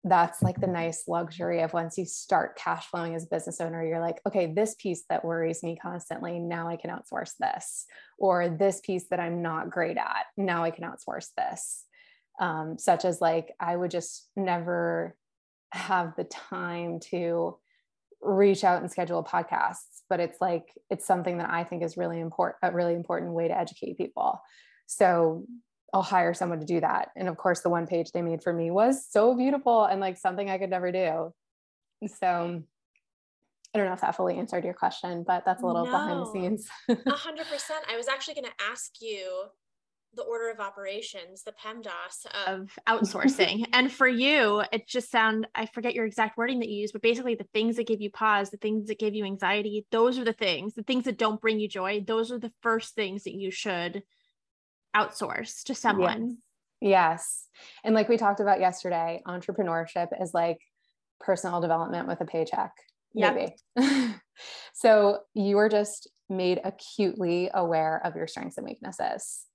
that's 0.06 0.42
like 0.42 0.60
the 0.60 0.66
nice 0.66 1.08
luxury 1.08 1.62
of 1.62 1.72
once 1.72 1.98
you 1.98 2.04
start 2.04 2.56
cash 2.56 2.86
flowing 2.86 3.14
as 3.14 3.24
a 3.24 3.28
business 3.28 3.60
owner, 3.60 3.84
you're 3.84 4.00
like, 4.00 4.20
okay, 4.26 4.52
this 4.52 4.74
piece 4.78 5.04
that 5.10 5.24
worries 5.24 5.62
me 5.62 5.76
constantly, 5.80 6.38
now 6.38 6.68
I 6.68 6.76
can 6.76 6.90
outsource 6.90 7.32
this. 7.40 7.86
Or 8.18 8.48
this 8.48 8.80
piece 8.80 9.06
that 9.10 9.20
I'm 9.20 9.42
not 9.42 9.70
great 9.70 9.96
at, 9.96 10.26
now 10.36 10.64
I 10.64 10.70
can 10.70 10.84
outsource 10.84 11.28
this. 11.36 11.84
Um, 12.38 12.78
such 12.78 13.04
as 13.04 13.20
like, 13.20 13.52
I 13.58 13.74
would 13.74 13.90
just 13.90 14.28
never 14.36 15.16
have 15.72 16.14
the 16.16 16.24
time 16.24 17.00
to 17.00 17.58
reach 18.22 18.64
out 18.64 18.80
and 18.80 18.90
schedule 18.90 19.22
podcasts 19.22 20.00
but 20.08 20.20
it's 20.20 20.40
like 20.40 20.64
it's 20.90 21.06
something 21.06 21.38
that 21.38 21.50
i 21.50 21.62
think 21.62 21.82
is 21.82 21.96
really 21.96 22.18
important 22.18 22.56
a 22.62 22.72
really 22.72 22.94
important 22.94 23.32
way 23.32 23.46
to 23.46 23.56
educate 23.56 23.98
people 23.98 24.40
so 24.86 25.44
i'll 25.92 26.02
hire 26.02 26.34
someone 26.34 26.60
to 26.60 26.66
do 26.66 26.80
that 26.80 27.10
and 27.16 27.28
of 27.28 27.36
course 27.36 27.60
the 27.60 27.68
one 27.68 27.86
page 27.86 28.12
they 28.12 28.22
made 28.22 28.42
for 28.42 28.52
me 28.52 28.70
was 28.70 29.06
so 29.08 29.34
beautiful 29.34 29.84
and 29.84 30.00
like 30.00 30.16
something 30.16 30.50
i 30.50 30.58
could 30.58 30.70
never 30.70 30.92
do 30.92 31.32
so 32.06 32.62
I 33.74 33.78
don't 33.78 33.88
know 33.88 33.94
if 33.94 34.00
that 34.00 34.16
fully 34.16 34.38
answered 34.38 34.64
your 34.64 34.72
question, 34.72 35.22
but 35.26 35.44
that's 35.44 35.62
a 35.62 35.66
little 35.66 35.84
no, 35.84 35.90
behind 35.90 36.20
the 36.20 36.32
scenes. 36.32 36.66
A 36.88 37.10
hundred 37.10 37.46
percent. 37.46 37.84
I 37.90 37.96
was 37.96 38.08
actually 38.08 38.32
going 38.32 38.46
to 38.46 38.64
ask 38.70 39.02
you 39.02 39.48
the 40.14 40.22
order 40.22 40.50
of 40.50 40.60
operations, 40.60 41.42
the 41.42 41.52
PEMDAS 41.52 42.24
of 42.46 42.70
outsourcing. 42.88 43.66
and 43.72 43.92
for 43.92 44.08
you, 44.08 44.62
it 44.72 44.88
just 44.88 45.10
sound 45.10 45.46
I 45.54 45.66
forget 45.66 45.94
your 45.94 46.06
exact 46.06 46.38
wording 46.38 46.60
that 46.60 46.68
you 46.68 46.80
use, 46.80 46.92
but 46.92 47.02
basically 47.02 47.34
the 47.34 47.46
things 47.52 47.76
that 47.76 47.86
give 47.86 48.00
you 48.00 48.10
pause, 48.10 48.50
the 48.50 48.56
things 48.56 48.88
that 48.88 48.98
give 48.98 49.14
you 49.14 49.24
anxiety, 49.24 49.86
those 49.92 50.18
are 50.18 50.24
the 50.24 50.32
things, 50.32 50.74
the 50.74 50.82
things 50.82 51.04
that 51.04 51.18
don't 51.18 51.40
bring 51.40 51.60
you 51.60 51.68
joy, 51.68 52.02
those 52.06 52.32
are 52.32 52.38
the 52.38 52.52
first 52.62 52.94
things 52.94 53.24
that 53.24 53.34
you 53.34 53.50
should 53.50 54.02
outsource 54.96 55.62
to 55.64 55.74
someone. 55.74 56.38
Yes. 56.80 56.90
yes. 56.90 57.48
And 57.84 57.94
like 57.94 58.08
we 58.08 58.16
talked 58.16 58.40
about 58.40 58.60
yesterday, 58.60 59.22
entrepreneurship 59.26 60.08
is 60.20 60.32
like 60.32 60.58
personal 61.20 61.60
development 61.60 62.08
with 62.08 62.20
a 62.20 62.24
paycheck. 62.24 62.72
Maybe. 63.14 63.54
so 64.74 65.20
you 65.34 65.58
are 65.58 65.68
just 65.68 66.08
made 66.28 66.60
acutely 66.64 67.50
aware 67.54 68.00
of 68.04 68.16
your 68.16 68.26
strengths 68.26 68.58
and 68.58 68.66
weaknesses 68.66 69.46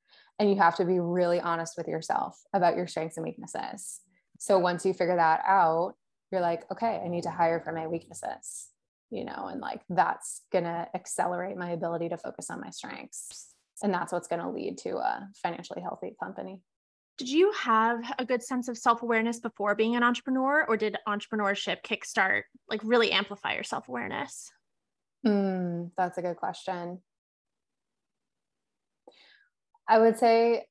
and 0.41 0.49
you 0.49 0.55
have 0.55 0.75
to 0.77 0.85
be 0.85 0.99
really 0.99 1.39
honest 1.39 1.77
with 1.77 1.87
yourself 1.87 2.41
about 2.51 2.75
your 2.75 2.87
strengths 2.87 3.15
and 3.15 3.23
weaknesses. 3.23 3.99
So 4.39 4.57
once 4.57 4.83
you 4.83 4.91
figure 4.91 5.17
that 5.17 5.43
out, 5.45 5.93
you're 6.31 6.41
like, 6.41 6.63
okay, 6.71 6.99
I 7.05 7.09
need 7.09 7.23
to 7.23 7.29
hire 7.29 7.59
for 7.59 7.71
my 7.71 7.85
weaknesses, 7.85 8.69
you 9.11 9.23
know, 9.23 9.49
and 9.51 9.61
like 9.61 9.81
that's 9.89 10.41
going 10.51 10.63
to 10.63 10.87
accelerate 10.95 11.57
my 11.57 11.69
ability 11.69 12.09
to 12.09 12.17
focus 12.17 12.49
on 12.49 12.59
my 12.59 12.71
strengths. 12.71 13.50
And 13.83 13.93
that's 13.93 14.11
what's 14.11 14.27
going 14.27 14.41
to 14.41 14.49
lead 14.49 14.77
to 14.79 14.97
a 14.97 15.27
financially 15.41 15.81
healthy 15.81 16.15
company. 16.21 16.61
Did 17.17 17.29
you 17.29 17.51
have 17.51 17.99
a 18.17 18.25
good 18.25 18.41
sense 18.41 18.67
of 18.67 18.77
self 18.77 19.03
awareness 19.03 19.39
before 19.39 19.75
being 19.75 19.95
an 19.95 20.03
entrepreneur, 20.03 20.65
or 20.67 20.77
did 20.77 20.97
entrepreneurship 21.07 21.83
kickstart, 21.83 22.43
like 22.69 22.81
really 22.83 23.11
amplify 23.11 23.53
your 23.53 23.63
self 23.63 23.87
awareness? 23.87 24.51
Mm, 25.25 25.91
that's 25.97 26.17
a 26.17 26.21
good 26.21 26.37
question. 26.37 26.99
I 29.87 29.99
would 29.99 30.17
say 30.17 30.65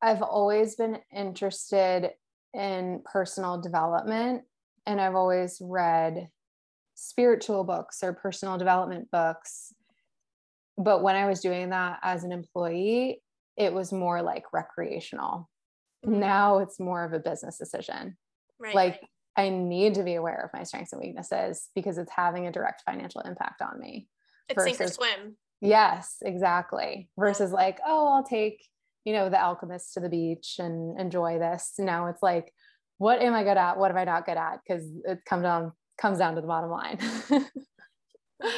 I've 0.00 0.22
always 0.22 0.76
been 0.76 0.98
interested 1.14 2.10
in 2.52 3.02
personal 3.04 3.60
development 3.60 4.42
and 4.86 5.00
I've 5.00 5.14
always 5.14 5.58
read 5.62 6.28
spiritual 6.94 7.64
books 7.64 8.02
or 8.02 8.12
personal 8.12 8.58
development 8.58 9.10
books. 9.10 9.72
But 10.76 11.02
when 11.02 11.16
I 11.16 11.26
was 11.26 11.40
doing 11.40 11.70
that 11.70 11.98
as 12.02 12.24
an 12.24 12.32
employee, 12.32 13.22
it 13.56 13.72
was 13.72 13.92
more 13.92 14.22
like 14.22 14.44
recreational. 14.52 15.48
Mm-hmm. 16.04 16.20
Now 16.20 16.58
it's 16.58 16.80
more 16.80 17.04
of 17.04 17.12
a 17.12 17.18
business 17.18 17.58
decision. 17.58 18.16
Right. 18.58 18.74
Like 18.74 19.00
I 19.36 19.48
need 19.48 19.94
to 19.94 20.02
be 20.02 20.14
aware 20.14 20.44
of 20.44 20.58
my 20.58 20.64
strengths 20.64 20.92
and 20.92 21.02
weaknesses 21.02 21.68
because 21.74 21.98
it's 21.98 22.12
having 22.14 22.46
a 22.46 22.52
direct 22.52 22.82
financial 22.84 23.20
impact 23.22 23.62
on 23.62 23.78
me. 23.78 24.08
It's 24.48 24.56
versus, 24.56 24.76
sink 24.76 24.90
or 24.90 24.92
swim. 24.92 25.36
Yes, 25.60 26.16
exactly. 26.22 27.08
Versus 27.18 27.52
like, 27.52 27.80
oh, 27.86 28.08
I'll 28.12 28.24
take, 28.24 28.64
you 29.04 29.12
know, 29.12 29.30
the 29.30 29.40
alchemist 29.40 29.94
to 29.94 30.00
the 30.00 30.08
beach 30.08 30.56
and 30.58 30.98
enjoy 31.00 31.38
this. 31.38 31.74
Now 31.78 32.06
it's 32.08 32.22
like, 32.22 32.52
what 32.98 33.20
am 33.20 33.34
I 33.34 33.42
good 33.42 33.56
at? 33.56 33.78
What 33.78 33.90
am 33.90 33.96
I 33.96 34.04
not 34.04 34.26
good 34.26 34.36
at? 34.36 34.60
Because 34.66 34.84
it 35.04 35.24
comes 35.24 35.42
down 35.42 35.72
comes 35.96 36.18
down 36.18 36.34
to 36.34 36.40
the 36.40 36.46
bottom 36.46 36.70
line. 36.70 36.98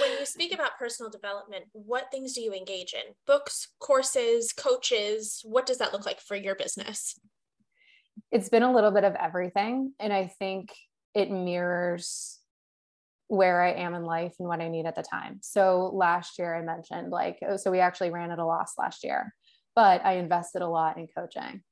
when 0.00 0.18
you 0.18 0.26
speak 0.26 0.52
about 0.52 0.78
personal 0.78 1.10
development, 1.10 1.66
what 1.72 2.10
things 2.10 2.32
do 2.32 2.40
you 2.40 2.52
engage 2.52 2.92
in? 2.92 3.14
Books, 3.26 3.68
courses, 3.78 4.52
coaches, 4.52 5.40
what 5.44 5.66
does 5.66 5.78
that 5.78 5.92
look 5.92 6.04
like 6.04 6.20
for 6.20 6.36
your 6.36 6.54
business? 6.54 7.18
It's 8.32 8.48
been 8.48 8.62
a 8.62 8.74
little 8.74 8.90
bit 8.90 9.04
of 9.04 9.14
everything. 9.14 9.92
And 10.00 10.12
I 10.12 10.26
think 10.26 10.72
it 11.14 11.30
mirrors 11.30 12.38
where 13.28 13.62
I 13.62 13.72
am 13.72 13.94
in 13.94 14.04
life 14.04 14.34
and 14.38 14.48
what 14.48 14.60
I 14.60 14.68
need 14.68 14.86
at 14.86 14.94
the 14.94 15.02
time. 15.02 15.38
So 15.42 15.90
last 15.94 16.38
year 16.38 16.54
I 16.54 16.62
mentioned 16.62 17.10
like, 17.10 17.38
oh, 17.46 17.56
so 17.56 17.70
we 17.70 17.80
actually 17.80 18.10
ran 18.10 18.30
at 18.30 18.38
a 18.38 18.44
loss 18.44 18.74
last 18.78 19.04
year, 19.04 19.34
but 19.74 20.04
I 20.04 20.14
invested 20.14 20.62
a 20.62 20.68
lot 20.68 20.96
in 20.96 21.08
coaching. 21.08 21.62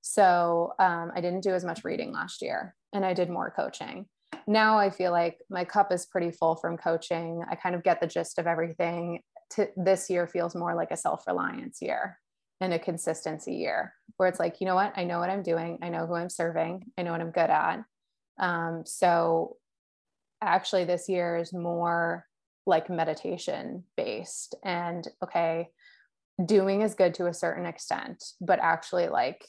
So 0.00 0.72
um, 0.78 1.12
I 1.14 1.20
didn't 1.20 1.42
do 1.42 1.54
as 1.54 1.64
much 1.64 1.84
reading 1.84 2.12
last 2.12 2.42
year 2.42 2.74
and 2.92 3.04
I 3.04 3.14
did 3.14 3.30
more 3.30 3.52
coaching. 3.54 4.06
Now 4.48 4.78
I 4.78 4.88
feel 4.88 5.12
like 5.12 5.38
my 5.50 5.66
cup 5.66 5.92
is 5.92 6.06
pretty 6.06 6.30
full 6.30 6.56
from 6.56 6.78
coaching. 6.78 7.44
I 7.50 7.54
kind 7.54 7.74
of 7.74 7.84
get 7.84 8.00
the 8.00 8.06
gist 8.06 8.38
of 8.38 8.46
everything. 8.46 9.20
To, 9.50 9.68
this 9.76 10.08
year 10.08 10.26
feels 10.26 10.54
more 10.54 10.74
like 10.74 10.90
a 10.90 10.96
self 10.96 11.26
reliance 11.26 11.82
year 11.82 12.18
and 12.58 12.72
a 12.72 12.78
consistency 12.78 13.56
year 13.56 13.92
where 14.16 14.26
it's 14.26 14.40
like, 14.40 14.60
you 14.60 14.66
know 14.66 14.74
what? 14.74 14.94
I 14.96 15.04
know 15.04 15.18
what 15.18 15.28
I'm 15.28 15.42
doing. 15.42 15.78
I 15.82 15.90
know 15.90 16.06
who 16.06 16.14
I'm 16.14 16.30
serving. 16.30 16.86
I 16.96 17.02
know 17.02 17.12
what 17.12 17.20
I'm 17.20 17.30
good 17.30 17.50
at. 17.50 17.84
Um, 18.40 18.84
so 18.86 19.58
actually 20.40 20.86
this 20.86 21.10
year 21.10 21.36
is 21.36 21.52
more 21.52 22.24
like 22.64 22.88
meditation 22.88 23.84
based 23.98 24.54
and 24.64 25.08
okay 25.22 25.68
doing 26.44 26.80
is 26.82 26.94
good 26.94 27.14
to 27.14 27.26
a 27.26 27.34
certain 27.34 27.66
extent 27.66 28.22
but 28.40 28.60
actually 28.60 29.08
like 29.08 29.44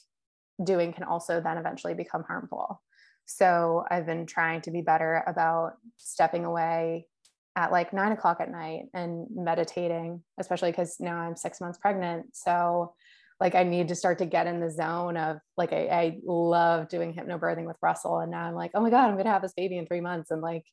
doing 0.64 0.92
can 0.92 1.04
also 1.04 1.40
then 1.40 1.58
eventually 1.58 1.94
become 1.94 2.24
harmful 2.24 2.82
so 3.30 3.84
i've 3.90 4.06
been 4.06 4.26
trying 4.26 4.60
to 4.60 4.70
be 4.70 4.80
better 4.80 5.22
about 5.26 5.74
stepping 5.96 6.44
away 6.44 7.06
at 7.56 7.72
like 7.72 7.92
nine 7.92 8.12
o'clock 8.12 8.40
at 8.40 8.50
night 8.50 8.84
and 8.94 9.26
meditating 9.34 10.22
especially 10.38 10.70
because 10.70 10.96
now 11.00 11.16
i'm 11.16 11.36
six 11.36 11.60
months 11.60 11.78
pregnant 11.78 12.26
so 12.34 12.94
like 13.40 13.54
I 13.54 13.62
need 13.62 13.88
to 13.88 13.94
start 13.94 14.18
to 14.18 14.26
get 14.26 14.46
in 14.46 14.60
the 14.60 14.70
zone 14.70 15.16
of 15.16 15.38
like 15.56 15.72
I, 15.72 15.86
I 15.86 16.18
love 16.24 16.88
doing 16.88 17.14
hypnobirthing 17.14 17.66
with 17.66 17.78
Russell. 17.80 18.18
And 18.18 18.30
now 18.30 18.44
I'm 18.44 18.54
like, 18.54 18.72
oh 18.74 18.80
my 18.80 18.90
God, 18.90 19.08
I'm 19.08 19.16
gonna 19.16 19.30
have 19.30 19.42
this 19.42 19.54
baby 19.54 19.78
in 19.78 19.86
three 19.86 20.02
months. 20.02 20.30
And 20.30 20.42
like 20.42 20.64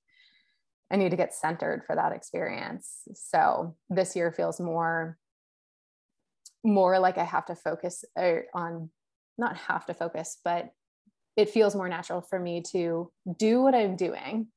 I 0.91 0.97
need 0.97 1.11
to 1.11 1.17
get 1.17 1.33
centered 1.33 1.83
for 1.87 1.95
that 1.95 2.11
experience. 2.11 3.03
So 3.13 3.75
this 3.89 4.15
year 4.15 4.31
feels 4.31 4.59
more 4.59 5.17
more 6.63 6.99
like 6.99 7.17
I 7.17 7.23
have 7.23 7.45
to 7.45 7.55
focus 7.55 8.03
er, 8.17 8.45
on 8.53 8.89
not 9.37 9.55
have 9.55 9.85
to 9.85 9.93
focus, 9.93 10.37
but 10.43 10.71
it 11.37 11.51
feels 11.51 11.75
more 11.75 11.87
natural 11.87 12.21
for 12.21 12.39
me 12.39 12.61
to 12.71 13.11
do 13.37 13.61
what 13.61 13.75
I'm 13.75 13.95
doing, 13.95 14.47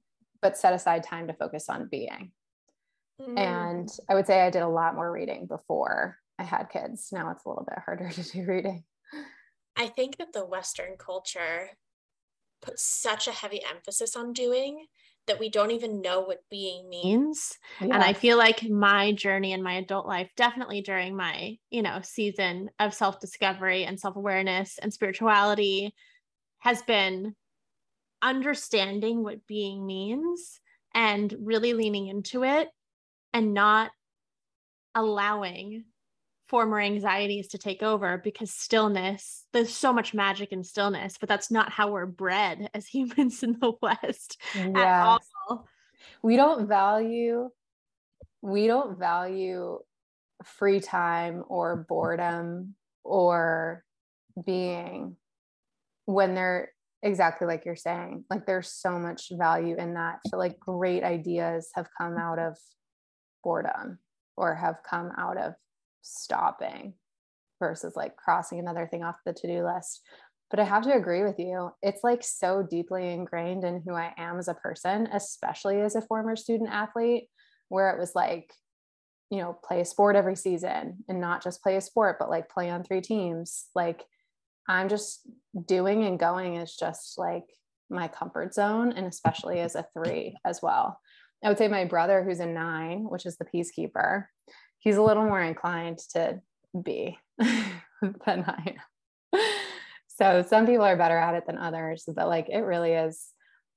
but 0.41 0.57
set 0.57 0.73
aside 0.73 1.05
time 1.05 1.27
to 1.27 1.35
focus 1.35 1.69
on 1.69 1.89
being. 1.91 2.33
Mm. 3.21 3.39
And 3.39 3.89
I 4.09 4.15
would 4.15 4.27
say 4.27 4.41
I 4.41 4.51
did 4.51 4.63
a 4.63 4.69
lot 4.69 4.95
more 4.95 5.13
reading 5.13 5.47
before 5.47 6.17
I 6.39 6.45
had 6.45 6.71
kids. 6.71 7.11
Now 7.13 7.31
it's 7.31 7.45
a 7.45 7.49
little 7.49 7.67
bit 7.69 7.79
harder 7.85 8.11
to 8.15 8.23
do 8.23 8.45
reading. 8.47 8.83
I 9.77 9.89
think 9.89 10.17
that 10.17 10.33
the 10.33 10.45
Western 10.45 10.97
culture 10.99 11.69
puts 12.63 12.85
such 12.85 13.29
a 13.29 13.33
heavy 13.33 13.63
emphasis 13.65 14.17
on 14.17 14.33
doing 14.33 14.87
that 15.27 15.39
we 15.39 15.51
don't 15.51 15.71
even 15.71 16.01
know 16.01 16.23
what 16.23 16.45
being 16.51 16.89
means. 16.89 17.59
Yeah. 17.81 17.95
And 17.95 18.03
I 18.03 18.15
feel 18.15 18.37
like 18.37 18.69
my 18.69 19.13
journey 19.13 19.53
in 19.53 19.63
my 19.63 19.75
adult 19.75 20.07
life, 20.07 20.31
definitely 20.37 20.81
during 20.81 21.15
my, 21.15 21.57
you 21.71 21.83
know, 21.83 22.01
season 22.03 22.71
of 22.81 22.95
self-discovery 22.95 23.85
and 23.85 24.01
self-awareness 24.01 24.79
and 24.79 24.93
spirituality 24.93 25.95
has 26.61 26.83
been 26.83 27.35
understanding 28.23 29.23
what 29.23 29.47
being 29.47 29.87
means 29.87 30.61
and 30.95 31.35
really 31.41 31.73
leaning 31.73 32.07
into 32.07 32.45
it 32.45 32.69
and 33.33 33.55
not 33.55 33.91
allowing 34.95 35.85
former 36.49 36.81
anxieties 36.81 37.49
to 37.49 37.59
take 37.59 37.81
over 37.81 38.19
because 38.19 38.51
stillness 38.51 39.47
there's 39.53 39.73
so 39.73 39.93
much 39.93 40.13
magic 40.13 40.51
in 40.51 40.65
stillness 40.65 41.17
but 41.17 41.29
that's 41.29 41.49
not 41.49 41.71
how 41.71 41.93
we're 41.93 42.07
bred 42.07 42.69
as 42.75 42.87
humans 42.89 43.43
in 43.45 43.57
the 43.61 43.73
west 43.81 44.41
yeah. 44.57 45.17
we 46.23 46.35
don't 46.35 46.67
value 46.67 47.49
we 48.43 48.67
don't 48.67 48.99
value 48.99 49.79
free 50.45 50.81
time 50.81 51.45
or 51.49 51.87
boredom 51.89 52.75
or 53.05 53.85
being 54.45 55.17
when 56.13 56.35
they're 56.35 56.73
exactly 57.03 57.47
like 57.47 57.65
you're 57.65 57.77
saying. 57.77 58.25
Like 58.31 58.47
there's 58.47 58.71
so 58.71 58.99
much 58.99 59.31
value 59.33 59.77
in 59.77 59.95
that. 59.95 60.19
So 60.27 60.37
like 60.37 60.59
great 60.59 61.03
ideas 61.03 61.71
have 61.75 61.89
come 61.97 62.19
out 62.19 62.39
of 62.39 62.57
boredom 63.43 63.99
or 64.37 64.55
have 64.55 64.77
come 64.89 65.11
out 65.17 65.39
of 65.39 65.55
stopping 66.03 66.95
versus 67.59 67.95
like 67.97 68.17
crossing 68.17 68.59
another 68.59 68.87
thing 68.91 69.03
off 69.03 69.17
the 69.25 69.33
to-do 69.33 69.65
list. 69.65 70.03
But 70.51 70.61
I 70.61 70.65
have 70.65 70.83
to 70.83 70.93
agree 70.93 71.23
with 71.23 71.39
you. 71.39 71.71
It's 71.81 72.03
like 72.03 72.25
so 72.25 72.67
deeply 72.69 73.13
ingrained 73.13 73.65
in 73.65 73.83
who 73.87 73.95
I 73.95 74.13
am 74.19 74.39
as 74.39 74.49
a 74.49 74.55
person, 74.55 75.09
especially 75.13 75.81
as 75.81 75.95
a 75.95 76.03
former 76.03 76.35
student 76.35 76.71
athlete, 76.71 77.29
where 77.69 77.91
it 77.91 78.01
was 78.01 78.15
like, 78.17 78.53
you 79.31 79.39
know, 79.39 79.57
play 79.65 79.81
a 79.81 79.85
sport 79.85 80.17
every 80.17 80.35
season 80.35 81.05
and 81.09 81.21
not 81.21 81.43
just 81.43 81.63
play 81.63 81.77
a 81.77 81.81
sport, 81.81 82.17
but 82.19 82.31
like 82.31 82.49
play 82.49 82.69
on 82.69 82.83
three 82.83 83.01
teams. 83.01 83.67
Like 83.77 84.05
I'm 84.71 84.89
just 84.89 85.29
doing 85.67 86.05
and 86.05 86.19
going 86.19 86.57
is 86.57 86.77
just 86.77 87.19
like 87.19 87.45
my 87.91 88.07
comfort 88.07 88.55
zone, 88.55 88.93
and 88.93 89.07
especially 89.07 89.59
as 89.59 89.75
a 89.75 89.87
three 89.93 90.37
as 90.45 90.61
well. 90.63 91.01
I 91.43 91.49
would 91.49 91.59
say 91.59 91.69
my 91.69 91.85
brother, 91.85 92.23
who's 92.23 92.41
a 92.41 92.47
nine, 92.47 93.05
which 93.09 93.27
is 93.27 93.37
the 93.37 93.47
peacekeeper, 93.47 94.27
he's 94.79 94.97
a 94.97 95.03
little 95.03 95.25
more 95.25 95.43
inclined 95.43 95.99
to 96.13 96.41
be 96.85 97.19
than 97.39 97.65
I 98.27 98.77
am. 98.77 99.41
So 100.07 100.45
some 100.47 100.67
people 100.67 100.85
are 100.85 100.97
better 100.97 101.17
at 101.17 101.35
it 101.35 101.47
than 101.47 101.59
others, 101.59 102.05
but 102.07 102.29
like 102.29 102.49
it 102.49 102.61
really 102.61 102.93
is. 102.93 103.27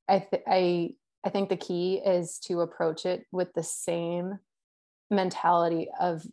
I 0.10 0.20
th- 0.20 0.44
I 0.46 0.90
I 1.26 1.30
think 1.30 1.50
the 1.50 1.56
key 1.56 2.02
is 2.06 2.38
to 2.48 2.62
approach 2.62 3.06
it 3.06 3.26
with 3.32 3.54
the 3.54 3.64
same 3.64 4.40
mentality 5.10 5.88
of 6.00 6.28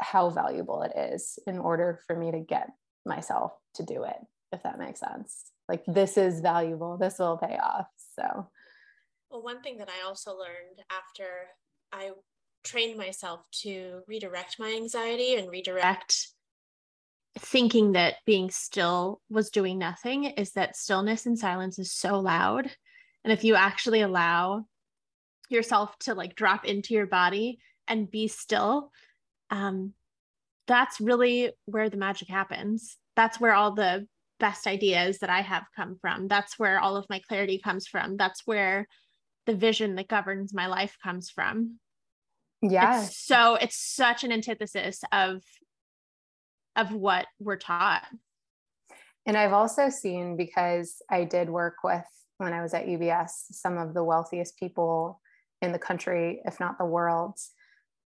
how 0.00 0.30
valuable 0.30 0.82
it 0.82 0.92
is 0.96 1.38
in 1.46 1.58
order 1.58 2.00
for 2.06 2.16
me 2.16 2.30
to 2.30 2.38
get 2.38 2.70
myself 3.06 3.52
to 3.74 3.82
do 3.82 4.04
it, 4.04 4.16
if 4.52 4.62
that 4.62 4.78
makes 4.78 5.00
sense. 5.00 5.52
Like 5.68 5.84
this 5.86 6.16
is 6.16 6.40
valuable. 6.40 6.96
This 6.96 7.18
will 7.18 7.38
pay 7.38 7.58
off. 7.58 7.86
So 8.14 8.48
well, 9.30 9.42
one 9.42 9.62
thing 9.62 9.78
that 9.78 9.88
I 9.88 10.06
also 10.06 10.32
learned 10.32 10.82
after 10.90 11.24
I 11.92 12.10
trained 12.64 12.98
myself 12.98 13.40
to 13.62 14.00
redirect 14.06 14.56
my 14.58 14.72
anxiety 14.72 15.36
and 15.36 15.50
redirect 15.50 16.28
thinking 17.38 17.92
that 17.92 18.14
being 18.24 18.50
still 18.50 19.20
was 19.28 19.50
doing 19.50 19.78
nothing 19.78 20.24
is 20.24 20.52
that 20.52 20.76
stillness 20.76 21.26
and 21.26 21.38
silence 21.38 21.78
is 21.78 21.92
so 21.92 22.18
loud. 22.18 22.70
And 23.24 23.32
if 23.32 23.44
you 23.44 23.54
actually 23.54 24.00
allow 24.00 24.64
yourself 25.48 25.98
to 26.00 26.14
like 26.14 26.34
drop 26.34 26.64
into 26.64 26.94
your 26.94 27.06
body 27.06 27.58
and 27.86 28.10
be 28.10 28.28
still, 28.28 28.90
um, 29.50 29.92
that's 30.66 31.00
really 31.00 31.52
where 31.66 31.88
the 31.88 31.96
magic 31.96 32.28
happens. 32.28 32.96
That's 33.14 33.40
where 33.40 33.54
all 33.54 33.72
the 33.74 34.06
best 34.38 34.66
ideas 34.66 35.18
that 35.18 35.30
I 35.30 35.40
have 35.40 35.64
come 35.74 35.96
from. 36.00 36.28
That's 36.28 36.58
where 36.58 36.78
all 36.78 36.96
of 36.96 37.06
my 37.08 37.20
clarity 37.26 37.58
comes 37.58 37.86
from. 37.86 38.16
That's 38.16 38.42
where 38.44 38.86
the 39.46 39.54
vision 39.54 39.94
that 39.94 40.08
governs 40.08 40.52
my 40.52 40.66
life 40.66 40.96
comes 41.02 41.30
from. 41.30 41.78
Yeah. 42.62 43.04
It's 43.04 43.24
so 43.24 43.54
it's 43.54 43.76
such 43.76 44.24
an 44.24 44.32
antithesis 44.32 45.02
of 45.12 45.42
of 46.74 46.92
what 46.92 47.26
we're 47.38 47.56
taught. 47.56 48.04
And 49.24 49.36
I've 49.36 49.52
also 49.52 49.88
seen 49.88 50.36
because 50.36 51.02
I 51.10 51.24
did 51.24 51.48
work 51.48 51.76
with 51.82 52.04
when 52.38 52.52
I 52.52 52.62
was 52.62 52.74
at 52.74 52.86
UBS 52.86 53.30
some 53.50 53.78
of 53.78 53.94
the 53.94 54.04
wealthiest 54.04 54.58
people 54.58 55.20
in 55.62 55.72
the 55.72 55.78
country, 55.78 56.40
if 56.44 56.60
not 56.60 56.78
the 56.78 56.84
world. 56.84 57.38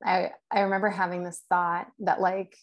I 0.04 0.32
I 0.52 0.62
remember 0.62 0.90
having 0.90 1.24
this 1.24 1.42
thought 1.50 1.88
that 2.00 2.22
like 2.22 2.56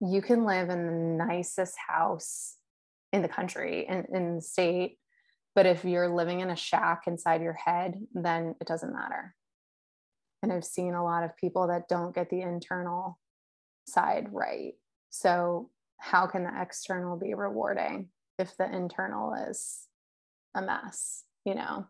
you 0.00 0.22
can 0.22 0.44
live 0.44 0.70
in 0.70 0.86
the 0.86 1.24
nicest 1.24 1.76
house 1.88 2.56
in 3.12 3.22
the 3.22 3.28
country 3.28 3.86
and 3.88 4.06
in, 4.06 4.16
in 4.16 4.36
the 4.36 4.42
state, 4.42 4.98
but 5.54 5.66
if 5.66 5.84
you're 5.84 6.08
living 6.08 6.40
in 6.40 6.50
a 6.50 6.56
shack 6.56 7.02
inside 7.06 7.42
your 7.42 7.54
head, 7.54 8.00
then 8.14 8.54
it 8.60 8.66
doesn't 8.66 8.94
matter. 8.94 9.34
And 10.42 10.52
I've 10.52 10.64
seen 10.64 10.94
a 10.94 11.04
lot 11.04 11.24
of 11.24 11.36
people 11.36 11.68
that 11.68 11.88
don't 11.88 12.14
get 12.14 12.30
the 12.30 12.40
internal 12.40 13.18
side 13.86 14.28
right. 14.32 14.72
So, 15.10 15.70
how 15.98 16.26
can 16.26 16.44
the 16.44 16.62
external 16.62 17.18
be 17.18 17.34
rewarding 17.34 18.08
if 18.38 18.56
the 18.56 18.64
internal 18.64 19.34
is 19.34 19.86
a 20.54 20.62
mess, 20.62 21.24
you 21.44 21.54
know? 21.54 21.86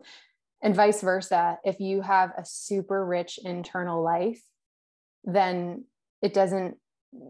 And 0.62 0.74
vice 0.74 1.01
versa. 1.01 1.59
If 1.64 1.78
you 1.78 2.03
have 2.03 2.32
a 2.36 2.44
super 2.44 3.07
rich 3.07 3.38
internal 3.44 4.03
life, 4.03 4.42
then 5.25 5.85
it 6.23 6.35
doesn't, 6.35 6.77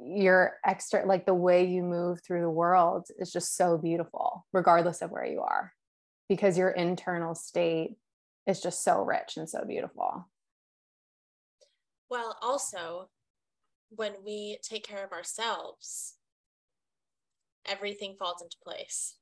your 0.04 0.56
extra, 0.64 1.06
like 1.06 1.26
the 1.26 1.34
way 1.34 1.66
you 1.66 1.82
move 1.82 2.20
through 2.22 2.42
the 2.42 2.50
world 2.50 3.06
is 3.18 3.32
just 3.32 3.56
so 3.56 3.78
beautiful, 3.78 4.46
regardless 4.52 5.00
of 5.02 5.10
where 5.10 5.24
you 5.24 5.40
are, 5.40 5.72
because 6.28 6.58
your 6.58 6.70
internal 6.70 7.34
state 7.34 7.96
is 8.46 8.60
just 8.60 8.84
so 8.84 9.00
rich 9.02 9.36
and 9.36 9.48
so 9.48 9.64
beautiful. 9.64 10.28
Well, 12.10 12.36
also, 12.42 13.08
when 13.90 14.12
we 14.24 14.58
take 14.62 14.86
care 14.86 15.04
of 15.04 15.12
ourselves, 15.12 16.16
everything 17.66 18.16
falls 18.18 18.42
into 18.42 18.56
place. 18.62 19.16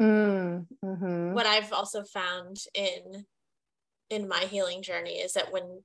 Mm, 0.00 0.66
mm-hmm. 0.84 1.32
What 1.32 1.46
I've 1.46 1.72
also 1.72 2.04
found 2.04 2.58
in 2.74 3.26
in 4.10 4.28
my 4.28 4.40
healing 4.40 4.82
journey 4.82 5.14
is 5.14 5.32
that 5.32 5.50
when 5.50 5.82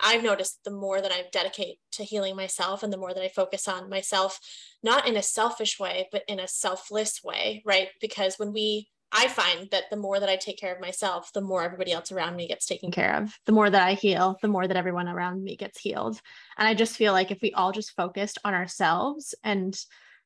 I've 0.00 0.22
noticed 0.22 0.64
the 0.64 0.70
more 0.70 1.00
that 1.00 1.12
I 1.12 1.24
dedicate 1.32 1.78
to 1.92 2.04
healing 2.04 2.36
myself 2.36 2.82
and 2.82 2.92
the 2.92 2.98
more 2.98 3.12
that 3.12 3.22
I 3.22 3.28
focus 3.28 3.66
on 3.66 3.90
myself, 3.90 4.38
not 4.82 5.08
in 5.08 5.16
a 5.16 5.22
selfish 5.22 5.78
way, 5.78 6.08
but 6.12 6.22
in 6.28 6.38
a 6.38 6.48
selfless 6.48 7.22
way, 7.24 7.62
right? 7.66 7.88
Because 8.00 8.38
when 8.38 8.52
we 8.52 8.88
I 9.10 9.28
find 9.28 9.70
that 9.70 9.84
the 9.90 9.96
more 9.96 10.20
that 10.20 10.28
I 10.28 10.36
take 10.36 10.58
care 10.58 10.74
of 10.74 10.82
myself, 10.82 11.32
the 11.32 11.40
more 11.40 11.62
everybody 11.62 11.92
else 11.92 12.12
around 12.12 12.36
me 12.36 12.46
gets 12.46 12.66
taken 12.66 12.90
care 12.90 13.16
of. 13.16 13.32
The 13.46 13.52
more 13.52 13.70
that 13.70 13.82
I 13.82 13.94
heal, 13.94 14.36
the 14.42 14.48
more 14.48 14.68
that 14.68 14.76
everyone 14.76 15.08
around 15.08 15.42
me 15.42 15.56
gets 15.56 15.80
healed. 15.80 16.20
And 16.58 16.68
I 16.68 16.74
just 16.74 16.94
feel 16.94 17.14
like 17.14 17.30
if 17.30 17.40
we 17.40 17.52
all 17.52 17.72
just 17.72 17.96
focused 17.96 18.36
on 18.44 18.52
ourselves 18.52 19.34
and, 19.42 19.74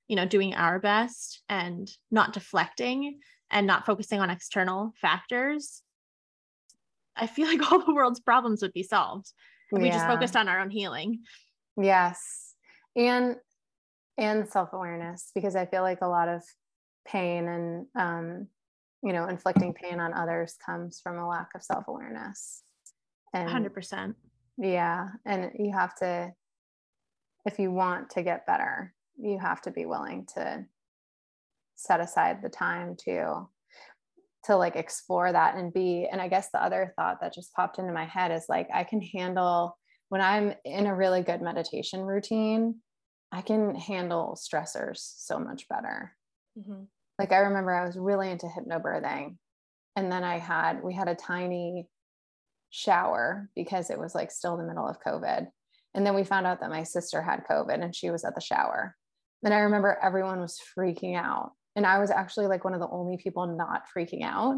you 0.08 0.16
know, 0.16 0.26
doing 0.26 0.56
our 0.56 0.80
best 0.80 1.42
and 1.48 1.88
not 2.10 2.32
deflecting 2.32 3.20
and 3.52 3.68
not 3.68 3.86
focusing 3.86 4.18
on 4.18 4.30
external 4.30 4.92
factors, 5.00 5.82
I 7.14 7.28
feel 7.28 7.46
like 7.46 7.62
all 7.70 7.84
the 7.84 7.94
world's 7.94 8.20
problems 8.20 8.62
would 8.62 8.72
be 8.72 8.82
solved 8.82 9.30
if 9.72 9.78
yeah. 9.78 9.84
we 9.84 9.90
just 9.90 10.06
focused 10.06 10.36
on 10.36 10.48
our 10.48 10.60
own 10.60 10.70
healing. 10.70 11.20
Yes. 11.76 12.54
And 12.94 13.36
and 14.18 14.46
self-awareness 14.48 15.30
because 15.34 15.56
I 15.56 15.66
feel 15.66 15.82
like 15.82 16.02
a 16.02 16.06
lot 16.06 16.28
of 16.28 16.42
pain 17.06 17.48
and 17.48 17.86
um 17.98 18.46
you 19.02 19.12
know 19.12 19.26
inflicting 19.26 19.74
pain 19.74 20.00
on 20.00 20.12
others 20.14 20.56
comes 20.64 21.00
from 21.02 21.18
a 21.18 21.26
lack 21.26 21.48
of 21.54 21.62
self-awareness 21.62 22.62
and 23.34 23.48
100% 23.48 24.14
yeah 24.58 25.08
and 25.26 25.50
you 25.58 25.72
have 25.72 25.94
to 25.96 26.30
if 27.46 27.58
you 27.58 27.72
want 27.72 28.10
to 28.10 28.22
get 28.22 28.46
better 28.46 28.94
you 29.18 29.38
have 29.38 29.60
to 29.62 29.70
be 29.70 29.86
willing 29.86 30.26
to 30.34 30.64
set 31.74 32.00
aside 32.00 32.42
the 32.42 32.48
time 32.48 32.94
to 32.96 33.48
to 34.45 34.57
like 34.57 34.76
explore 34.76 35.30
that 35.30 35.55
and 35.57 35.72
be 35.72 36.09
and 36.11 36.20
i 36.20 36.28
guess 36.28 36.51
the 36.51 36.62
other 36.62 36.93
thought 36.97 37.20
that 37.20 37.34
just 37.34 37.55
popped 37.55 37.78
into 37.78 37.93
my 37.93 38.05
head 38.05 38.30
is 38.30 38.47
like 38.49 38.68
i 38.74 38.84
can 38.84 39.01
handle 39.01 39.76
when 40.09 40.20
i'm 40.20 40.55
in 40.64 40.86
a 40.86 40.95
really 40.95 41.22
good 41.22 41.40
meditation 41.40 42.01
routine 42.01 42.76
i 43.30 43.40
can 43.40 43.74
handle 43.74 44.38
stressors 44.40 44.99
so 44.99 45.38
much 45.38 45.68
better 45.68 46.14
mm-hmm 46.59 46.82
like 47.18 47.32
I 47.32 47.38
remember 47.38 47.72
I 47.72 47.86
was 47.86 47.97
really 47.97 48.30
into 48.30 48.47
hypnobirthing. 48.47 49.36
And 49.95 50.11
then 50.11 50.24
I 50.24 50.38
had, 50.38 50.82
we 50.82 50.93
had 50.95 51.09
a 51.09 51.14
tiny 51.14 51.86
shower 52.70 53.49
because 53.55 53.90
it 53.90 53.99
was 53.99 54.14
like 54.14 54.30
still 54.30 54.57
the 54.57 54.64
middle 54.64 54.88
of 54.88 55.01
COVID. 55.01 55.47
And 55.95 56.07
then 56.07 56.14
we 56.14 56.24
found 56.24 56.47
out 56.47 56.61
that 56.61 56.70
my 56.70 56.82
sister 56.82 57.22
had 57.22 57.45
COVID 57.49 57.82
and 57.82 57.95
she 57.95 58.11
was 58.11 58.24
at 58.24 58.34
the 58.34 58.40
shower. 58.40 58.97
And 59.45 59.53
I 59.53 59.59
remember 59.59 59.99
everyone 60.03 60.40
was 60.40 60.59
freaking 60.76 61.16
out. 61.16 61.53
And 61.76 61.86
I 61.86 61.98
was 61.98 62.10
actually 62.10 62.46
like 62.46 62.64
one 62.64 62.74
of 62.74 62.80
the 62.80 62.88
only 62.88 63.16
people 63.16 63.46
not 63.46 63.84
freaking 63.94 64.22
out. 64.22 64.56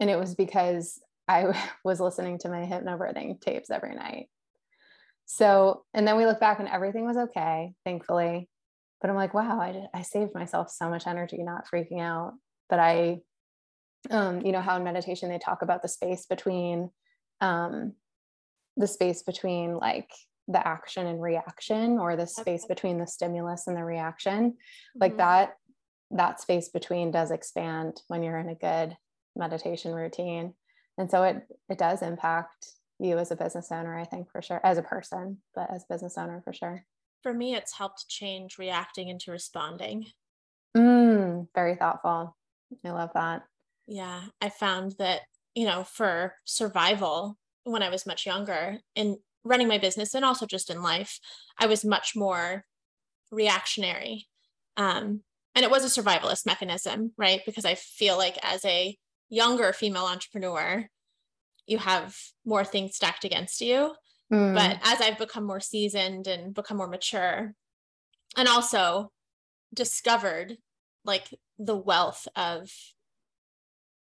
And 0.00 0.10
it 0.10 0.18
was 0.18 0.34
because 0.34 1.00
I 1.28 1.58
was 1.84 2.00
listening 2.00 2.38
to 2.38 2.48
my 2.48 2.62
hypnobirthing 2.62 3.40
tapes 3.40 3.70
every 3.70 3.94
night. 3.94 4.28
So, 5.26 5.84
and 5.94 6.06
then 6.06 6.16
we 6.16 6.26
look 6.26 6.40
back 6.40 6.60
and 6.60 6.68
everything 6.68 7.06
was 7.06 7.16
okay, 7.16 7.72
thankfully 7.84 8.48
but 9.04 9.10
I'm 9.10 9.16
like, 9.16 9.34
wow, 9.34 9.60
I, 9.60 9.86
I 9.92 10.00
saved 10.00 10.32
myself 10.32 10.70
so 10.70 10.88
much 10.88 11.06
energy 11.06 11.42
not 11.42 11.66
freaking 11.70 12.00
out. 12.00 12.32
But 12.70 12.78
I, 12.78 13.18
um, 14.10 14.40
you 14.40 14.50
know, 14.50 14.62
how 14.62 14.78
in 14.78 14.82
meditation 14.82 15.28
they 15.28 15.38
talk 15.38 15.60
about 15.60 15.82
the 15.82 15.88
space 15.88 16.24
between, 16.24 16.88
um, 17.42 17.92
the 18.78 18.86
space 18.86 19.22
between 19.22 19.76
like 19.76 20.08
the 20.48 20.66
action 20.66 21.06
and 21.06 21.20
reaction, 21.20 21.98
or 21.98 22.16
the 22.16 22.26
space 22.26 22.64
okay. 22.64 22.72
between 22.72 22.96
the 22.96 23.06
stimulus 23.06 23.66
and 23.66 23.76
the 23.76 23.84
reaction, 23.84 24.52
mm-hmm. 24.52 24.98
like 24.98 25.18
that. 25.18 25.58
That 26.10 26.40
space 26.40 26.68
between 26.68 27.10
does 27.10 27.30
expand 27.30 28.02
when 28.08 28.22
you're 28.22 28.38
in 28.38 28.48
a 28.48 28.54
good 28.54 28.96
meditation 29.36 29.94
routine, 29.94 30.54
and 30.98 31.10
so 31.10 31.22
it 31.24 31.46
it 31.68 31.78
does 31.78 32.02
impact 32.02 32.68
you 32.98 33.18
as 33.18 33.30
a 33.30 33.36
business 33.36 33.72
owner. 33.72 33.98
I 33.98 34.04
think 34.04 34.30
for 34.30 34.42
sure, 34.42 34.60
as 34.64 34.78
a 34.78 34.82
person, 34.82 35.38
but 35.54 35.70
as 35.72 35.84
business 35.84 36.16
owner 36.18 36.40
for 36.42 36.52
sure 36.52 36.86
for 37.24 37.32
me, 37.32 37.54
it's 37.54 37.76
helped 37.76 38.06
change 38.06 38.58
reacting 38.58 39.08
into 39.08 39.32
responding. 39.32 40.06
Mm, 40.76 41.48
very 41.54 41.74
thoughtful. 41.74 42.36
I 42.84 42.90
love 42.90 43.10
that. 43.14 43.44
Yeah, 43.86 44.24
I 44.42 44.50
found 44.50 44.92
that, 44.98 45.22
you 45.54 45.64
know, 45.64 45.84
for 45.84 46.34
survival 46.44 47.38
when 47.64 47.82
I 47.82 47.88
was 47.88 48.06
much 48.06 48.26
younger 48.26 48.78
in 48.94 49.18
running 49.42 49.68
my 49.68 49.78
business 49.78 50.14
and 50.14 50.24
also 50.24 50.44
just 50.44 50.68
in 50.68 50.82
life, 50.82 51.18
I 51.58 51.66
was 51.66 51.82
much 51.82 52.14
more 52.14 52.66
reactionary. 53.30 54.28
Um, 54.76 55.22
and 55.54 55.64
it 55.64 55.70
was 55.70 55.84
a 55.84 56.00
survivalist 56.00 56.46
mechanism, 56.46 57.12
right? 57.16 57.40
Because 57.46 57.64
I 57.64 57.74
feel 57.74 58.16
like 58.16 58.38
as 58.42 58.64
a 58.64 58.96
younger 59.28 59.72
female 59.72 60.04
entrepreneur, 60.04 60.88
you 61.66 61.78
have 61.78 62.16
more 62.44 62.64
things 62.64 62.96
stacked 62.96 63.24
against 63.24 63.60
you. 63.60 63.94
Mm. 64.32 64.54
But 64.54 64.78
as 64.82 65.00
I've 65.00 65.18
become 65.18 65.44
more 65.44 65.60
seasoned 65.60 66.26
and 66.26 66.54
become 66.54 66.76
more 66.78 66.88
mature, 66.88 67.54
and 68.36 68.48
also 68.48 69.12
discovered 69.72 70.58
like 71.04 71.28
the 71.58 71.76
wealth 71.76 72.26
of 72.34 72.70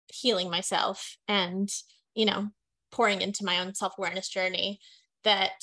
healing 0.09 0.51
myself 0.51 1.16
and, 1.28 1.68
you 2.14 2.24
know, 2.24 2.49
pouring 2.93 3.20
into 3.20 3.45
my 3.45 3.59
own 3.59 3.74
self-awareness 3.74 4.28
journey, 4.28 4.78
that 5.24 5.62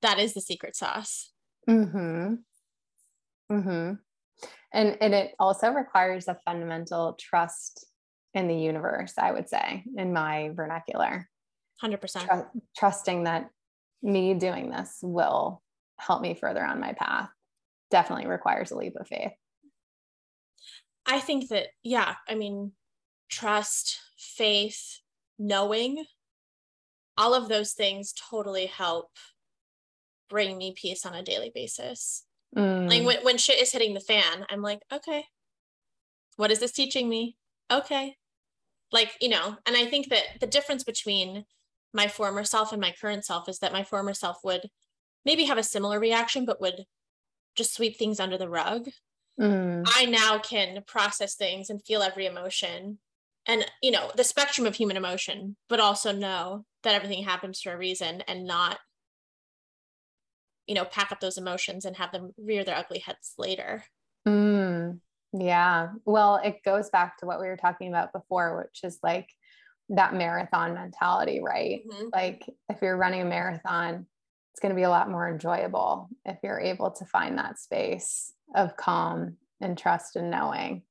that 0.00 0.18
is 0.18 0.34
the 0.34 0.40
secret 0.40 0.74
sauce. 0.74 1.30
Mm-hmm. 1.68 2.34
Mm-hmm. 3.52 3.92
And 4.72 4.98
and 5.00 5.14
it 5.14 5.34
also 5.38 5.70
requires 5.70 6.28
a 6.28 6.38
fundamental 6.44 7.16
trust 7.18 7.86
in 8.34 8.48
the 8.48 8.54
universe, 8.54 9.14
I 9.18 9.32
would 9.32 9.48
say, 9.48 9.84
in 9.96 10.12
my 10.12 10.50
vernacular. 10.54 11.28
100%. 11.82 12.26
Tr- 12.26 12.58
trusting 12.76 13.24
that 13.24 13.50
me 14.02 14.34
doing 14.34 14.70
this 14.70 14.98
will 15.02 15.62
help 15.98 16.20
me 16.20 16.34
further 16.34 16.64
on 16.64 16.80
my 16.80 16.92
path 16.92 17.30
definitely 17.90 18.26
requires 18.26 18.70
a 18.70 18.76
leap 18.76 18.96
of 18.96 19.06
faith. 19.08 19.32
I 21.06 21.20
think 21.20 21.48
that, 21.48 21.68
yeah, 21.82 22.16
I 22.28 22.34
mean, 22.34 22.72
trust, 23.30 23.98
faith, 24.18 25.00
knowing, 25.38 26.04
all 27.16 27.34
of 27.34 27.48
those 27.48 27.72
things 27.72 28.12
totally 28.30 28.66
help 28.66 29.10
bring 30.28 30.58
me 30.58 30.74
peace 30.76 31.06
on 31.06 31.14
a 31.14 31.22
daily 31.22 31.50
basis. 31.52 32.24
Mm. 32.56 32.88
Like 32.88 33.04
when, 33.04 33.24
when 33.24 33.38
shit 33.38 33.60
is 33.60 33.72
hitting 33.72 33.94
the 33.94 34.00
fan, 34.00 34.46
I'm 34.48 34.62
like, 34.62 34.80
okay, 34.92 35.24
what 36.36 36.50
is 36.50 36.60
this 36.60 36.72
teaching 36.72 37.08
me? 37.08 37.36
Okay. 37.70 38.16
Like, 38.90 39.12
you 39.20 39.28
know, 39.28 39.56
and 39.66 39.76
I 39.76 39.86
think 39.86 40.08
that 40.08 40.40
the 40.40 40.46
difference 40.46 40.84
between 40.84 41.44
my 41.92 42.08
former 42.08 42.44
self 42.44 42.72
and 42.72 42.80
my 42.80 42.94
current 42.98 43.24
self 43.24 43.48
is 43.48 43.58
that 43.58 43.72
my 43.72 43.84
former 43.84 44.14
self 44.14 44.38
would 44.44 44.68
maybe 45.24 45.44
have 45.44 45.58
a 45.58 45.62
similar 45.62 46.00
reaction, 46.00 46.46
but 46.46 46.60
would 46.60 46.84
just 47.56 47.74
sweep 47.74 47.98
things 47.98 48.20
under 48.20 48.38
the 48.38 48.48
rug. 48.48 48.88
Mm. 49.38 49.86
I 49.94 50.06
now 50.06 50.38
can 50.38 50.82
process 50.86 51.34
things 51.34 51.70
and 51.70 51.84
feel 51.84 52.02
every 52.02 52.26
emotion 52.26 52.98
and, 53.46 53.64
you 53.82 53.90
know, 53.90 54.10
the 54.14 54.24
spectrum 54.24 54.66
of 54.66 54.74
human 54.74 54.96
emotion, 54.96 55.56
but 55.68 55.80
also 55.80 56.12
know 56.12 56.64
that 56.82 56.94
everything 56.94 57.24
happens 57.24 57.60
for 57.60 57.72
a 57.72 57.78
reason 57.78 58.22
and 58.28 58.46
not 58.46 58.78
you 60.68 60.74
know 60.74 60.84
pack 60.84 61.10
up 61.10 61.20
those 61.20 61.38
emotions 61.38 61.84
and 61.84 61.96
have 61.96 62.12
them 62.12 62.32
rear 62.36 62.62
their 62.62 62.76
ugly 62.76 63.00
heads 63.00 63.32
later. 63.38 63.84
Mm, 64.26 65.00
yeah. 65.32 65.88
Well 66.04 66.36
it 66.44 66.62
goes 66.64 66.90
back 66.90 67.18
to 67.18 67.26
what 67.26 67.40
we 67.40 67.48
were 67.48 67.56
talking 67.56 67.88
about 67.88 68.12
before 68.12 68.58
which 68.58 68.84
is 68.84 68.98
like 69.02 69.28
that 69.88 70.14
marathon 70.14 70.74
mentality 70.74 71.40
right? 71.42 71.80
Mm-hmm. 71.90 72.08
like 72.12 72.44
if 72.68 72.82
you're 72.82 72.96
running 72.96 73.22
a 73.22 73.24
marathon 73.24 74.06
it's 74.52 74.60
going 74.60 74.74
to 74.74 74.76
be 74.76 74.82
a 74.82 74.90
lot 74.90 75.10
more 75.10 75.28
enjoyable 75.28 76.08
if 76.24 76.36
you're 76.42 76.60
able 76.60 76.90
to 76.90 77.04
find 77.06 77.38
that 77.38 77.58
space 77.58 78.32
of 78.54 78.76
calm 78.76 79.36
and 79.60 79.78
trust 79.78 80.16
and 80.16 80.30
knowing 80.30 80.82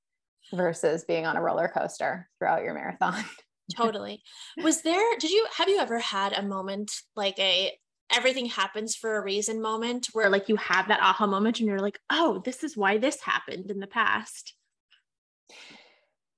versus 0.54 1.04
being 1.04 1.26
on 1.26 1.36
a 1.36 1.42
roller 1.42 1.68
coaster 1.68 2.30
throughout 2.40 2.64
your 2.64 2.74
marathon. 2.74 3.24
Totally. 3.76 4.24
Was 4.64 4.82
there 4.82 5.18
did 5.20 5.32
you 5.32 5.46
have 5.58 5.68
you 5.68 5.80
ever 5.80 6.00
had 6.00 6.32
a 6.32 6.42
moment 6.42 6.94
like 7.16 7.38
a 7.40 7.74
everything 8.12 8.46
happens 8.46 8.96
for 8.96 9.18
a 9.18 9.24
reason 9.24 9.62
moment 9.62 10.08
where 10.14 10.30
like 10.30 10.50
you 10.50 10.56
have 10.56 10.88
that 10.88 11.02
aha 11.02 11.28
moment 11.28 11.60
and 11.60 11.68
you're 11.68 11.80
like, 11.80 12.00
oh, 12.10 12.42
this 12.46 12.64
is 12.64 12.78
why 12.78 12.98
this 12.98 13.22
happened 13.22 13.70
in 13.70 13.80
the 13.80 13.88
past? 13.88 14.54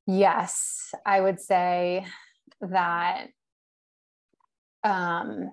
Yes, 0.08 0.92
I 1.06 1.22
would 1.22 1.40
say 1.40 2.06
that 2.62 3.28
um, 4.84 5.52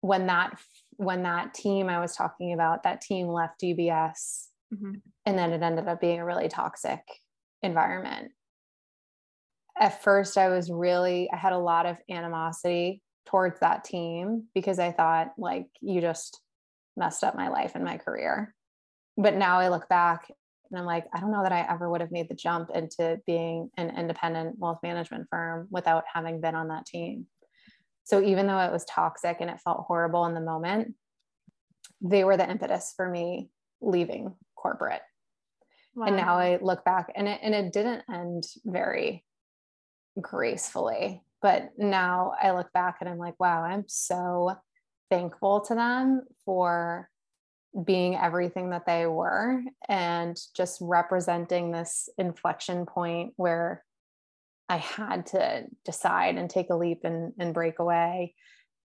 when 0.00 0.26
that 0.26 0.58
when 0.96 1.22
that 1.22 1.54
team 1.54 1.88
I 1.88 1.98
was 1.98 2.14
talking 2.14 2.52
about, 2.52 2.82
that 2.82 3.00
team 3.00 3.26
left 3.26 3.62
UBS, 3.62 4.48
mm-hmm. 4.72 4.92
and 5.24 5.38
then 5.38 5.52
it 5.52 5.62
ended 5.62 5.88
up 5.88 6.00
being 6.00 6.20
a 6.20 6.24
really 6.24 6.48
toxic 6.48 7.00
environment. 7.62 8.32
At 9.80 10.02
first, 10.02 10.36
I 10.36 10.48
was 10.48 10.70
really 10.70 11.30
I 11.32 11.36
had 11.36 11.54
a 11.54 11.58
lot 11.58 11.86
of 11.86 11.96
animosity 12.10 13.02
towards 13.26 13.60
that 13.60 13.84
team 13.84 14.44
because 14.54 14.78
I 14.78 14.92
thought 14.92 15.32
like 15.38 15.66
you 15.80 16.00
just 16.00 16.40
messed 16.96 17.24
up 17.24 17.34
my 17.34 17.48
life 17.48 17.72
and 17.74 17.84
my 17.84 17.96
career. 17.96 18.54
But 19.16 19.34
now 19.34 19.58
I 19.58 19.68
look 19.68 19.88
back 19.88 20.30
and 20.70 20.78
I'm 20.78 20.86
like, 20.86 21.06
I 21.12 21.20
don't 21.20 21.32
know 21.32 21.42
that 21.42 21.52
I 21.52 21.66
ever 21.68 21.88
would 21.88 22.00
have 22.00 22.12
made 22.12 22.28
the 22.28 22.34
jump 22.34 22.70
into 22.74 23.20
being 23.26 23.70
an 23.76 23.96
independent 23.96 24.58
wealth 24.58 24.80
management 24.82 25.26
firm 25.30 25.68
without 25.70 26.04
having 26.12 26.40
been 26.40 26.54
on 26.54 26.68
that 26.68 26.86
team. 26.86 27.26
So 28.04 28.22
even 28.22 28.46
though 28.46 28.58
it 28.58 28.72
was 28.72 28.84
toxic 28.84 29.38
and 29.40 29.50
it 29.50 29.60
felt 29.60 29.84
horrible 29.86 30.26
in 30.26 30.34
the 30.34 30.40
moment, 30.40 30.94
they 32.00 32.24
were 32.24 32.36
the 32.36 32.48
impetus 32.48 32.92
for 32.96 33.08
me 33.08 33.48
leaving 33.80 34.34
corporate. 34.56 35.02
Wow. 35.94 36.06
And 36.06 36.16
now 36.16 36.38
I 36.38 36.58
look 36.60 36.84
back 36.84 37.12
and 37.14 37.28
it 37.28 37.40
and 37.42 37.54
it 37.54 37.72
didn't 37.72 38.02
end 38.12 38.44
very 38.64 39.24
gracefully 40.20 41.22
but 41.44 41.72
now 41.76 42.32
I 42.42 42.52
look 42.52 42.72
back 42.72 42.96
and 43.00 43.08
I'm 43.08 43.18
like, 43.18 43.38
wow, 43.38 43.62
I'm 43.62 43.84
so 43.86 44.56
thankful 45.10 45.60
to 45.66 45.74
them 45.74 46.22
for 46.46 47.10
being 47.84 48.16
everything 48.16 48.70
that 48.70 48.86
they 48.86 49.04
were 49.04 49.60
and 49.86 50.40
just 50.56 50.78
representing 50.80 51.70
this 51.70 52.08
inflection 52.16 52.86
point 52.86 53.34
where 53.36 53.84
I 54.70 54.78
had 54.78 55.26
to 55.26 55.64
decide 55.84 56.38
and 56.38 56.48
take 56.48 56.70
a 56.70 56.76
leap 56.76 57.00
and, 57.04 57.34
and 57.38 57.52
break 57.52 57.78
away. 57.78 58.34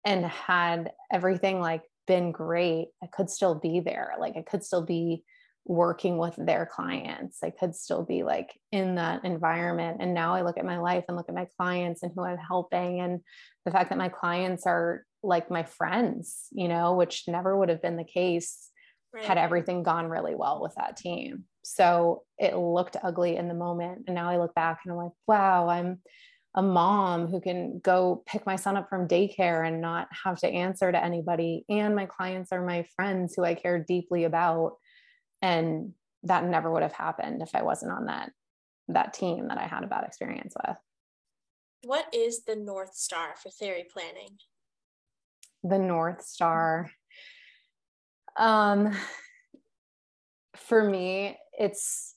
And 0.06 0.24
had 0.24 0.94
everything 1.12 1.60
like 1.60 1.84
been 2.08 2.32
great, 2.32 2.88
I 3.04 3.08
could 3.08 3.30
still 3.30 3.56
be 3.56 3.82
there. 3.82 4.14
Like 4.18 4.38
I 4.38 4.44
could 4.44 4.64
still 4.64 4.86
be 4.86 5.26
working 5.66 6.18
with 6.18 6.36
their 6.38 6.66
clients. 6.66 7.40
I 7.44 7.50
could 7.50 7.76
still 7.76 8.04
be 8.04 8.24
like 8.24 8.54
in 8.72 8.96
that 8.96 9.26
environment. 9.26 9.98
And 10.00 10.14
now 10.14 10.36
I 10.36 10.44
look 10.44 10.58
at 10.58 10.66
my 10.66 10.78
life 10.78 11.06
and 11.08 11.18
look 11.18 11.28
at 11.28 11.36
my 11.36 11.48
clients 11.58 12.04
and 12.04 12.12
who 12.16 12.24
I'm 12.24 12.38
helping 12.38 13.00
and 13.00 13.22
the 13.66 13.72
fact 13.72 13.90
that 13.90 13.98
my 13.98 14.10
clients 14.10 14.68
are 14.68 15.04
like 15.24 15.50
my 15.50 15.64
friends, 15.64 16.48
you 16.52 16.68
know, 16.68 16.94
which 16.94 17.24
never 17.28 17.58
would 17.58 17.70
have 17.70 17.82
been 17.82 17.98
the 17.98 18.04
case 18.04 18.70
right. 19.14 19.26
had 19.26 19.40
everything 19.40 19.82
gone 19.82 20.08
really 20.08 20.36
well 20.36 20.62
with 20.62 20.76
that 20.76 20.98
team. 20.98 21.46
So 21.64 22.24
it 22.38 22.56
looked 22.56 22.98
ugly 23.02 23.36
in 23.36 23.48
the 23.48 23.56
moment. 23.56 24.04
And 24.06 24.16
now 24.16 24.30
I 24.30 24.38
look 24.38 24.54
back 24.54 24.82
and 24.84 24.92
I'm 24.92 25.00
like, 25.00 25.14
wow, 25.28 25.68
I'm 25.68 26.00
a 26.54 26.62
mom 26.62 27.28
who 27.28 27.42
can 27.42 27.80
go 27.84 28.24
pick 28.28 28.46
my 28.46 28.56
son 28.56 28.78
up 28.78 28.88
from 28.88 29.08
daycare 29.08 29.68
and 29.68 29.82
not 29.82 30.08
have 30.24 30.38
to 30.40 30.48
answer 30.48 30.92
to 30.92 31.04
anybody. 31.04 31.66
And 31.70 31.96
my 31.96 32.06
clients 32.06 32.52
are 32.52 32.64
my 32.64 32.86
friends 32.96 33.34
who 33.36 33.44
I 33.44 33.56
care 33.56 33.80
deeply 33.80 34.26
about 34.26 34.74
and 35.46 35.94
that 36.24 36.44
never 36.44 36.72
would 36.72 36.82
have 36.82 36.94
happened 36.94 37.42
if 37.42 37.54
i 37.54 37.62
wasn't 37.62 37.92
on 37.92 38.06
that 38.06 38.32
that 38.88 39.14
team 39.14 39.48
that 39.48 39.58
i 39.58 39.68
had 39.68 39.84
a 39.84 39.88
bad 39.88 40.04
experience 40.04 40.54
with. 40.66 40.78
What 41.84 42.08
is 42.14 42.44
the 42.46 42.56
north 42.56 42.96
star 42.96 43.36
for 43.42 43.52
theory 43.52 43.86
planning? 43.92 44.40
The 45.64 45.78
north 45.78 46.24
star. 46.24 46.92
Um 48.38 48.92
for 50.56 50.84
me 50.84 51.38
it's 51.60 52.16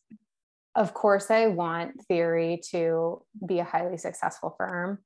of 0.74 0.94
course 0.94 1.30
i 1.30 1.48
want 1.48 2.00
theory 2.06 2.60
to 2.70 3.22
be 3.46 3.58
a 3.58 3.64
highly 3.64 3.96
successful 3.96 4.54
firm 4.56 4.98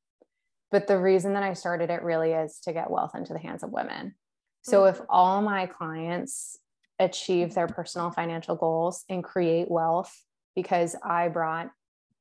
but 0.71 0.87
the 0.87 0.99
reason 0.99 1.33
that 1.33 1.43
i 1.43 1.55
started 1.55 1.91
it 1.91 2.03
really 2.03 2.33
is 2.33 2.61
to 2.61 2.73
get 2.73 2.91
wealth 2.91 3.15
into 3.15 3.33
the 3.33 3.39
hands 3.39 3.63
of 3.63 3.71
women. 3.73 4.15
So 4.63 4.83
mm-hmm. 4.83 4.95
if 4.95 5.07
all 5.09 5.43
my 5.43 5.67
clients 5.67 6.59
achieve 7.03 7.55
their 7.55 7.67
personal 7.67 8.11
financial 8.11 8.57
goals 8.57 9.05
and 9.09 9.25
create 9.25 9.71
wealth 9.71 10.13
because 10.55 10.95
I 11.03 11.29
brought 11.29 11.71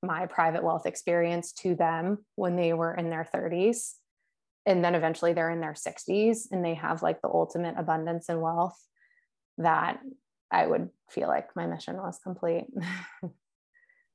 my 0.04 0.26
private 0.26 0.64
wealth 0.64 0.86
experience 0.86 1.52
to 1.52 1.76
them 1.76 2.26
when 2.36 2.56
they 2.56 2.74
were 2.74 2.94
in 2.94 3.10
their 3.10 3.28
30s. 3.34 3.94
And 4.66 4.84
then 4.84 4.96
eventually 4.96 5.34
they're 5.34 5.50
in 5.50 5.62
their 5.62 5.74
60s 5.74 6.48
and 6.52 6.64
they 6.64 6.76
have 6.76 7.02
like 7.02 7.22
the 7.22 7.30
ultimate 7.30 7.76
abundance 7.78 8.30
and 8.30 8.42
wealth 8.42 8.78
that 9.58 10.00
I 10.50 10.66
would 10.66 10.90
feel 11.10 11.28
like 11.28 11.56
my 11.56 11.68
mission 11.68 11.98
was 11.98 12.20
complete. 12.24 12.66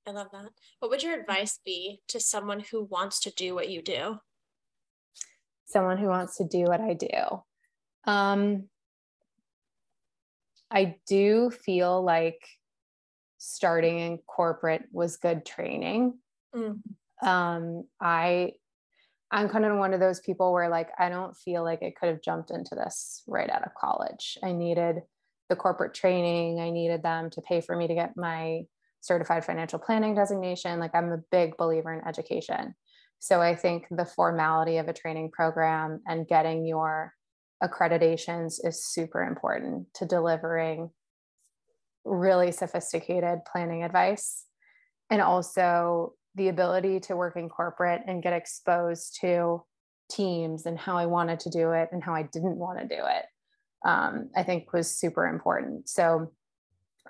I 0.09 0.13
love 0.13 0.29
that. 0.33 0.51
What 0.79 0.91
would 0.91 1.03
your 1.03 1.19
advice 1.19 1.59
be 1.65 2.01
to 2.09 2.21
someone 2.21 2.61
who 2.61 2.85
wants 2.85 3.21
to 3.21 3.31
do 3.31 3.55
what 3.55 3.69
you 3.69 3.83
do? 3.83 4.19
Someone 5.67 5.99
who 5.99 6.07
wants 6.07 6.37
to 6.37 6.45
do 6.45 6.65
what 6.65 6.81
I 6.81 6.95
do. 6.95 7.43
Um, 8.05 8.69
I 10.71 10.97
do 11.07 11.51
feel 11.51 12.03
like 12.03 12.41
starting 13.39 13.99
in 13.99 14.19
corporate 14.27 14.85
was 14.93 15.17
good 15.17 15.45
training. 15.45 16.19
Mm. 16.55 16.81
Um, 17.23 17.85
I 18.01 18.53
I'm 19.31 19.49
kind 19.49 19.65
of 19.65 19.77
one 19.77 19.93
of 19.93 20.01
those 20.01 20.21
people 20.21 20.53
where 20.53 20.69
like 20.69 20.91
I 20.99 21.09
don't 21.09 21.37
feel 21.37 21.65
like 21.65 21.83
I 21.83 21.93
could 21.99 22.09
have 22.09 22.23
jumped 22.23 22.51
into 22.51 22.75
this 22.75 23.23
right 23.27 23.51
out 23.51 23.67
of 23.67 23.75
college. 23.75 24.39
I 24.43 24.53
needed 24.53 25.03
the 25.49 25.57
corporate 25.57 25.95
training. 25.95 26.61
I 26.61 26.71
needed 26.71 27.03
them 27.03 27.31
to 27.31 27.43
pay 27.43 27.61
for 27.61 27.77
me 27.77 27.89
to 27.89 27.95
get 27.95 28.17
my 28.17 28.63
certified 29.01 29.45
financial 29.45 29.79
planning 29.79 30.15
designation. 30.15 30.79
Like 30.79 30.95
I'm 30.95 31.13
a 31.13 31.23
big 31.31 31.57
believer 31.57 31.93
in 31.93 32.07
education. 32.07 32.75
So 33.19 33.41
I 33.41 33.55
think 33.55 33.87
the 33.91 34.05
formality 34.05 34.79
of 34.79 34.89
a 34.89 34.93
training 34.93 35.31
program 35.31 36.01
and 36.07 36.29
getting 36.29 36.67
your 36.67 37.13
accreditations 37.63 38.59
is 38.63 38.85
super 38.85 39.23
important 39.23 39.87
to 39.95 40.05
delivering 40.05 40.91
really 42.05 42.53
sophisticated 42.53 43.41
planning 43.51 43.83
advice 43.83 44.45
and 45.11 45.23
also 45.23 46.15
the 46.35 46.49
ability 46.49 47.01
to 47.01 47.17
work 47.17 47.37
in 47.37 47.49
corporate 47.49 48.03
and 48.07 48.23
get 48.23 48.33
exposed 48.33 49.19
to 49.21 49.63
teams 50.11 50.67
and 50.67 50.79
how 50.79 50.97
I 50.97 51.07
wanted 51.07 51.41
to 51.41 51.51
do 51.51 51.73
it 51.73 51.89
and 51.93 52.03
how 52.03 52.15
I 52.15 52.23
didn't 52.23 52.57
want 52.57 52.79
to 52.79 52.87
do 52.87 53.03
it, 53.03 53.25
um, 53.85 54.31
I 54.37 54.43
think 54.43 54.73
was 54.73 54.91
super 54.91 55.27
important. 55.27 55.89
So 55.89 56.33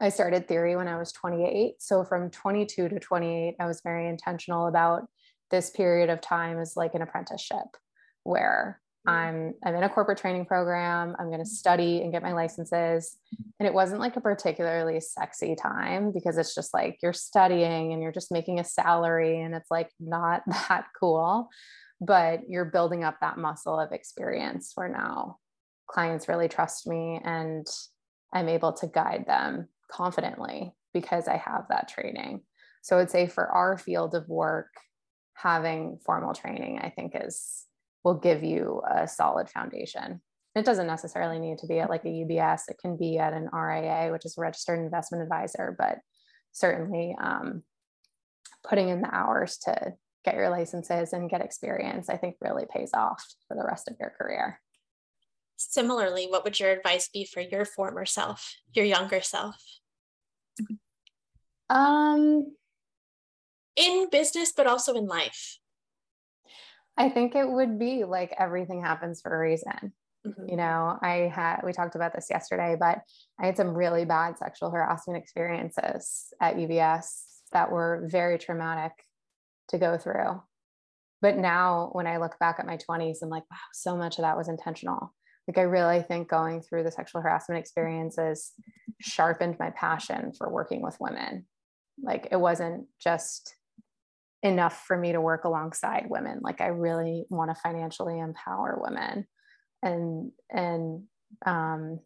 I 0.01 0.11
started 0.11 0.47
theory 0.47 0.76
when 0.76 0.88
I 0.88 0.99
was 0.99 1.12
28. 1.12 1.74
So 1.78 2.05
from 2.05 2.30
22 2.30 2.88
to 2.88 3.01
28, 3.01 3.57
I 3.59 3.66
was 3.66 3.80
very 3.82 4.09
intentional 4.09 4.66
about 4.66 5.09
this 5.51 5.70
period 5.70 6.11
of 6.11 6.20
time 6.20 6.59
as 6.59 6.76
like 6.76 6.94
an 6.94 7.03
apprenticeship 7.03 7.66
where 8.22 8.80
I'm 9.07 9.54
I'm 9.64 9.74
in 9.74 9.82
a 9.82 9.88
corporate 9.88 10.18
training 10.18 10.46
program. 10.46 11.14
I'm 11.18 11.28
going 11.28 11.42
to 11.42 11.46
study 11.46 12.02
and 12.02 12.12
get 12.12 12.22
my 12.22 12.32
licenses. 12.32 13.16
And 13.59 13.66
it 13.66 13.74
wasn't 13.74 14.00
like 14.00 14.16
a 14.16 14.20
particularly 14.20 15.00
sexy 15.00 15.54
time 15.54 16.12
because 16.12 16.38
it's 16.38 16.54
just 16.54 16.74
like 16.74 16.98
you're 17.02 17.12
studying 17.12 17.92
and 17.92 18.02
you're 18.02 18.12
just 18.12 18.32
making 18.32 18.59
a 18.59 18.64
salary 18.64 19.40
and 19.40 19.54
it's 19.54 19.70
like 19.70 19.90
not 20.00 20.42
that 20.68 20.86
cool, 20.98 21.48
but 22.00 22.48
you're 22.48 22.64
building 22.64 23.04
up 23.04 23.18
that 23.20 23.38
muscle 23.38 23.78
of 23.78 23.92
experience 23.92 24.72
where 24.74 24.88
now 24.88 25.38
clients 25.88 26.28
really 26.28 26.48
trust 26.48 26.86
me 26.86 27.20
and 27.24 27.66
I'm 28.32 28.48
able 28.48 28.72
to 28.74 28.86
guide 28.86 29.24
them 29.26 29.68
confidently 29.90 30.72
because 30.92 31.28
I 31.28 31.36
have 31.36 31.66
that 31.70 31.88
training. 31.88 32.42
So 32.82 32.98
I'd 32.98 33.11
say 33.11 33.26
for 33.26 33.46
our 33.46 33.78
field 33.78 34.14
of 34.14 34.28
work, 34.28 34.68
having 35.34 35.98
formal 36.04 36.34
training, 36.34 36.80
I 36.80 36.90
think 36.90 37.12
is 37.14 37.66
will 38.07 38.14
give 38.14 38.44
you 38.44 38.80
a 38.88 39.09
solid 39.09 39.50
foundation. 39.50 40.22
It 40.54 40.64
doesn't 40.64 40.86
necessarily 40.86 41.40
need 41.40 41.59
to 41.59 41.66
be 41.66 41.80
at 41.80 41.90
like 41.90 42.04
a 42.04 42.09
UBS. 42.09 42.68
It 42.68 42.78
can 42.80 42.96
be 42.96 43.18
at 43.18 43.32
an 43.32 43.48
RIA, 43.52 44.12
which 44.12 44.24
is 44.24 44.38
a 44.38 44.40
registered 44.40 44.78
investment 44.78 45.24
advisor, 45.24 45.74
but 45.76 45.98
certainly 46.52 47.16
um, 47.20 47.64
putting 48.64 48.90
in 48.90 49.02
the 49.02 49.12
hours 49.12 49.59
to 49.64 49.94
get 50.24 50.36
your 50.36 50.50
licenses 50.50 51.12
and 51.12 51.28
get 51.28 51.40
experience, 51.40 52.09
I 52.09 52.16
think 52.16 52.36
really 52.40 52.64
pays 52.72 52.92
off 52.94 53.24
for 53.48 53.57
the 53.57 53.66
rest 53.66 53.88
of 53.88 53.96
your 53.98 54.14
career. 54.16 54.61
Similarly, 55.57 56.26
what 56.26 56.44
would 56.44 56.61
your 56.61 56.70
advice 56.70 57.09
be 57.09 57.24
for 57.24 57.40
your 57.40 57.64
former 57.64 58.07
self, 58.07 58.54
your 58.72 58.84
younger 58.84 59.20
self? 59.20 59.57
Um, 61.68 62.54
in 63.74 64.09
business, 64.12 64.52
but 64.57 64.68
also 64.68 64.94
in 64.94 65.07
life. 65.07 65.59
I 66.97 67.09
think 67.09 67.34
it 67.34 67.49
would 67.49 67.78
be 67.78 68.05
like 68.05 68.34
everything 68.38 68.82
happens 68.82 69.20
for 69.20 69.34
a 69.34 69.38
reason. 69.38 69.92
Mm-hmm. 70.26 70.49
You 70.49 70.57
know, 70.57 70.99
I 71.01 71.30
had, 71.34 71.61
we 71.64 71.72
talked 71.72 71.94
about 71.94 72.14
this 72.14 72.28
yesterday, 72.30 72.76
but 72.78 73.01
I 73.40 73.47
had 73.47 73.57
some 73.57 73.74
really 73.74 74.05
bad 74.05 74.38
sexual 74.38 74.70
harassment 74.70 75.22
experiences 75.22 76.32
at 76.40 76.57
UBS 76.57 77.22
that 77.53 77.70
were 77.70 78.07
very 78.07 78.38
traumatic 78.38 78.92
to 79.68 79.78
go 79.78 79.99
through. 79.99 80.42
But 81.22 81.36
now 81.36 81.90
when 81.92 82.07
I 82.07 82.18
look 82.18 82.38
back 82.38 82.57
at 82.59 82.66
my 82.66 82.76
20s, 82.76 83.18
I'm 83.22 83.28
like, 83.28 83.44
wow, 83.51 83.57
so 83.72 83.97
much 83.97 84.18
of 84.18 84.22
that 84.22 84.36
was 84.36 84.49
intentional. 84.49 85.14
Like, 85.49 85.59
I 85.59 85.62
really 85.62 86.03
think 86.03 86.28
going 86.28 86.61
through 86.61 86.82
the 86.82 86.90
sexual 86.90 87.20
harassment 87.20 87.61
experiences 87.61 88.53
sharpened 89.01 89.57
my 89.61 89.70
passion 89.70 90.32
for 90.36 90.51
working 90.51 90.82
with 90.82 90.97
women. 91.01 91.47
Like, 92.03 92.28
it 92.32 92.40
wasn't 92.40 92.86
just 93.01 93.55
enough 94.43 94.84
for 94.87 94.97
me 94.97 95.12
to 95.12 95.20
work 95.20 95.45
alongside 95.45 96.07
women. 96.09 96.41
Like 96.43 96.61
i 96.61 96.66
really 96.66 97.24
want 97.30 97.51
to 97.51 97.61
financially 97.61 98.18
empower 98.18 98.78
women. 98.80 99.26
And 99.82 100.32
and 100.51 101.03
um 101.45 102.01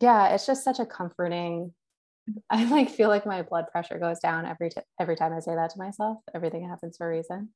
yeah 0.00 0.34
it's 0.34 0.46
just 0.46 0.64
such 0.64 0.78
a 0.78 0.86
comforting 0.86 1.72
i 2.50 2.64
like 2.64 2.88
feel 2.88 3.08
like 3.08 3.26
my 3.26 3.42
blood 3.42 3.66
pressure 3.70 3.98
goes 3.98 4.20
down 4.20 4.46
every 4.46 4.70
t- 4.70 4.80
every 5.00 5.16
time 5.16 5.32
i 5.32 5.40
say 5.40 5.54
that 5.54 5.70
to 5.70 5.78
myself. 5.78 6.18
Everything 6.34 6.68
happens 6.68 6.96
for 6.96 7.10
a 7.10 7.16
reason. 7.16 7.50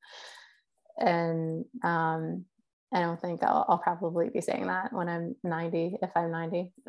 And 0.97 1.65
um 1.83 2.45
i 2.93 2.99
don't 2.99 3.21
think 3.21 3.43
i'll, 3.43 3.65
I'll 3.67 3.77
probably 3.77 4.29
be 4.29 4.41
saying 4.41 4.67
that 4.67 4.93
when 4.93 5.09
i'm 5.09 5.35
90 5.43 5.97
if 6.01 6.09
i'm 6.15 6.31
90 6.31 6.71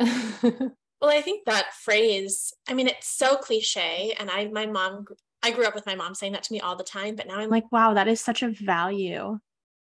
well 1.00 1.10
i 1.10 1.20
think 1.20 1.44
that 1.46 1.74
phrase 1.74 2.52
i 2.68 2.74
mean 2.74 2.86
it's 2.88 3.08
so 3.08 3.36
cliche 3.36 4.14
and 4.18 4.30
i 4.30 4.46
my 4.46 4.66
mom 4.66 5.04
I 5.42 5.52
grew 5.52 5.64
up 5.66 5.74
with 5.74 5.86
my 5.86 5.94
mom 5.94 6.14
saying 6.14 6.32
that 6.32 6.42
to 6.44 6.52
me 6.52 6.60
all 6.60 6.76
the 6.76 6.84
time, 6.84 7.16
but 7.16 7.26
now 7.26 7.38
I'm 7.38 7.50
like, 7.50 7.70
wow, 7.70 7.94
that 7.94 8.08
is 8.08 8.20
such 8.20 8.42
a 8.42 8.50
value, 8.50 9.38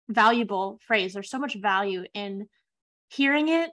valuable 0.07 0.79
phrase. 0.85 1.13
There's 1.13 1.29
so 1.29 1.39
much 1.39 1.55
value 1.55 2.05
in 2.13 2.47
hearing 3.09 3.49
it 3.49 3.71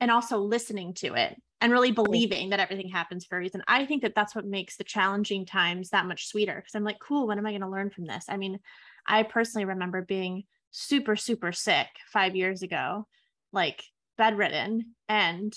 and 0.00 0.10
also 0.10 0.38
listening 0.38 0.94
to 0.94 1.14
it 1.14 1.36
and 1.60 1.72
really 1.72 1.90
believing 1.90 2.50
that 2.50 2.60
everything 2.60 2.88
happens 2.88 3.24
for 3.24 3.36
a 3.36 3.40
reason. 3.40 3.62
I 3.66 3.86
think 3.86 4.02
that 4.02 4.14
that's 4.14 4.34
what 4.34 4.44
makes 4.44 4.76
the 4.76 4.84
challenging 4.84 5.46
times 5.46 5.90
that 5.90 6.06
much 6.06 6.28
sweeter 6.28 6.56
because 6.56 6.74
I'm 6.74 6.84
like, 6.84 6.98
cool, 7.00 7.26
what 7.26 7.38
am 7.38 7.46
I 7.46 7.50
going 7.50 7.62
to 7.62 7.68
learn 7.68 7.90
from 7.90 8.04
this? 8.04 8.26
I 8.28 8.36
mean, 8.36 8.60
I 9.06 9.22
personally 9.22 9.64
remember 9.64 10.02
being 10.02 10.44
super, 10.70 11.16
super 11.16 11.52
sick 11.52 11.86
five 12.12 12.36
years 12.36 12.62
ago, 12.62 13.06
like 13.52 13.82
bedridden, 14.18 14.94
and 15.08 15.54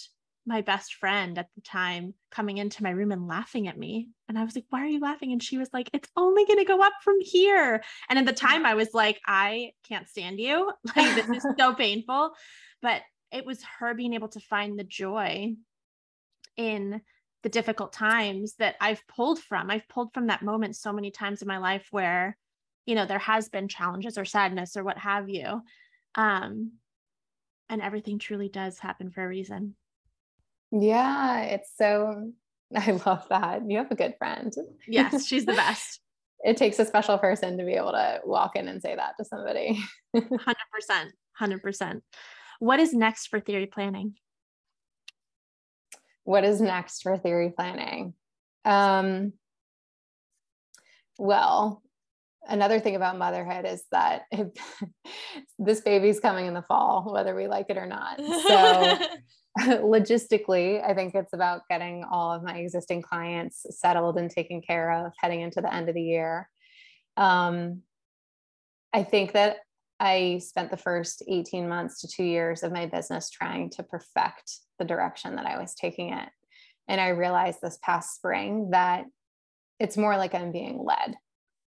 my 0.49 0.61
best 0.61 0.95
friend 0.95 1.37
at 1.37 1.47
the 1.53 1.61
time 1.61 2.15
coming 2.31 2.57
into 2.57 2.81
my 2.81 2.89
room 2.89 3.11
and 3.11 3.27
laughing 3.27 3.67
at 3.67 3.77
me. 3.77 4.09
And 4.27 4.37
I 4.37 4.43
was 4.43 4.55
like, 4.55 4.65
why 4.71 4.81
are 4.81 4.87
you 4.87 4.99
laughing? 4.99 5.31
And 5.31 5.41
she 5.41 5.59
was 5.59 5.69
like, 5.71 5.91
it's 5.93 6.09
only 6.17 6.43
going 6.45 6.57
to 6.57 6.65
go 6.65 6.81
up 6.81 6.93
from 7.03 7.17
here. 7.21 7.83
And 8.09 8.17
at 8.17 8.25
the 8.25 8.33
time, 8.33 8.65
I 8.65 8.73
was 8.73 8.89
like, 8.91 9.21
I 9.27 9.73
can't 9.87 10.09
stand 10.09 10.39
you. 10.39 10.71
Like, 10.95 11.15
this 11.15 11.29
is 11.29 11.45
so 11.57 11.75
painful. 11.75 12.31
But 12.81 13.03
it 13.31 13.45
was 13.45 13.61
her 13.79 13.93
being 13.93 14.15
able 14.15 14.29
to 14.29 14.39
find 14.39 14.77
the 14.77 14.83
joy 14.83 15.53
in 16.57 16.99
the 17.43 17.49
difficult 17.49 17.93
times 17.93 18.55
that 18.55 18.75
I've 18.81 19.07
pulled 19.07 19.39
from. 19.39 19.69
I've 19.69 19.87
pulled 19.87 20.13
from 20.15 20.27
that 20.27 20.41
moment 20.41 20.75
so 20.75 20.91
many 20.91 21.11
times 21.11 21.43
in 21.43 21.47
my 21.47 21.59
life 21.59 21.87
where, 21.91 22.35
you 22.87 22.95
know, 22.95 23.05
there 23.05 23.19
has 23.19 23.49
been 23.49 23.67
challenges 23.67 24.17
or 24.17 24.25
sadness 24.25 24.75
or 24.75 24.83
what 24.83 24.97
have 24.97 25.29
you. 25.29 25.61
Um, 26.15 26.71
and 27.69 27.83
everything 27.83 28.17
truly 28.17 28.49
does 28.49 28.79
happen 28.79 29.11
for 29.11 29.23
a 29.23 29.27
reason. 29.27 29.75
Yeah, 30.71 31.41
it's 31.41 31.71
so, 31.75 32.31
I 32.75 32.91
love 33.05 33.25
that. 33.29 33.61
You 33.67 33.77
have 33.77 33.91
a 33.91 33.95
good 33.95 34.15
friend. 34.17 34.53
Yes, 34.87 35.25
she's 35.25 35.45
the 35.45 35.53
best. 35.65 35.99
it 36.43 36.57
takes 36.57 36.79
a 36.79 36.85
special 36.85 37.17
person 37.17 37.57
to 37.57 37.65
be 37.65 37.73
able 37.73 37.91
to 37.91 38.21
walk 38.23 38.55
in 38.55 38.67
and 38.67 38.81
say 38.81 38.95
that 38.95 39.13
to 39.17 39.25
somebody. 39.25 39.79
100%. 40.15 40.35
100%. 41.41 42.01
What 42.59 42.79
is 42.79 42.93
next 42.93 43.27
for 43.27 43.39
theory 43.39 43.67
planning? 43.67 44.15
What 46.23 46.43
is 46.43 46.61
next 46.61 47.01
for 47.01 47.17
theory 47.17 47.51
planning? 47.55 48.13
Um, 48.65 49.33
well, 51.17 51.81
another 52.47 52.79
thing 52.79 52.95
about 52.95 53.17
motherhood 53.17 53.65
is 53.65 53.83
that 53.91 54.23
it, 54.31 54.57
this 55.57 55.81
baby's 55.81 56.19
coming 56.19 56.45
in 56.45 56.53
the 56.53 56.61
fall, 56.61 57.11
whether 57.11 57.33
we 57.35 57.47
like 57.47 57.67
it 57.69 57.77
or 57.77 57.87
not. 57.87 58.19
So 58.19 58.97
logistically, 59.81 60.83
I 60.83 60.93
think 60.93 61.15
it's 61.15 61.33
about 61.33 61.61
getting 61.69 62.03
all 62.09 62.31
of 62.31 62.43
my 62.43 62.57
existing 62.57 63.01
clients 63.01 63.65
settled 63.71 64.17
and 64.17 64.29
taken 64.29 64.61
care 64.61 64.91
of 64.91 65.11
heading 65.17 65.41
into 65.41 65.61
the 65.61 65.73
end 65.73 65.89
of 65.89 65.95
the 65.95 66.01
year. 66.01 66.49
Um, 67.17 67.81
I 68.93 69.03
think 69.03 69.33
that 69.33 69.57
I 69.99 70.39
spent 70.43 70.71
the 70.71 70.77
first 70.77 71.23
18 71.27 71.67
months 71.67 72.01
to 72.01 72.07
two 72.07 72.23
years 72.23 72.63
of 72.63 72.71
my 72.71 72.85
business 72.85 73.29
trying 73.29 73.69
to 73.71 73.83
perfect 73.83 74.51
the 74.77 74.85
direction 74.85 75.35
that 75.35 75.45
I 75.45 75.59
was 75.59 75.75
taking 75.75 76.13
it. 76.13 76.29
And 76.87 77.01
I 77.01 77.09
realized 77.09 77.59
this 77.61 77.77
past 77.83 78.15
spring 78.15 78.69
that 78.71 79.05
it's 79.79 79.97
more 79.97 80.17
like 80.17 80.33
I'm 80.33 80.51
being 80.51 80.83
led. 80.83 81.15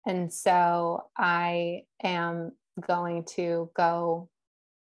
And 0.05 0.31
so 0.33 1.03
I 1.17 1.83
am 2.01 2.53
going 2.87 3.25
to 3.35 3.69
go 3.75 4.29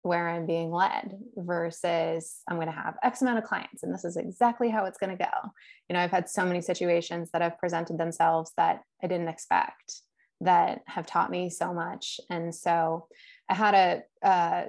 where 0.04 0.30
I'm 0.30 0.46
being 0.46 0.70
led 0.70 1.18
versus 1.36 2.42
I'm 2.48 2.58
going 2.58 2.68
to 2.68 2.74
have 2.74 2.96
X 3.04 3.22
amount 3.22 3.40
of 3.40 3.46
clients 3.46 3.84
and 3.84 3.94
this 3.94 4.06
is 4.06 4.18
exactly 4.18 4.70
how 4.70 4.86
it's 4.86 4.98
going 4.98 5.18
to 5.18 5.24
go. 5.24 5.50
You 5.90 5.94
know, 5.94 6.00
I've 6.00 6.12
had 6.12 6.30
so 6.30 6.46
many 6.46 6.62
situations 6.62 7.30
that 7.32 7.42
have 7.42 7.58
presented 7.58 7.98
themselves 7.98 8.52
that 8.58 8.82
I 9.02 9.08
didn't 9.08 9.30
expect 9.30 10.02
that 10.42 10.82
have 10.88 11.08
taught 11.08 11.32
me 11.32 11.50
so 11.50 11.74
much. 11.74 12.20
And 12.30 12.54
so 12.54 13.08
I 13.50 13.54
had 13.54 13.74
a, 13.74 14.28
uh, 14.28 14.66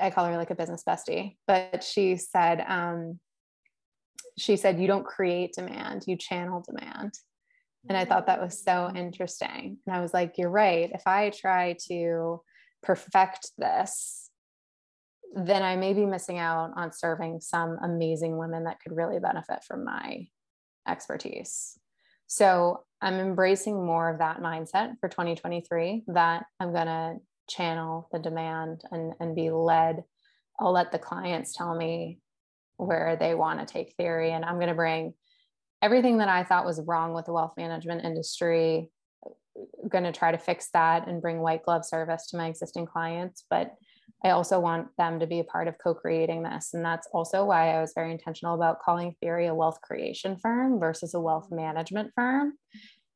I 0.00 0.10
call 0.10 0.26
her 0.26 0.36
like 0.36 0.50
a 0.50 0.54
business 0.54 0.84
bestie, 0.86 1.36
but 1.48 1.82
she 1.82 2.16
said, 2.16 2.64
um, 2.66 3.18
she 4.38 4.56
said, 4.56 4.80
You 4.80 4.86
don't 4.86 5.04
create 5.04 5.54
demand, 5.54 6.04
you 6.06 6.16
channel 6.16 6.64
demand. 6.66 7.14
And 7.88 7.98
I 7.98 8.04
thought 8.04 8.26
that 8.26 8.40
was 8.40 8.62
so 8.62 8.90
interesting. 8.94 9.78
And 9.86 9.96
I 9.96 10.00
was 10.00 10.14
like, 10.14 10.34
You're 10.38 10.50
right. 10.50 10.90
If 10.92 11.06
I 11.06 11.30
try 11.30 11.76
to 11.88 12.40
perfect 12.82 13.50
this, 13.58 14.23
then 15.34 15.62
I 15.62 15.76
may 15.76 15.92
be 15.92 16.06
missing 16.06 16.38
out 16.38 16.72
on 16.76 16.92
serving 16.92 17.40
some 17.40 17.78
amazing 17.82 18.38
women 18.38 18.64
that 18.64 18.80
could 18.80 18.96
really 18.96 19.18
benefit 19.18 19.64
from 19.64 19.84
my 19.84 20.28
expertise. 20.86 21.78
So 22.26 22.84
I'm 23.00 23.14
embracing 23.14 23.84
more 23.84 24.10
of 24.10 24.18
that 24.18 24.40
mindset 24.40 24.94
for 25.00 25.08
2023 25.08 26.04
that 26.08 26.44
I'm 26.60 26.72
going 26.72 26.86
to 26.86 27.16
channel 27.48 28.08
the 28.12 28.18
demand 28.18 28.82
and, 28.90 29.12
and 29.20 29.34
be 29.34 29.50
led. 29.50 30.04
I'll 30.58 30.72
let 30.72 30.92
the 30.92 30.98
clients 30.98 31.52
tell 31.52 31.74
me 31.74 32.20
where 32.76 33.16
they 33.18 33.34
want 33.34 33.60
to 33.60 33.66
take 33.66 33.94
theory, 33.96 34.32
and 34.32 34.44
I'm 34.44 34.56
going 34.56 34.68
to 34.68 34.74
bring 34.74 35.14
everything 35.82 36.18
that 36.18 36.28
I 36.28 36.44
thought 36.44 36.64
was 36.64 36.80
wrong 36.80 37.12
with 37.12 37.26
the 37.26 37.32
wealth 37.32 37.54
management 37.56 38.04
industry. 38.04 38.90
Going 39.88 40.04
to 40.04 40.12
try 40.12 40.32
to 40.32 40.38
fix 40.38 40.70
that 40.72 41.06
and 41.06 41.22
bring 41.22 41.38
white 41.38 41.64
glove 41.64 41.84
service 41.84 42.28
to 42.28 42.36
my 42.36 42.46
existing 42.46 42.86
clients. 42.86 43.44
But 43.50 43.74
I 44.24 44.30
also 44.30 44.60
want 44.60 44.88
them 44.96 45.20
to 45.20 45.26
be 45.26 45.40
a 45.40 45.44
part 45.44 45.68
of 45.68 45.76
co 45.78 45.94
creating 45.94 46.42
this. 46.42 46.70
And 46.72 46.84
that's 46.84 47.08
also 47.12 47.44
why 47.44 47.74
I 47.74 47.80
was 47.80 47.92
very 47.94 48.12
intentional 48.12 48.54
about 48.54 48.80
calling 48.80 49.14
Theory 49.20 49.46
a 49.46 49.54
wealth 49.54 49.80
creation 49.82 50.36
firm 50.36 50.78
versus 50.78 51.14
a 51.14 51.20
wealth 51.20 51.46
mm-hmm. 51.46 51.56
management 51.56 52.12
firm, 52.14 52.54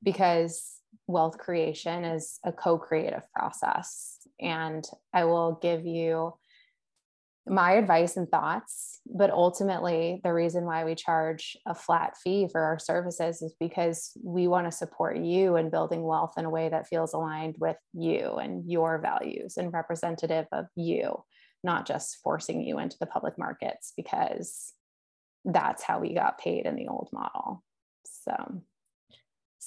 because 0.02 0.80
wealth 1.06 1.38
creation 1.38 2.04
is 2.04 2.38
a 2.44 2.52
co 2.52 2.78
creative 2.78 3.22
process. 3.34 4.18
And 4.40 4.84
I 5.12 5.24
will 5.24 5.58
give 5.62 5.86
you 5.86 6.34
my 7.50 7.72
advice 7.72 8.16
and 8.16 8.28
thoughts. 8.28 9.00
But 9.06 9.30
ultimately, 9.30 10.20
the 10.22 10.32
reason 10.32 10.64
why 10.64 10.84
we 10.84 10.94
charge 10.94 11.56
a 11.66 11.74
flat 11.74 12.16
fee 12.22 12.48
for 12.50 12.60
our 12.60 12.78
services 12.78 13.40
is 13.40 13.54
because 13.58 14.12
we 14.22 14.48
want 14.48 14.66
to 14.66 14.76
support 14.76 15.16
you 15.18 15.56
in 15.56 15.70
building 15.70 16.02
wealth 16.02 16.34
in 16.36 16.44
a 16.44 16.50
way 16.50 16.68
that 16.68 16.88
feels 16.88 17.14
aligned 17.14 17.56
with 17.58 17.76
you 17.94 18.36
and 18.36 18.70
your 18.70 18.98
values 18.98 19.56
and 19.56 19.72
representative 19.72 20.46
of 20.52 20.66
you, 20.76 21.22
not 21.64 21.86
just 21.86 22.18
forcing 22.22 22.62
you 22.62 22.78
into 22.78 22.96
the 23.00 23.06
public 23.06 23.38
markets 23.38 23.92
because 23.96 24.72
that's 25.44 25.82
how 25.82 26.00
we 26.00 26.14
got 26.14 26.38
paid 26.38 26.66
in 26.66 26.76
the 26.76 26.88
old 26.88 27.08
model. 27.12 27.62
So 28.04 28.62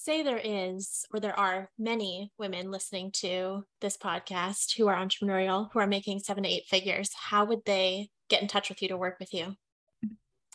say 0.04 0.24
there 0.24 0.42
is 0.44 1.06
or 1.14 1.20
there 1.20 1.38
are 1.40 1.70
many 1.78 2.32
women 2.40 2.72
listening 2.72 3.12
to 3.12 3.64
this 3.82 3.98
podcast 3.98 4.76
who 4.76 4.88
are 4.88 4.96
entrepreneurial 4.96 5.70
who 5.72 5.80
are 5.80 5.88
making 5.88 6.20
seven 6.20 6.44
to 6.44 6.50
eight 6.50 6.66
figures 6.68 7.12
how 7.16 7.46
would 7.46 7.64
they 7.66 8.10
get 8.28 8.42
in 8.42 8.48
touch 8.48 8.70
with 8.70 8.82
you 8.82 8.88
to 8.88 8.98
work 8.98 9.18
with 9.20 9.32
you? 9.32 9.56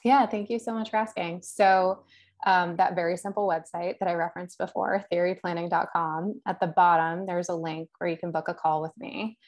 Yeah 0.03 0.27
thank 0.27 0.51
you 0.51 0.59
so 0.59 0.75
much 0.75 0.91
for 0.91 0.97
asking. 0.97 1.43
So 1.43 2.03
um, 2.45 2.77
that 2.77 2.95
very 2.95 3.17
simple 3.17 3.49
website 3.49 3.99
that 3.99 4.09
i 4.09 4.15
referenced 4.15 4.59
before 4.59 5.05
theoryplanning.com 5.13 6.41
at 6.47 6.61
the 6.61 6.67
bottom 6.67 7.25
there's 7.25 7.49
a 7.49 7.55
link 7.55 7.89
where 7.99 8.11
you 8.11 8.17
can 8.17 8.33
book 8.33 8.49
a 8.49 8.55
call 8.55 8.83
with 8.83 8.93
me. 8.99 9.39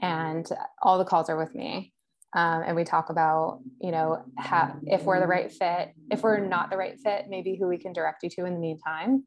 And 0.00 0.48
all 0.80 0.98
the 0.98 1.04
calls 1.04 1.28
are 1.28 1.36
with 1.36 1.54
me 1.54 1.92
um, 2.34 2.62
and 2.66 2.76
we 2.76 2.84
talk 2.84 3.10
about 3.10 3.60
you 3.80 3.90
know 3.90 4.22
how, 4.36 4.76
if 4.86 5.04
we're 5.04 5.20
the 5.20 5.26
right 5.26 5.52
fit 5.52 5.92
if 6.10 6.22
we're 6.22 6.38
not 6.38 6.70
the 6.70 6.76
right 6.76 6.98
fit 6.98 7.26
maybe 7.28 7.56
who 7.56 7.66
we 7.66 7.78
can 7.78 7.92
direct 7.92 8.22
you 8.22 8.30
to 8.30 8.44
in 8.44 8.54
the 8.54 8.60
meantime 8.60 9.24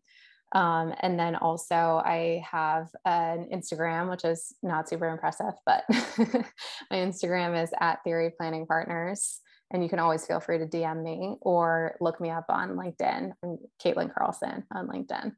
um, 0.53 0.93
and 0.99 1.17
then 1.17 1.35
also 1.35 2.01
I 2.03 2.43
have 2.49 2.89
an 3.05 3.47
Instagram, 3.53 4.09
which 4.09 4.25
is 4.25 4.53
not 4.61 4.89
super 4.89 5.07
impressive, 5.07 5.53
but 5.65 5.85
my 5.89 6.97
Instagram 6.97 7.61
is 7.61 7.71
at 7.79 8.03
Theory 8.03 8.31
Planning 8.37 8.65
Partners. 8.65 9.39
And 9.73 9.81
you 9.81 9.87
can 9.87 9.99
always 9.99 10.25
feel 10.25 10.41
free 10.41 10.57
to 10.57 10.65
DM 10.65 11.01
me 11.01 11.37
or 11.39 11.95
look 12.01 12.19
me 12.19 12.29
up 12.29 12.45
on 12.49 12.75
LinkedIn. 12.75 13.31
I'm 13.41 13.57
Caitlin 13.81 14.13
Carlson 14.13 14.65
on 14.73 14.87
LinkedIn. 14.87 15.31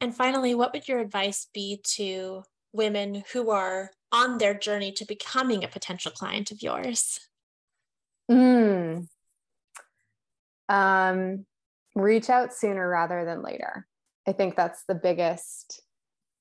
And 0.00 0.16
finally, 0.16 0.54
what 0.54 0.72
would 0.72 0.88
your 0.88 1.00
advice 1.00 1.46
be 1.52 1.82
to 1.96 2.44
women 2.72 3.22
who 3.34 3.50
are 3.50 3.90
on 4.12 4.38
their 4.38 4.54
journey 4.54 4.92
to 4.92 5.04
becoming 5.04 5.64
a 5.64 5.68
potential 5.68 6.12
client 6.12 6.50
of 6.50 6.62
yours? 6.62 7.20
Mm. 8.30 9.08
Um, 10.68 11.46
reach 11.94 12.30
out 12.30 12.52
sooner 12.52 12.88
rather 12.88 13.24
than 13.24 13.42
later. 13.42 13.86
I 14.26 14.32
think 14.32 14.54
that's 14.54 14.84
the 14.84 14.94
biggest 14.94 15.82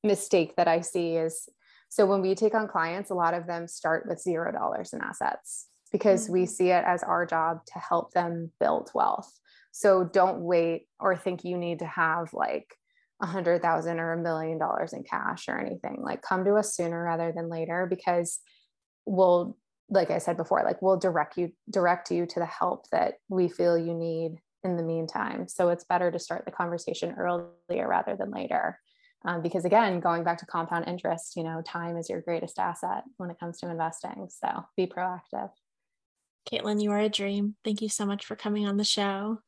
mistake 0.03 0.55
that 0.57 0.67
I 0.67 0.81
see 0.81 1.15
is 1.15 1.49
so 1.89 2.05
when 2.05 2.21
we 2.21 2.35
take 2.35 2.55
on 2.55 2.69
clients, 2.69 3.09
a 3.09 3.15
lot 3.15 3.33
of 3.33 3.47
them 3.47 3.67
start 3.67 4.07
with 4.07 4.21
zero 4.21 4.51
dollars 4.53 4.93
in 4.93 5.01
assets 5.01 5.67
because 5.91 6.23
mm-hmm. 6.23 6.33
we 6.33 6.45
see 6.45 6.69
it 6.69 6.85
as 6.85 7.03
our 7.03 7.25
job 7.25 7.65
to 7.65 7.79
help 7.79 8.11
them 8.11 8.51
build 8.61 8.89
wealth. 8.93 9.29
So 9.71 10.05
don't 10.05 10.39
wait 10.39 10.87
or 11.01 11.17
think 11.17 11.43
you 11.43 11.57
need 11.57 11.79
to 11.79 11.85
have 11.85 12.33
like 12.33 12.77
a 13.21 13.25
hundred 13.27 13.61
thousand 13.61 13.99
or 13.99 14.13
a 14.13 14.21
million 14.21 14.57
dollars 14.57 14.93
in 14.93 15.03
cash 15.03 15.47
or 15.47 15.59
anything. 15.59 16.01
Like 16.01 16.21
come 16.21 16.43
to 16.45 16.55
us 16.55 16.75
sooner 16.75 17.03
rather 17.03 17.31
than 17.31 17.49
later 17.49 17.87
because 17.89 18.39
we'll, 19.05 19.57
like 19.89 20.09
I 20.09 20.17
said 20.17 20.37
before, 20.37 20.63
like 20.63 20.81
we'll 20.81 20.97
direct 20.97 21.37
you 21.37 21.51
direct 21.69 22.11
you 22.11 22.25
to 22.25 22.39
the 22.39 22.45
help 22.45 22.89
that 22.91 23.15
we 23.29 23.47
feel 23.47 23.77
you 23.77 23.93
need 23.93 24.39
in 24.63 24.77
the 24.77 24.83
meantime. 24.83 25.47
So 25.47 25.69
it's 25.69 25.83
better 25.83 26.11
to 26.11 26.19
start 26.19 26.45
the 26.45 26.51
conversation 26.51 27.15
earlier 27.17 27.87
rather 27.87 28.15
than 28.15 28.31
later. 28.31 28.79
Um, 29.23 29.43
because 29.43 29.65
again, 29.65 29.99
going 29.99 30.23
back 30.23 30.39
to 30.39 30.47
compound 30.47 30.87
interest, 30.87 31.35
you 31.35 31.43
know, 31.43 31.61
time 31.61 31.97
is 31.97 32.09
your 32.09 32.21
greatest 32.21 32.57
asset 32.57 33.03
when 33.17 33.29
it 33.29 33.39
comes 33.39 33.59
to 33.59 33.69
investing. 33.69 34.27
So 34.29 34.65
be 34.75 34.87
proactive. 34.87 35.51
Caitlin, 36.49 36.81
you 36.81 36.91
are 36.91 36.99
a 36.99 37.09
dream. 37.09 37.55
Thank 37.63 37.83
you 37.83 37.89
so 37.89 38.05
much 38.05 38.25
for 38.25 38.35
coming 38.35 38.67
on 38.67 38.77
the 38.77 38.83
show. 38.83 39.39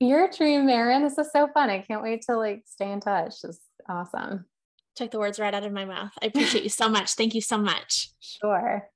You're 0.00 0.28
dream, 0.30 0.64
Maren. 0.64 1.02
This 1.02 1.18
is 1.18 1.30
so 1.30 1.48
fun. 1.52 1.68
I 1.68 1.80
can't 1.80 2.02
wait 2.02 2.22
to 2.22 2.36
like 2.36 2.62
stay 2.66 2.90
in 2.90 3.00
touch. 3.00 3.34
It's 3.44 3.60
awesome. 3.88 4.46
Took 4.96 5.10
the 5.10 5.18
words 5.18 5.38
right 5.38 5.54
out 5.54 5.64
of 5.64 5.72
my 5.72 5.84
mouth. 5.84 6.12
I 6.22 6.26
appreciate 6.26 6.64
you 6.64 6.70
so 6.70 6.88
much. 6.88 7.12
Thank 7.12 7.34
you 7.34 7.42
so 7.42 7.58
much. 7.58 8.08
Sure. 8.20 8.88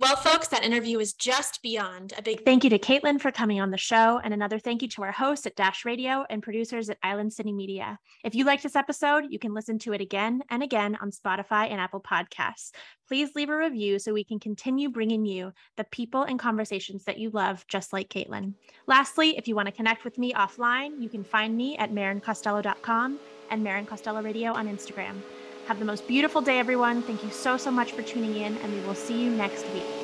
Well, 0.00 0.16
folks, 0.16 0.48
that 0.48 0.64
interview 0.64 0.98
is 0.98 1.12
just 1.12 1.60
beyond. 1.60 2.14
A 2.16 2.22
big 2.22 2.42
thank 2.46 2.64
you 2.64 2.70
to 2.70 2.78
Caitlin 2.78 3.20
for 3.20 3.30
coming 3.30 3.60
on 3.60 3.70
the 3.70 3.76
show, 3.76 4.18
and 4.24 4.32
another 4.32 4.58
thank 4.58 4.80
you 4.80 4.88
to 4.88 5.02
our 5.02 5.12
hosts 5.12 5.44
at 5.44 5.56
Dash 5.56 5.84
Radio 5.84 6.24
and 6.30 6.42
producers 6.42 6.88
at 6.88 6.96
Island 7.02 7.34
City 7.34 7.52
Media. 7.52 7.98
If 8.24 8.34
you 8.34 8.46
liked 8.46 8.62
this 8.62 8.76
episode, 8.76 9.24
you 9.28 9.38
can 9.38 9.52
listen 9.52 9.78
to 9.80 9.92
it 9.92 10.00
again 10.00 10.40
and 10.48 10.62
again 10.62 10.96
on 11.02 11.10
Spotify 11.10 11.70
and 11.70 11.78
Apple 11.78 12.00
Podcasts. 12.00 12.70
Please 13.08 13.32
leave 13.34 13.50
a 13.50 13.56
review 13.56 13.98
so 13.98 14.14
we 14.14 14.24
can 14.24 14.40
continue 14.40 14.88
bringing 14.88 15.26
you 15.26 15.52
the 15.76 15.84
people 15.84 16.22
and 16.22 16.38
conversations 16.38 17.04
that 17.04 17.18
you 17.18 17.28
love, 17.28 17.66
just 17.68 17.92
like 17.92 18.08
Caitlin. 18.08 18.54
Lastly, 18.86 19.36
if 19.36 19.46
you 19.46 19.54
want 19.54 19.66
to 19.66 19.72
connect 19.72 20.04
with 20.04 20.16
me 20.16 20.32
offline, 20.32 21.02
you 21.02 21.10
can 21.10 21.24
find 21.24 21.54
me 21.54 21.76
at 21.76 21.92
marencostello.com 21.92 23.18
and 23.50 23.62
Maren 23.62 23.84
Costello 23.84 24.22
Radio 24.22 24.52
on 24.54 24.66
Instagram. 24.66 25.20
Have 25.70 25.78
the 25.78 25.84
most 25.84 26.08
beautiful 26.08 26.40
day, 26.40 26.58
everyone. 26.58 27.00
Thank 27.00 27.22
you 27.22 27.30
so, 27.30 27.56
so 27.56 27.70
much 27.70 27.92
for 27.92 28.02
tuning 28.02 28.34
in, 28.34 28.56
and 28.56 28.74
we 28.74 28.80
will 28.80 28.96
see 28.96 29.22
you 29.22 29.30
next 29.30 29.64
week. 29.72 29.99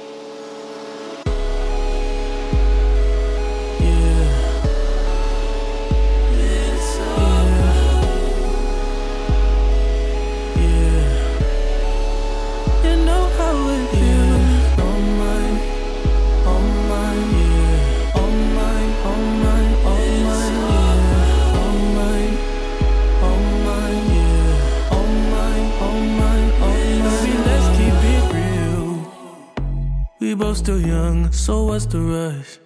Both 30.36 30.58
still 30.58 30.80
young, 30.80 31.32
so 31.32 31.64
what's 31.64 31.86
the 31.86 31.98
rush? 31.98 32.58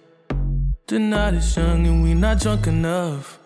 The 0.87 0.99
night 0.99 1.35
is 1.35 1.55
young 1.55 1.87
and 1.87 2.03
we 2.03 2.13
not 2.13 2.39
drunk 2.39 2.67
enough. 2.67 3.39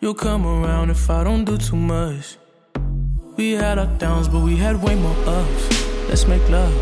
You'll 0.00 0.14
come 0.14 0.46
around 0.46 0.90
if 0.90 1.08
I 1.08 1.24
don't 1.24 1.44
do 1.44 1.56
too 1.56 1.76
much. 1.76 2.36
We 3.36 3.52
had 3.52 3.78
our 3.78 3.86
downs, 3.98 4.28
but 4.28 4.40
we 4.40 4.56
had 4.56 4.82
way 4.82 4.94
more 4.94 5.16
ups. 5.26 6.08
Let's 6.08 6.26
make 6.26 6.46
love. 6.50 6.74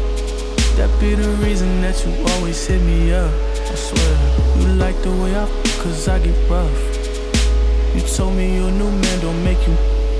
That 0.76 0.90
be 1.00 1.14
the 1.14 1.28
reason 1.44 1.80
that 1.82 1.94
you 2.04 2.12
always 2.32 2.66
hit 2.66 2.82
me 2.82 3.12
up. 3.12 3.32
I 3.54 3.74
swear, 3.74 4.14
you 4.58 4.74
like 4.74 5.00
the 5.02 5.10
way 5.10 5.36
I 5.36 5.44
f- 5.44 5.80
cause 5.82 6.08
I 6.08 6.18
get 6.18 6.50
rough. 6.50 7.94
You 7.94 8.00
told 8.16 8.34
me 8.34 8.56
your 8.56 8.70
new 8.72 8.90
man 8.90 9.20
don't 9.20 9.44
make 9.44 9.60
you, 9.68 9.74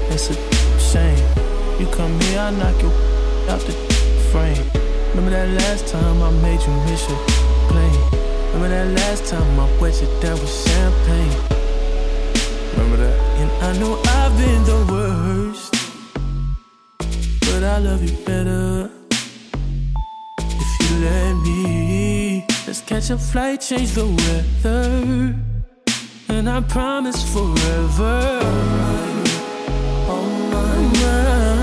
that's 0.08 0.30
a 0.30 0.34
shame. 0.78 1.18
You 1.80 1.86
come 1.86 2.20
here, 2.20 2.40
I 2.40 2.50
knock 2.50 2.80
you 2.80 2.90
out 3.50 3.60
the 3.60 3.72
frame. 4.30 4.87
Remember 5.10 5.30
that 5.30 5.48
last 5.48 5.86
time 5.88 6.22
I 6.22 6.30
made 6.42 6.60
you 6.60 6.72
miss 6.86 7.08
your 7.08 7.18
plane? 7.68 8.00
Remember 8.52 8.68
that 8.68 8.88
last 9.00 9.26
time 9.26 9.58
I 9.58 9.66
wet 9.80 10.00
you 10.00 10.08
down 10.20 10.38
with 10.38 10.50
champagne? 10.50 11.34
Remember 12.72 12.96
that? 12.98 13.18
And 13.40 13.50
I 13.62 13.78
know 13.80 14.00
I've 14.04 14.36
been 14.36 14.62
the 14.64 14.80
worst, 14.92 15.72
but 17.40 17.62
I 17.64 17.78
love 17.78 18.02
you 18.02 18.16
better 18.24 18.90
if 20.38 20.70
you 20.80 20.90
let 21.04 21.34
me. 21.36 22.44
Let's 22.66 22.82
catch 22.82 23.10
a 23.10 23.18
flight, 23.18 23.60
change 23.60 23.92
the 23.92 24.06
weather. 24.06 25.34
And 26.28 26.48
I 26.48 26.60
promise 26.60 27.22
forever. 27.32 28.38
If 30.80 31.57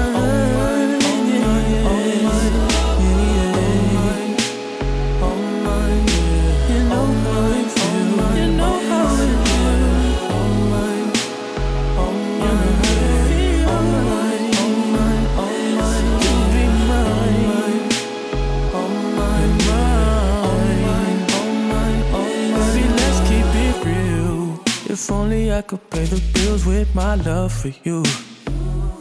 could 25.68 25.89
pay 25.89 26.05
the 26.05 26.22
bills 26.34 26.66
with 26.66 26.93
my 26.93 27.16
love 27.16 27.51
for 27.51 27.72
you. 27.84 28.03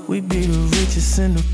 We'd 0.09 0.29
be 0.29 0.47
the 0.47 0.59
richest 0.77 1.19
in 1.19 1.35
the 1.35 1.45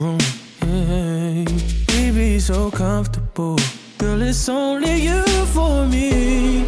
room. 0.00 0.18
Hey, 0.60 1.44
we'd 1.88 2.14
be 2.14 2.40
so 2.40 2.70
comfortable. 2.70 3.56
Girl, 3.98 4.20
it's 4.20 4.48
only 4.48 5.02
you 5.02 5.22
for 5.54 5.86
me. 5.86 6.64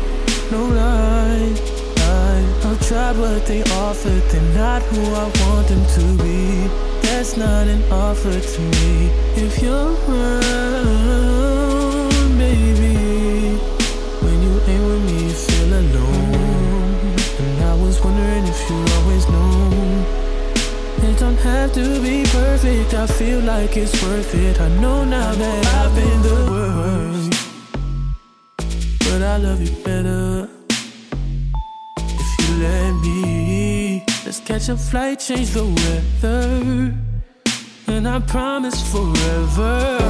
No 0.53 0.67
lie, 0.67 1.53
I've 2.65 2.81
tried 2.89 3.17
what 3.17 3.45
they 3.47 3.63
offered. 3.63 4.23
They're 4.31 4.55
not 4.55 4.83
who 4.83 5.03
I 5.23 5.25
want 5.41 5.69
them 5.69 5.85
to 5.97 6.23
be. 6.23 6.69
That's 7.03 7.37
not 7.37 7.67
an 7.67 7.83
offer 7.91 8.39
to 8.39 8.61
me. 8.61 9.11
If 9.35 9.63
you're 9.63 9.97
I 23.05 23.07
feel 23.07 23.41
like 23.41 23.77
it's 23.77 24.03
worth 24.03 24.35
it. 24.35 24.59
I 24.59 24.69
know 24.81 25.05
now 25.05 25.35
that 25.35 25.67
I've 25.79 25.95
been 25.95 26.23
the 26.23 26.39
worst. 26.51 27.33
But 29.01 29.21
I 29.21 29.37
love 29.37 29.61
you 29.61 29.77
better 29.85 30.49
if 31.99 32.49
you 32.49 32.55
let 32.63 32.93
me. 33.03 34.03
Let's 34.25 34.41
catch 34.41 34.71
a 34.71 34.77
flight, 34.79 35.21
change 35.21 35.51
the 35.51 35.67
weather. 35.67 36.95
And 37.89 38.09
I 38.09 38.21
promise 38.21 38.81
forever. 38.91 40.01